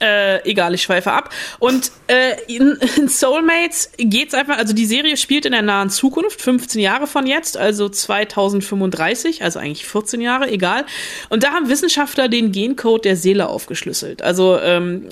Äh, 0.00 0.48
egal, 0.48 0.74
ich 0.74 0.82
schweife 0.82 1.10
ab. 1.10 1.30
Und 1.58 1.90
äh, 2.06 2.36
in, 2.46 2.78
in 2.96 3.08
Soulmates 3.08 3.90
geht's 3.96 4.32
einfach, 4.32 4.56
also 4.56 4.72
die 4.72 4.86
Serie 4.86 5.16
spielt 5.16 5.44
in 5.44 5.52
der 5.52 5.62
nahen 5.62 5.90
Zukunft, 5.90 6.40
15 6.40 6.80
Jahre 6.80 7.08
von 7.08 7.26
jetzt, 7.26 7.56
also 7.56 7.88
2035, 7.88 9.42
also 9.42 9.58
eigentlich 9.58 9.86
14 9.86 10.20
Jahre, 10.20 10.50
egal. 10.50 10.84
Und 11.30 11.42
da 11.42 11.50
haben 11.50 11.68
Wissenschaftler 11.68 12.28
den 12.28 12.52
Gencode 12.52 13.06
der 13.06 13.16
Seele 13.16 13.48
aufgeschlüsselt. 13.48 14.22
Also 14.22 14.58
ähm, 14.60 15.08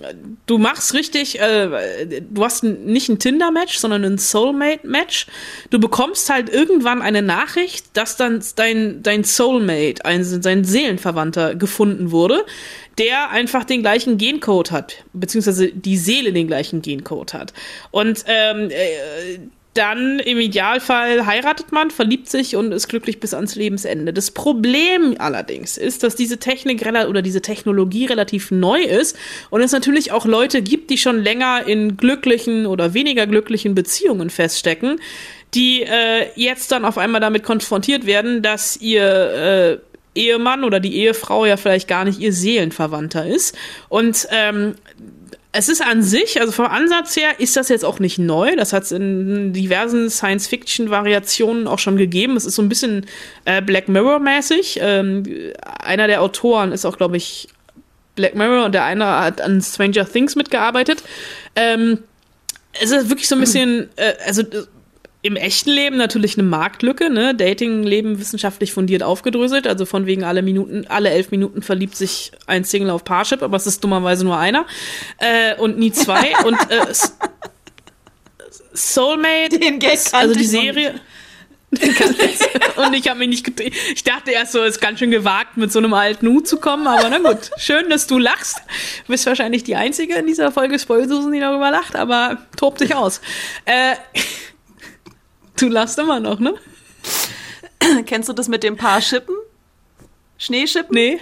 du 0.46 0.58
machst 0.58 0.94
richtig, 0.94 1.40
äh, 1.40 2.20
du 2.20 2.44
hast 2.44 2.62
nicht 2.62 3.08
ein 3.08 3.18
Tinder-Match, 3.18 3.78
sondern 3.78 4.04
ein 4.04 4.18
Soulmate-Match. 4.18 5.26
Du 5.70 5.80
bekommst 5.80 6.30
halt 6.30 6.48
irgendwann 6.48 7.02
eine 7.02 7.22
Nachricht, 7.22 7.86
dass 7.94 8.16
dann 8.16 8.40
dein, 8.54 9.02
dein 9.02 9.24
Soulmate, 9.24 10.04
ein, 10.04 10.22
sein 10.22 10.62
Seelenverwandter 10.62 11.56
gefunden 11.56 12.12
wurde 12.12 12.44
der 12.98 13.30
einfach 13.30 13.64
den 13.64 13.82
gleichen 13.82 14.18
Gencode 14.18 14.70
hat, 14.70 15.04
beziehungsweise 15.12 15.68
die 15.68 15.96
Seele 15.96 16.32
den 16.32 16.46
gleichen 16.46 16.82
Gencode 16.82 17.34
hat. 17.34 17.52
Und 17.90 18.24
ähm, 18.26 18.70
äh, 18.70 19.38
dann 19.76 20.18
im 20.20 20.38
Idealfall 20.38 21.26
heiratet 21.26 21.70
man, 21.70 21.90
verliebt 21.90 22.30
sich 22.30 22.56
und 22.56 22.72
ist 22.72 22.88
glücklich 22.88 23.20
bis 23.20 23.34
ans 23.34 23.56
Lebensende. 23.56 24.12
Das 24.12 24.30
Problem 24.30 25.16
allerdings 25.18 25.76
ist, 25.76 26.02
dass 26.02 26.16
diese 26.16 26.38
Technik 26.38 26.86
oder 26.86 27.22
diese 27.22 27.42
Technologie 27.42 28.06
relativ 28.06 28.50
neu 28.50 28.80
ist 28.80 29.16
und 29.50 29.60
es 29.60 29.72
natürlich 29.72 30.12
auch 30.12 30.24
Leute 30.24 30.62
gibt, 30.62 30.90
die 30.90 30.98
schon 30.98 31.22
länger 31.22 31.66
in 31.66 31.96
glücklichen 31.96 32.66
oder 32.66 32.94
weniger 32.94 33.26
glücklichen 33.26 33.74
Beziehungen 33.74 34.30
feststecken, 34.30 35.00
die 35.54 35.82
äh, 35.82 36.28
jetzt 36.36 36.72
dann 36.72 36.84
auf 36.84 36.96
einmal 36.98 37.20
damit 37.20 37.42
konfrontiert 37.42 38.06
werden, 38.06 38.42
dass 38.42 38.76
ihr 38.76 39.80
äh, 39.82 39.95
Ehemann 40.16 40.64
oder 40.64 40.80
die 40.80 40.96
Ehefrau 40.96 41.46
ja 41.46 41.56
vielleicht 41.56 41.88
gar 41.88 42.04
nicht 42.04 42.18
ihr 42.20 42.32
Seelenverwandter 42.32 43.26
ist. 43.26 43.56
Und 43.88 44.26
ähm, 44.30 44.74
es 45.52 45.70
ist 45.70 45.82
an 45.82 46.02
sich, 46.02 46.38
also 46.40 46.52
vom 46.52 46.66
Ansatz 46.66 47.16
her, 47.16 47.40
ist 47.40 47.56
das 47.56 47.70
jetzt 47.70 47.84
auch 47.84 47.98
nicht 47.98 48.18
neu. 48.18 48.56
Das 48.56 48.74
hat 48.74 48.82
es 48.82 48.92
in 48.92 49.54
diversen 49.54 50.10
Science-Fiction-Variationen 50.10 51.66
auch 51.66 51.78
schon 51.78 51.96
gegeben. 51.96 52.36
Es 52.36 52.44
ist 52.44 52.56
so 52.56 52.62
ein 52.62 52.68
bisschen 52.68 53.06
äh, 53.46 53.62
Black 53.62 53.88
Mirror-mäßig. 53.88 54.80
Ähm, 54.82 55.22
einer 55.82 56.08
der 56.08 56.20
Autoren 56.20 56.72
ist 56.72 56.84
auch, 56.84 56.98
glaube 56.98 57.16
ich, 57.16 57.48
Black 58.16 58.34
Mirror 58.34 58.66
und 58.66 58.72
der 58.72 58.84
eine 58.84 59.06
hat 59.06 59.40
an 59.40 59.62
Stranger 59.62 60.06
Things 60.06 60.36
mitgearbeitet. 60.36 61.02
Ähm, 61.54 62.00
es 62.72 62.90
ist 62.90 63.08
wirklich 63.08 63.28
so 63.28 63.34
ein 63.34 63.40
bisschen, 63.40 63.88
äh, 63.96 64.12
also 64.26 64.42
im 65.26 65.34
echten 65.34 65.70
Leben 65.70 65.96
natürlich 65.96 66.38
eine 66.38 66.46
Marktlücke, 66.46 67.10
ne? 67.10 67.34
Dating-Leben 67.34 68.20
wissenschaftlich 68.20 68.72
fundiert 68.72 69.02
aufgedröselt, 69.02 69.66
also 69.66 69.84
von 69.84 70.06
wegen 70.06 70.22
alle 70.22 70.40
Minuten, 70.40 70.86
alle 70.88 71.10
elf 71.10 71.32
Minuten 71.32 71.62
verliebt 71.62 71.96
sich 71.96 72.30
ein 72.46 72.62
Single 72.62 72.90
auf 72.90 73.02
Parship, 73.02 73.42
aber 73.42 73.56
es 73.56 73.66
ist 73.66 73.82
dummerweise 73.82 74.24
nur 74.24 74.38
einer 74.38 74.66
äh, 75.18 75.56
und 75.56 75.78
nie 75.78 75.90
zwei 75.90 76.32
und 76.44 76.56
äh, 76.70 76.92
Soulmate, 78.72 79.58
Den 79.58 79.80
also 80.12 80.34
die 80.34 80.44
Serie, 80.44 81.00
und 82.76 82.94
ich 82.94 83.08
habe 83.08 83.18
mich 83.18 83.28
nicht. 83.28 83.60
Ich 83.92 84.04
dachte 84.04 84.30
erst 84.30 84.52
so, 84.52 84.62
es 84.62 84.76
ist 84.76 84.80
ganz 84.80 85.00
schön 85.00 85.10
gewagt, 85.10 85.56
mit 85.56 85.72
so 85.72 85.80
einem 85.80 85.94
alten 85.94 86.28
Hut 86.28 86.46
zu 86.46 86.58
kommen, 86.58 86.86
aber 86.86 87.08
na 87.08 87.18
gut. 87.18 87.50
Schön, 87.56 87.90
dass 87.90 88.06
du 88.06 88.18
lachst. 88.18 88.58
Du 89.06 89.12
bist 89.12 89.26
wahrscheinlich 89.26 89.64
die 89.64 89.74
Einzige 89.74 90.14
in 90.14 90.26
dieser 90.26 90.52
Folge 90.52 90.78
Spoilsusen, 90.78 91.32
die 91.32 91.40
darüber 91.40 91.70
lacht, 91.70 91.96
aber 91.96 92.38
tobt 92.56 92.80
dich 92.80 92.94
aus. 92.94 93.20
Äh, 93.64 93.96
du 95.58 95.68
lachst 95.68 95.98
immer 95.98 96.20
noch, 96.20 96.38
ne? 96.40 96.54
Kennst 98.06 98.28
du 98.28 98.32
das 98.32 98.48
mit 98.48 98.62
dem 98.62 98.76
Paarschippen? 98.76 99.34
Schneeschippen? 100.38 100.94
Nee. 100.94 101.20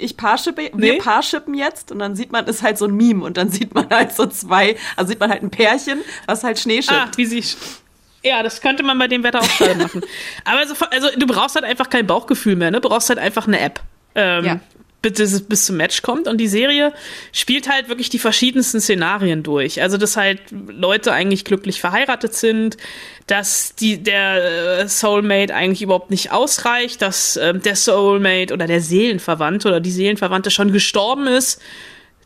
Ich 0.00 0.16
paarschippe, 0.16 0.70
wir 0.74 0.92
Nee. 0.94 0.98
paarschippen 0.98 1.54
jetzt 1.54 1.90
und 1.90 1.98
dann 1.98 2.14
sieht 2.14 2.30
man, 2.30 2.46
ist 2.46 2.62
halt 2.62 2.78
so 2.78 2.84
ein 2.84 2.94
Meme 2.94 3.24
und 3.24 3.36
dann 3.36 3.50
sieht 3.50 3.74
man 3.74 3.90
halt 3.90 4.12
so 4.12 4.26
zwei, 4.26 4.76
also 4.96 5.08
sieht 5.08 5.18
man 5.18 5.28
halt 5.28 5.42
ein 5.42 5.50
Pärchen, 5.50 5.98
was 6.26 6.44
halt 6.44 6.58
Schnee 6.60 6.82
schippt. 6.82 6.92
Ah, 6.96 7.10
wie 7.16 7.26
sie. 7.26 7.42
Ja, 8.22 8.44
das 8.44 8.60
könnte 8.60 8.84
man 8.84 8.96
bei 8.98 9.08
dem 9.08 9.24
Wetter 9.24 9.40
auch 9.40 9.58
gerade 9.58 9.74
machen. 9.74 10.02
Aber 10.44 10.64
so, 10.68 10.74
also, 10.90 11.08
du 11.16 11.26
brauchst 11.26 11.56
halt 11.56 11.64
einfach 11.64 11.90
kein 11.90 12.06
Bauchgefühl 12.06 12.54
mehr, 12.54 12.70
ne? 12.70 12.80
Du 12.80 12.88
brauchst 12.88 13.08
halt 13.08 13.18
einfach 13.18 13.48
eine 13.48 13.58
App. 13.58 13.80
Ähm, 14.14 14.44
Ja. 14.44 14.60
Bis 15.00 15.42
bis 15.42 15.66
zum 15.66 15.76
Match 15.76 16.02
kommt. 16.02 16.26
Und 16.26 16.38
die 16.38 16.48
Serie 16.48 16.92
spielt 17.32 17.68
halt 17.68 17.88
wirklich 17.88 18.08
die 18.08 18.18
verschiedensten 18.18 18.80
Szenarien 18.80 19.44
durch. 19.44 19.80
Also, 19.80 19.96
dass 19.96 20.16
halt 20.16 20.40
Leute 20.50 21.12
eigentlich 21.12 21.44
glücklich 21.44 21.80
verheiratet 21.80 22.34
sind, 22.34 22.76
dass 23.28 23.76
die, 23.76 24.02
der 24.02 24.80
äh, 24.80 24.88
Soulmate 24.88 25.54
eigentlich 25.54 25.82
überhaupt 25.82 26.10
nicht 26.10 26.32
ausreicht, 26.32 27.00
dass 27.00 27.36
ähm, 27.36 27.62
der 27.62 27.76
Soulmate 27.76 28.52
oder 28.52 28.66
der 28.66 28.80
Seelenverwandte 28.80 29.68
oder 29.68 29.80
die 29.80 29.92
Seelenverwandte 29.92 30.50
schon 30.50 30.72
gestorben 30.72 31.28
ist, 31.28 31.62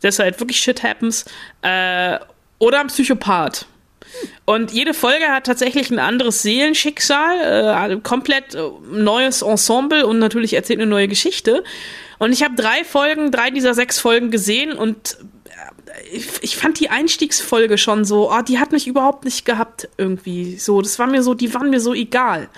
dass 0.01 0.17
halt 0.17 0.39
wirklich 0.39 0.59
Shit 0.59 0.81
happens. 0.81 1.25
Äh, 1.61 2.17
oder 2.57 2.79
ein 2.79 2.87
Psychopath. 2.87 3.67
Und 4.45 4.71
jede 4.71 4.93
Folge 4.93 5.27
hat 5.27 5.45
tatsächlich 5.45 5.89
ein 5.89 5.99
anderes 5.99 6.41
Seelenschicksal, 6.41 7.91
äh, 7.91 7.97
komplett 8.01 8.55
äh, 8.55 8.61
neues 8.91 9.41
Ensemble 9.41 10.05
und 10.05 10.19
natürlich 10.19 10.53
erzählt 10.53 10.79
eine 10.79 10.89
neue 10.89 11.07
Geschichte. 11.07 11.63
Und 12.19 12.33
ich 12.33 12.43
habe 12.43 12.55
drei 12.55 12.83
Folgen, 12.83 13.31
drei 13.31 13.49
dieser 13.49 13.73
sechs 13.73 13.99
Folgen 13.99 14.31
gesehen 14.31 14.73
und 14.73 15.17
äh, 15.45 16.15
ich, 16.15 16.27
ich 16.41 16.57
fand 16.57 16.79
die 16.79 16.89
Einstiegsfolge 16.89 17.77
schon 17.77 18.05
so, 18.05 18.31
oh, 18.31 18.41
die 18.41 18.59
hat 18.59 18.71
mich 18.71 18.87
überhaupt 18.87 19.25
nicht 19.25 19.45
gehabt 19.45 19.89
irgendwie. 19.97 20.57
So, 20.57 20.81
das 20.81 20.99
war 20.99 21.07
mir 21.07 21.23
so, 21.23 21.33
die 21.33 21.53
waren 21.53 21.69
mir 21.69 21.79
so 21.79 21.93
egal. 21.93 22.49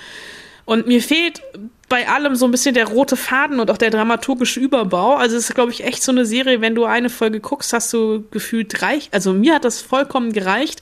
Und 0.65 0.87
mir 0.87 1.01
fehlt 1.01 1.41
bei 1.87 2.07
allem 2.07 2.35
so 2.35 2.45
ein 2.45 2.51
bisschen 2.51 2.73
der 2.73 2.87
rote 2.87 3.15
Faden 3.15 3.59
und 3.59 3.69
auch 3.69 3.77
der 3.77 3.91
dramaturgische 3.91 4.59
Überbau. 4.59 5.15
Also 5.15 5.37
es 5.37 5.49
ist, 5.49 5.55
glaube 5.55 5.71
ich, 5.71 5.83
echt 5.83 6.01
so 6.01 6.11
eine 6.11 6.25
Serie, 6.25 6.59
wenn 6.61 6.73
du 6.73 6.85
eine 6.85 7.09
Folge 7.09 7.39
guckst, 7.39 7.73
hast 7.73 7.93
du 7.93 8.23
gefühlt 8.31 8.81
reich. 8.81 9.09
Also 9.11 9.33
mir 9.33 9.53
hat 9.53 9.65
das 9.65 9.81
vollkommen 9.81 10.33
gereicht. 10.33 10.81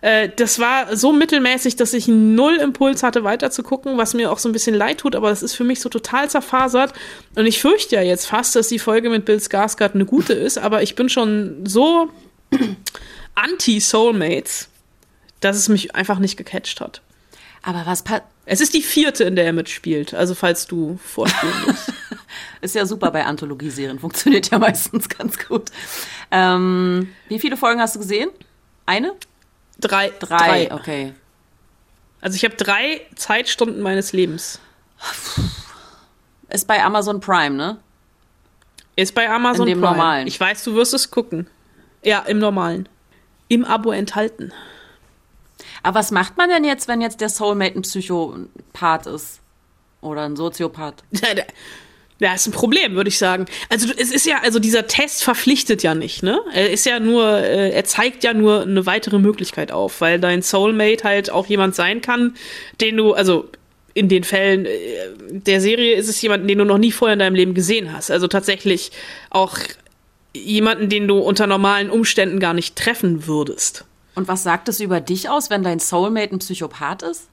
Äh, 0.00 0.30
das 0.34 0.58
war 0.58 0.96
so 0.96 1.12
mittelmäßig, 1.12 1.76
dass 1.76 1.92
ich 1.94 2.08
null 2.08 2.56
Impuls 2.56 3.04
hatte, 3.04 3.22
weiter 3.22 3.52
zu 3.52 3.62
gucken, 3.62 3.98
was 3.98 4.14
mir 4.14 4.32
auch 4.32 4.38
so 4.38 4.48
ein 4.48 4.52
bisschen 4.52 4.74
leid 4.74 4.98
tut, 4.98 5.14
aber 5.14 5.30
das 5.30 5.42
ist 5.42 5.54
für 5.54 5.64
mich 5.64 5.80
so 5.80 5.88
total 5.88 6.28
zerfasert. 6.28 6.92
Und 7.36 7.46
ich 7.46 7.60
fürchte 7.60 7.94
ja 7.94 8.02
jetzt 8.02 8.26
fast, 8.26 8.56
dass 8.56 8.68
die 8.68 8.80
Folge 8.80 9.10
mit 9.10 9.24
Bill 9.24 9.38
Skarsgård 9.38 9.94
eine 9.94 10.06
gute 10.06 10.32
ist, 10.32 10.58
aber 10.58 10.82
ich 10.82 10.96
bin 10.96 11.08
schon 11.08 11.64
so 11.64 12.10
anti-Soulmates, 13.36 14.68
dass 15.40 15.56
es 15.56 15.68
mich 15.68 15.94
einfach 15.94 16.18
nicht 16.18 16.36
gecatcht 16.36 16.80
hat. 16.80 17.00
Aber 17.62 17.82
was 17.86 18.02
Es 18.44 18.60
ist 18.60 18.74
die 18.74 18.82
vierte, 18.82 19.24
in 19.24 19.36
der 19.36 19.44
er 19.46 19.52
mitspielt, 19.52 20.14
also 20.14 20.34
falls 20.34 20.66
du 20.66 20.98
vorspielen 21.04 21.54
musst. 21.66 21.92
ist 22.60 22.74
ja 22.74 22.86
super 22.86 23.10
bei 23.10 23.24
Anthologieserien, 23.24 23.98
funktioniert 23.98 24.50
ja 24.50 24.58
meistens 24.58 25.08
ganz 25.08 25.38
gut. 25.46 25.70
Ähm, 26.30 27.08
wie 27.28 27.38
viele 27.38 27.56
Folgen 27.56 27.80
hast 27.80 27.94
du 27.94 28.00
gesehen? 28.00 28.30
Eine? 28.86 29.14
Drei. 29.78 30.12
Drei, 30.18 30.72
okay. 30.72 31.14
Also 32.20 32.36
ich 32.36 32.44
habe 32.44 32.54
drei 32.56 33.00
Zeitstunden 33.16 33.80
meines 33.80 34.12
Lebens. 34.12 34.60
Ist 36.48 36.66
bei 36.66 36.82
Amazon 36.82 37.20
Prime, 37.20 37.56
ne? 37.56 37.78
Ist 38.94 39.14
bei 39.14 39.28
Amazon 39.28 39.66
In 39.66 39.74
dem 39.74 39.80
Prime. 39.80 39.96
normalen. 39.96 40.26
Ich 40.26 40.38
weiß, 40.38 40.64
du 40.64 40.74
wirst 40.74 40.94
es 40.94 41.10
gucken. 41.10 41.46
Ja, 42.02 42.20
im 42.20 42.38
normalen. 42.38 42.88
Im 43.48 43.64
Abo 43.64 43.90
enthalten. 43.90 44.52
Aber 45.82 45.98
was 45.98 46.10
macht 46.10 46.36
man 46.36 46.48
denn 46.48 46.64
jetzt, 46.64 46.88
wenn 46.88 47.00
jetzt 47.00 47.20
der 47.20 47.28
Soulmate 47.28 47.78
ein 47.78 47.82
Psychopath 47.82 49.06
ist? 49.06 49.40
Oder 50.00 50.22
ein 50.22 50.36
Soziopath? 50.36 51.02
Ja, 52.22 52.34
ist 52.34 52.46
ein 52.46 52.52
Problem, 52.52 52.94
würde 52.94 53.08
ich 53.08 53.18
sagen. 53.18 53.46
Also 53.68 53.92
es 53.96 54.12
ist 54.12 54.26
ja, 54.26 54.42
also 54.44 54.60
dieser 54.60 54.86
Test 54.86 55.24
verpflichtet 55.24 55.82
ja 55.82 55.96
nicht, 55.96 56.22
ne? 56.22 56.38
Er 56.54 56.70
ist 56.70 56.86
ja 56.86 57.00
nur, 57.00 57.26
äh, 57.38 57.70
er 57.70 57.84
zeigt 57.84 58.22
ja 58.22 58.32
nur 58.32 58.62
eine 58.62 58.86
weitere 58.86 59.18
Möglichkeit 59.18 59.72
auf, 59.72 60.00
weil 60.00 60.20
dein 60.20 60.40
Soulmate 60.40 61.02
halt 61.02 61.30
auch 61.30 61.46
jemand 61.46 61.74
sein 61.74 62.00
kann, 62.00 62.36
den 62.80 62.96
du, 62.96 63.12
also 63.12 63.48
in 63.94 64.08
den 64.08 64.22
Fällen 64.22 64.66
äh, 64.66 64.70
der 65.30 65.60
Serie 65.60 65.96
ist 65.96 66.08
es 66.08 66.22
jemand, 66.22 66.48
den 66.48 66.58
du 66.58 66.64
noch 66.64 66.78
nie 66.78 66.92
vorher 66.92 67.14
in 67.14 67.18
deinem 67.18 67.34
Leben 67.34 67.54
gesehen 67.54 67.92
hast. 67.92 68.12
Also 68.12 68.28
tatsächlich 68.28 68.92
auch 69.30 69.58
jemanden, 70.32 70.88
den 70.88 71.08
du 71.08 71.18
unter 71.18 71.48
normalen 71.48 71.90
Umständen 71.90 72.38
gar 72.38 72.54
nicht 72.54 72.76
treffen 72.76 73.26
würdest. 73.26 73.84
Und 74.14 74.28
was 74.28 74.42
sagt 74.42 74.68
es 74.68 74.80
über 74.80 75.00
dich 75.00 75.28
aus, 75.28 75.50
wenn 75.50 75.62
dein 75.62 75.78
Soulmate 75.78 76.34
ein 76.34 76.38
Psychopath 76.38 77.02
ist? 77.02 77.28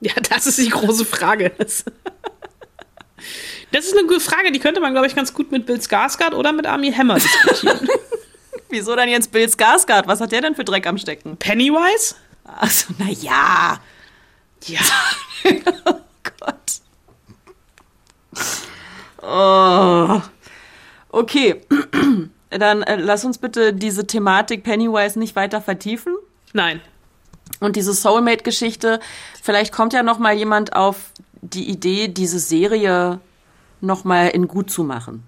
Ja, 0.00 0.12
das 0.28 0.46
ist 0.46 0.58
die 0.58 0.68
große 0.68 1.04
Frage. 1.04 1.50
Das, 1.56 1.84
ist 3.72 3.96
eine 3.96 4.06
gute 4.06 4.20
Frage, 4.20 4.52
die 4.52 4.58
könnte 4.58 4.80
man, 4.80 4.92
glaube 4.92 5.06
ich, 5.06 5.14
ganz 5.14 5.32
gut 5.32 5.50
mit 5.50 5.64
Bill 5.64 5.80
Skarsgård 5.80 6.34
oder 6.34 6.52
mit 6.52 6.66
Armie 6.66 6.92
Hammer 6.94 7.14
diskutieren. 7.14 7.88
Wieso 8.68 8.94
dann 8.96 9.08
jetzt 9.08 9.32
Bill 9.32 9.48
Skarsgård? 9.48 10.06
Was 10.06 10.20
hat 10.20 10.32
der 10.32 10.42
denn 10.42 10.54
für 10.54 10.64
Dreck 10.64 10.86
am 10.86 10.98
Stecken? 10.98 11.36
Pennywise? 11.38 12.16
Also, 12.44 12.92
na 12.98 13.08
ja. 13.08 13.80
Ja. 14.66 14.80
oh 15.86 16.00
Gott. 16.38 16.80
Oh. 19.22 20.20
Okay. 21.08 21.62
Dann 22.58 22.82
äh, 22.82 22.96
lass 22.96 23.24
uns 23.24 23.38
bitte 23.38 23.72
diese 23.72 24.06
Thematik 24.06 24.62
Pennywise 24.62 25.18
nicht 25.18 25.36
weiter 25.36 25.60
vertiefen. 25.60 26.14
Nein. 26.52 26.80
Und 27.60 27.76
diese 27.76 27.92
Soulmate-Geschichte, 27.92 29.00
vielleicht 29.42 29.72
kommt 29.72 29.92
ja 29.92 30.02
noch 30.02 30.18
mal 30.18 30.34
jemand 30.34 30.74
auf 30.74 31.12
die 31.40 31.68
Idee, 31.68 32.08
diese 32.08 32.38
Serie 32.38 33.20
noch 33.80 34.04
mal 34.04 34.28
in 34.28 34.48
gut 34.48 34.70
zu 34.70 34.84
machen. 34.84 35.24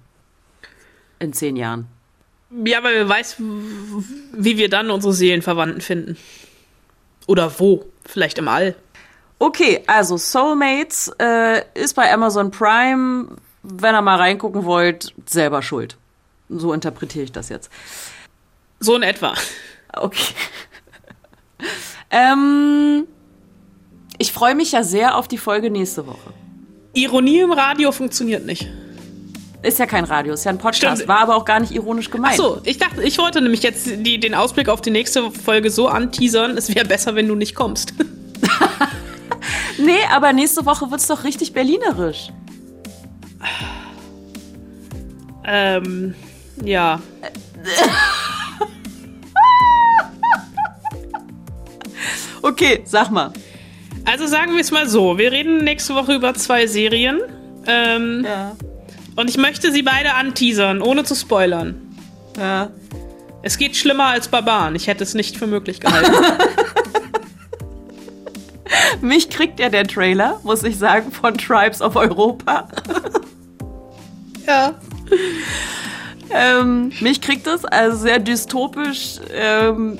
In 1.18 1.32
zehn 1.32 1.56
Jahren. 1.56 1.88
Ja, 2.64 2.82
weil 2.82 2.94
wer 2.94 3.08
weiß, 3.08 3.36
wie 3.38 4.56
wir 4.56 4.68
dann 4.68 4.90
unsere 4.90 5.12
Seelenverwandten 5.12 5.80
finden. 5.80 6.16
Oder 7.26 7.58
wo? 7.58 7.84
Vielleicht 8.04 8.38
im 8.38 8.48
All. 8.48 8.76
Okay, 9.38 9.82
also 9.86 10.16
Soulmates 10.16 11.12
äh, 11.20 11.62
ist 11.74 11.94
bei 11.94 12.12
Amazon 12.12 12.50
Prime. 12.50 13.28
Wenn 13.62 13.94
ihr 13.94 14.02
mal 14.02 14.16
reingucken 14.16 14.64
wollt, 14.64 15.12
selber 15.26 15.60
schuld. 15.60 15.96
So 16.48 16.72
interpretiere 16.72 17.24
ich 17.24 17.32
das 17.32 17.48
jetzt. 17.48 17.70
So 18.80 18.96
in 18.96 19.02
etwa. 19.02 19.34
Okay. 19.92 20.34
ähm, 22.10 23.06
ich 24.18 24.32
freue 24.32 24.54
mich 24.54 24.72
ja 24.72 24.82
sehr 24.82 25.16
auf 25.16 25.28
die 25.28 25.38
Folge 25.38 25.70
nächste 25.70 26.06
Woche. 26.06 26.32
Ironie 26.92 27.40
im 27.40 27.52
Radio 27.52 27.92
funktioniert 27.92 28.46
nicht. 28.46 28.68
Ist 29.62 29.78
ja 29.78 29.86
kein 29.86 30.04
Radio, 30.04 30.34
ist 30.34 30.44
ja 30.44 30.50
ein 30.50 30.58
Podcast. 30.58 30.98
Stimmt. 30.98 31.08
War 31.08 31.20
aber 31.20 31.34
auch 31.34 31.44
gar 31.44 31.60
nicht 31.60 31.72
ironisch 31.72 32.10
gemeint. 32.10 32.34
Achso, 32.34 32.60
ich 32.64 32.78
dachte, 32.78 33.02
ich 33.02 33.18
wollte 33.18 33.40
nämlich 33.40 33.62
jetzt 33.62 33.86
die, 33.86 34.20
den 34.20 34.34
Ausblick 34.34 34.68
auf 34.68 34.80
die 34.80 34.90
nächste 34.90 35.30
Folge 35.30 35.70
so 35.70 35.88
anteasern, 35.88 36.56
es 36.56 36.72
wäre 36.74 36.86
besser, 36.86 37.14
wenn 37.14 37.26
du 37.26 37.34
nicht 37.34 37.54
kommst. 37.54 37.94
Nee, 39.78 39.98
aber 40.10 40.32
nächste 40.32 40.64
Woche 40.64 40.90
wird's 40.90 41.06
doch 41.06 41.24
richtig 41.24 41.52
berlinerisch. 41.52 42.30
ähm, 45.44 46.14
ja. 46.62 47.00
Okay, 52.42 52.82
sag 52.84 53.10
mal. 53.10 53.32
Also 54.04 54.26
sagen 54.26 54.52
wir 54.54 54.60
es 54.60 54.70
mal 54.70 54.88
so, 54.88 55.18
wir 55.18 55.32
reden 55.32 55.64
nächste 55.64 55.94
Woche 55.94 56.14
über 56.14 56.34
zwei 56.34 56.66
Serien. 56.66 57.20
Ähm, 57.66 58.24
Ja. 58.24 58.56
Und 59.16 59.30
ich 59.30 59.36
möchte 59.38 59.72
sie 59.72 59.82
beide 59.82 60.14
anteasern, 60.14 60.82
ohne 60.82 61.02
zu 61.02 61.14
spoilern. 61.16 61.74
Ja. 62.38 62.68
Es 63.42 63.56
geht 63.58 63.74
schlimmer 63.74 64.04
als 64.08 64.28
Barbaren. 64.28 64.76
Ich 64.76 64.86
hätte 64.86 65.02
es 65.02 65.14
nicht 65.14 65.36
für 65.36 65.46
möglich 65.46 65.80
gehalten. 65.80 66.12
Mich 69.00 69.30
kriegt 69.30 69.58
ja 69.58 69.68
der 69.70 69.86
Trailer, 69.86 70.38
muss 70.42 70.62
ich 70.62 70.76
sagen, 70.78 71.10
von 71.12 71.36
Tribes 71.38 71.80
of 71.80 71.96
Europa. 71.96 72.68
ja. 74.46 74.74
Ähm, 76.30 76.92
mich 77.00 77.20
kriegt 77.20 77.46
es, 77.46 77.64
also 77.64 77.96
sehr 77.96 78.18
dystopisch, 78.18 79.20
ähm, 79.32 79.98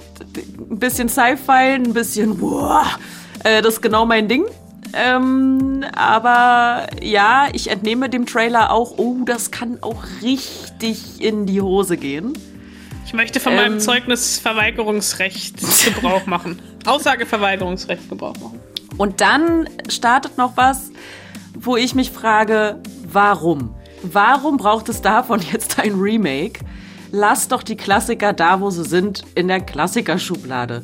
ein 0.70 0.78
bisschen 0.78 1.08
Sci-Fi, 1.08 1.74
ein 1.74 1.92
bisschen, 1.92 2.38
boah, 2.38 2.86
äh, 3.44 3.62
das 3.62 3.74
ist 3.74 3.82
genau 3.82 4.06
mein 4.06 4.28
Ding. 4.28 4.44
Ähm, 4.92 5.84
aber 5.94 6.86
ja, 7.02 7.48
ich 7.52 7.70
entnehme 7.70 8.08
dem 8.08 8.26
Trailer 8.26 8.72
auch, 8.72 8.98
oh, 8.98 9.16
das 9.24 9.50
kann 9.50 9.78
auch 9.82 10.04
richtig 10.22 11.20
in 11.20 11.46
die 11.46 11.60
Hose 11.60 11.96
gehen. 11.96 12.32
Ich 13.04 13.12
möchte 13.12 13.38
von 13.38 13.54
meinem 13.54 13.74
Ähm. 13.74 13.80
Zeugnisverweigerungsrecht 13.80 15.56
Gebrauch 15.84 16.26
machen. 16.26 16.60
Aussageverweigerungsrecht 16.86 18.08
Gebrauch 18.08 18.36
machen. 18.40 18.60
Und 18.96 19.20
dann 19.20 19.68
startet 19.88 20.38
noch 20.38 20.56
was, 20.56 20.90
wo 21.54 21.76
ich 21.76 21.94
mich 21.94 22.10
frage, 22.10 22.80
warum? 23.10 23.74
Warum 24.12 24.56
braucht 24.56 24.88
es 24.88 25.02
davon 25.02 25.40
jetzt 25.52 25.78
ein 25.78 25.94
Remake? 25.94 26.60
Lass 27.12 27.48
doch 27.48 27.62
die 27.62 27.76
Klassiker 27.76 28.32
da, 28.32 28.60
wo 28.60 28.70
sie 28.70 28.84
sind, 28.84 29.22
in 29.34 29.48
der 29.48 29.60
Klassikerschublade. 29.60 30.82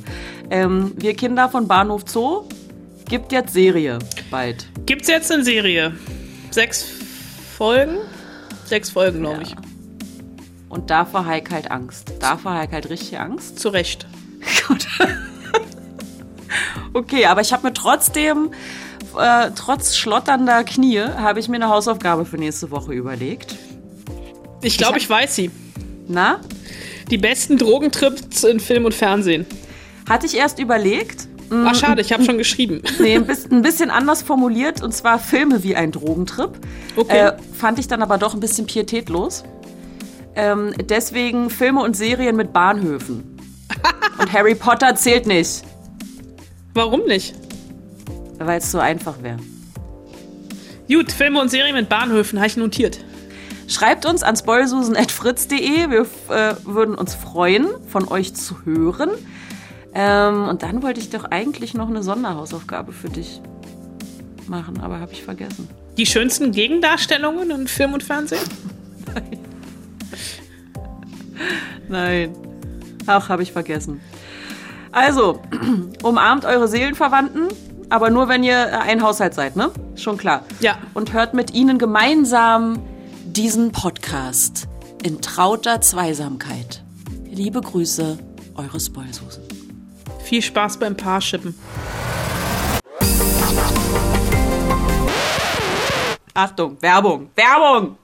Ähm, 0.51 0.93
wir 0.97 1.15
Kinder 1.15 1.49
von 1.49 1.67
Bahnhof 1.69 2.03
Zoo 2.07 2.45
gibt 3.09 3.33
jetzt 3.33 3.53
Serie 3.53 3.99
bald. 4.31 4.67
Gibt's 4.87 5.09
jetzt 5.09 5.31
eine 5.33 5.45
Serie? 5.45 5.95
Sechs 6.51 6.87
Folgen? 7.59 7.97
Sechs 8.65 8.91
Folgen, 8.91 9.21
glaube 9.21 9.43
Ja. 9.43 9.49
ich. 9.49 9.55
Und 10.69 10.89
davor 10.91 11.27
Heik 11.27 11.51
halt 11.51 11.71
Angst. 11.71 12.13
Davor 12.21 12.55
Heik 12.55 12.73
halt 12.73 12.89
richtig 12.89 13.19
Angst. 13.19 13.59
Zu 13.59 13.69
Recht. 13.69 14.07
Gut. 14.69 14.87
okay, 16.95 17.27
aber 17.27 17.41
ich 17.43 17.53
habe 17.53 17.67
mir 17.67 17.73
trotzdem, 17.75 18.51
äh, 19.19 19.51
trotz 19.55 19.97
schlotternder 19.97 20.65
Knie, 20.65 21.01
habe 21.01 21.41
ich 21.41 21.49
mir 21.49 21.57
eine 21.57 21.69
Hausaufgabe 21.69 22.25
für 22.25 22.37
nächste 22.37 22.71
Woche 22.71 22.93
überlegt. 22.93 23.57
Ich 24.63 24.79
glaube, 24.79 24.99
ich 24.99 25.09
weiß 25.09 25.35
sie. 25.35 25.51
Na? 26.09 26.41
Die 27.11 27.19
besten 27.19 27.59
Drogentrips 27.59 28.45
in 28.45 28.61
Film 28.61 28.85
und 28.85 28.95
Fernsehen. 28.95 29.47
Hatte 30.09 30.27
ich 30.27 30.37
erst 30.37 30.59
überlegt. 30.59 31.29
Ach, 31.51 31.75
schade, 31.75 32.01
ich 32.01 32.13
habe 32.13 32.25
schon 32.25 32.39
geschrieben. 32.39 32.83
Nee, 32.99 33.17
ein 33.17 33.27
bisschen, 33.27 33.53
ein 33.53 33.63
bisschen 33.63 33.91
anders 33.91 34.23
formuliert, 34.23 34.83
und 34.83 34.93
zwar 34.95 35.19
Filme 35.19 35.63
wie 35.63 35.77
ein 35.77 35.93
Drogentrip. 35.93 36.51
Okay. 36.97 37.29
Äh, 37.29 37.33
fand 37.53 37.79
ich 37.79 37.89
dann 37.89 38.03
aber 38.03 38.17
doch 38.17 38.35
ein 38.35 38.41
bisschen 38.41 38.67
pietätlos. 38.67 39.45
Ähm, 40.35 40.73
deswegen 40.89 41.51
Filme 41.51 41.83
und 41.83 41.95
Serien 41.95 42.37
mit 42.37 42.53
Bahnhöfen. 42.53 43.37
und 44.19 44.33
Harry 44.33 44.55
Potter 44.55 44.95
zählt 44.95 45.27
nicht, 45.27 45.63
Warum 46.75 47.05
nicht? 47.05 47.35
Weil 48.47 48.59
es 48.59 48.71
so 48.71 48.79
einfach 48.79 49.23
wäre. 49.23 49.39
Gut, 50.89 51.13
Filme 51.13 51.41
und 51.41 51.51
Serien 51.51 51.75
mit 51.75 51.89
Bahnhöfen, 51.89 52.39
habe 52.39 52.49
ich 52.49 52.57
notiert. 52.57 52.99
Schreibt 53.69 54.05
uns 54.05 54.23
an 54.23 54.37
spoilsusen.fritz.de. 54.37 55.91
Wir 55.91 56.07
äh, 56.29 56.55
würden 56.65 56.95
uns 56.95 57.15
freuen, 57.15 57.69
von 57.89 58.09
euch 58.09 58.35
zu 58.35 58.65
hören. 58.65 59.11
Ähm, 59.95 60.49
und 60.49 60.63
dann 60.63 60.83
wollte 60.83 61.01
ich 61.01 61.11
doch 61.11 61.25
eigentlich 61.25 61.75
noch 61.75 61.89
eine 61.89 62.03
Sonderhausaufgabe 62.03 62.93
für 62.93 63.09
dich 63.09 63.41
machen, 64.47 64.81
aber 64.81 65.01
habe 65.01 65.13
ich 65.13 65.23
vergessen. 65.23 65.69
Die 65.97 66.07
schönsten 66.07 66.53
Gegendarstellungen 66.53 67.51
in 67.51 67.69
Film 67.69 67.93
und 67.95 68.03
Fernsehen? 68.03 68.41
Nein. 71.89 72.35
Ach, 73.07 73.29
habe 73.29 73.43
ich 73.43 73.53
vergessen. 73.53 74.01
Also, 74.91 75.41
umarmt 76.03 76.45
eure 76.45 76.69
Seelenverwandten, 76.69 77.49
aber 77.93 78.09
nur, 78.09 78.27
wenn 78.29 78.43
ihr 78.43 78.57
äh, 78.57 78.71
ein 78.71 79.03
Haushalt 79.03 79.35
seid, 79.35 79.55
ne? 79.55 79.71
Schon 79.97 80.17
klar. 80.17 80.45
Ja. 80.61 80.79
Und 80.95 81.13
hört 81.13 81.35
mit 81.35 81.53
ihnen 81.53 81.79
gemeinsam 81.79 82.83
diesen 83.27 83.71
Podcast 83.71 84.67
in 85.03 85.21
trauter 85.21 85.83
Zweisamkeit. 85.83 86.83
Liebe 87.27 87.61
Grüße, 87.61 88.19
eure 88.55 88.81
Spoilsusen. 88.81 89.43
Viel 90.25 90.41
Spaß 90.41 90.79
beim 90.79 90.97
Paarschippen. 90.97 91.55
Achtung, 96.33 96.81
Werbung, 96.81 97.29
Werbung! 97.35 97.99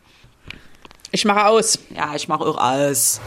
Ich 1.10 1.24
mache 1.24 1.46
aus. 1.46 1.78
Ja, 1.96 2.14
ich 2.14 2.28
mache 2.28 2.44
auch 2.44 2.58
alles. 2.58 3.22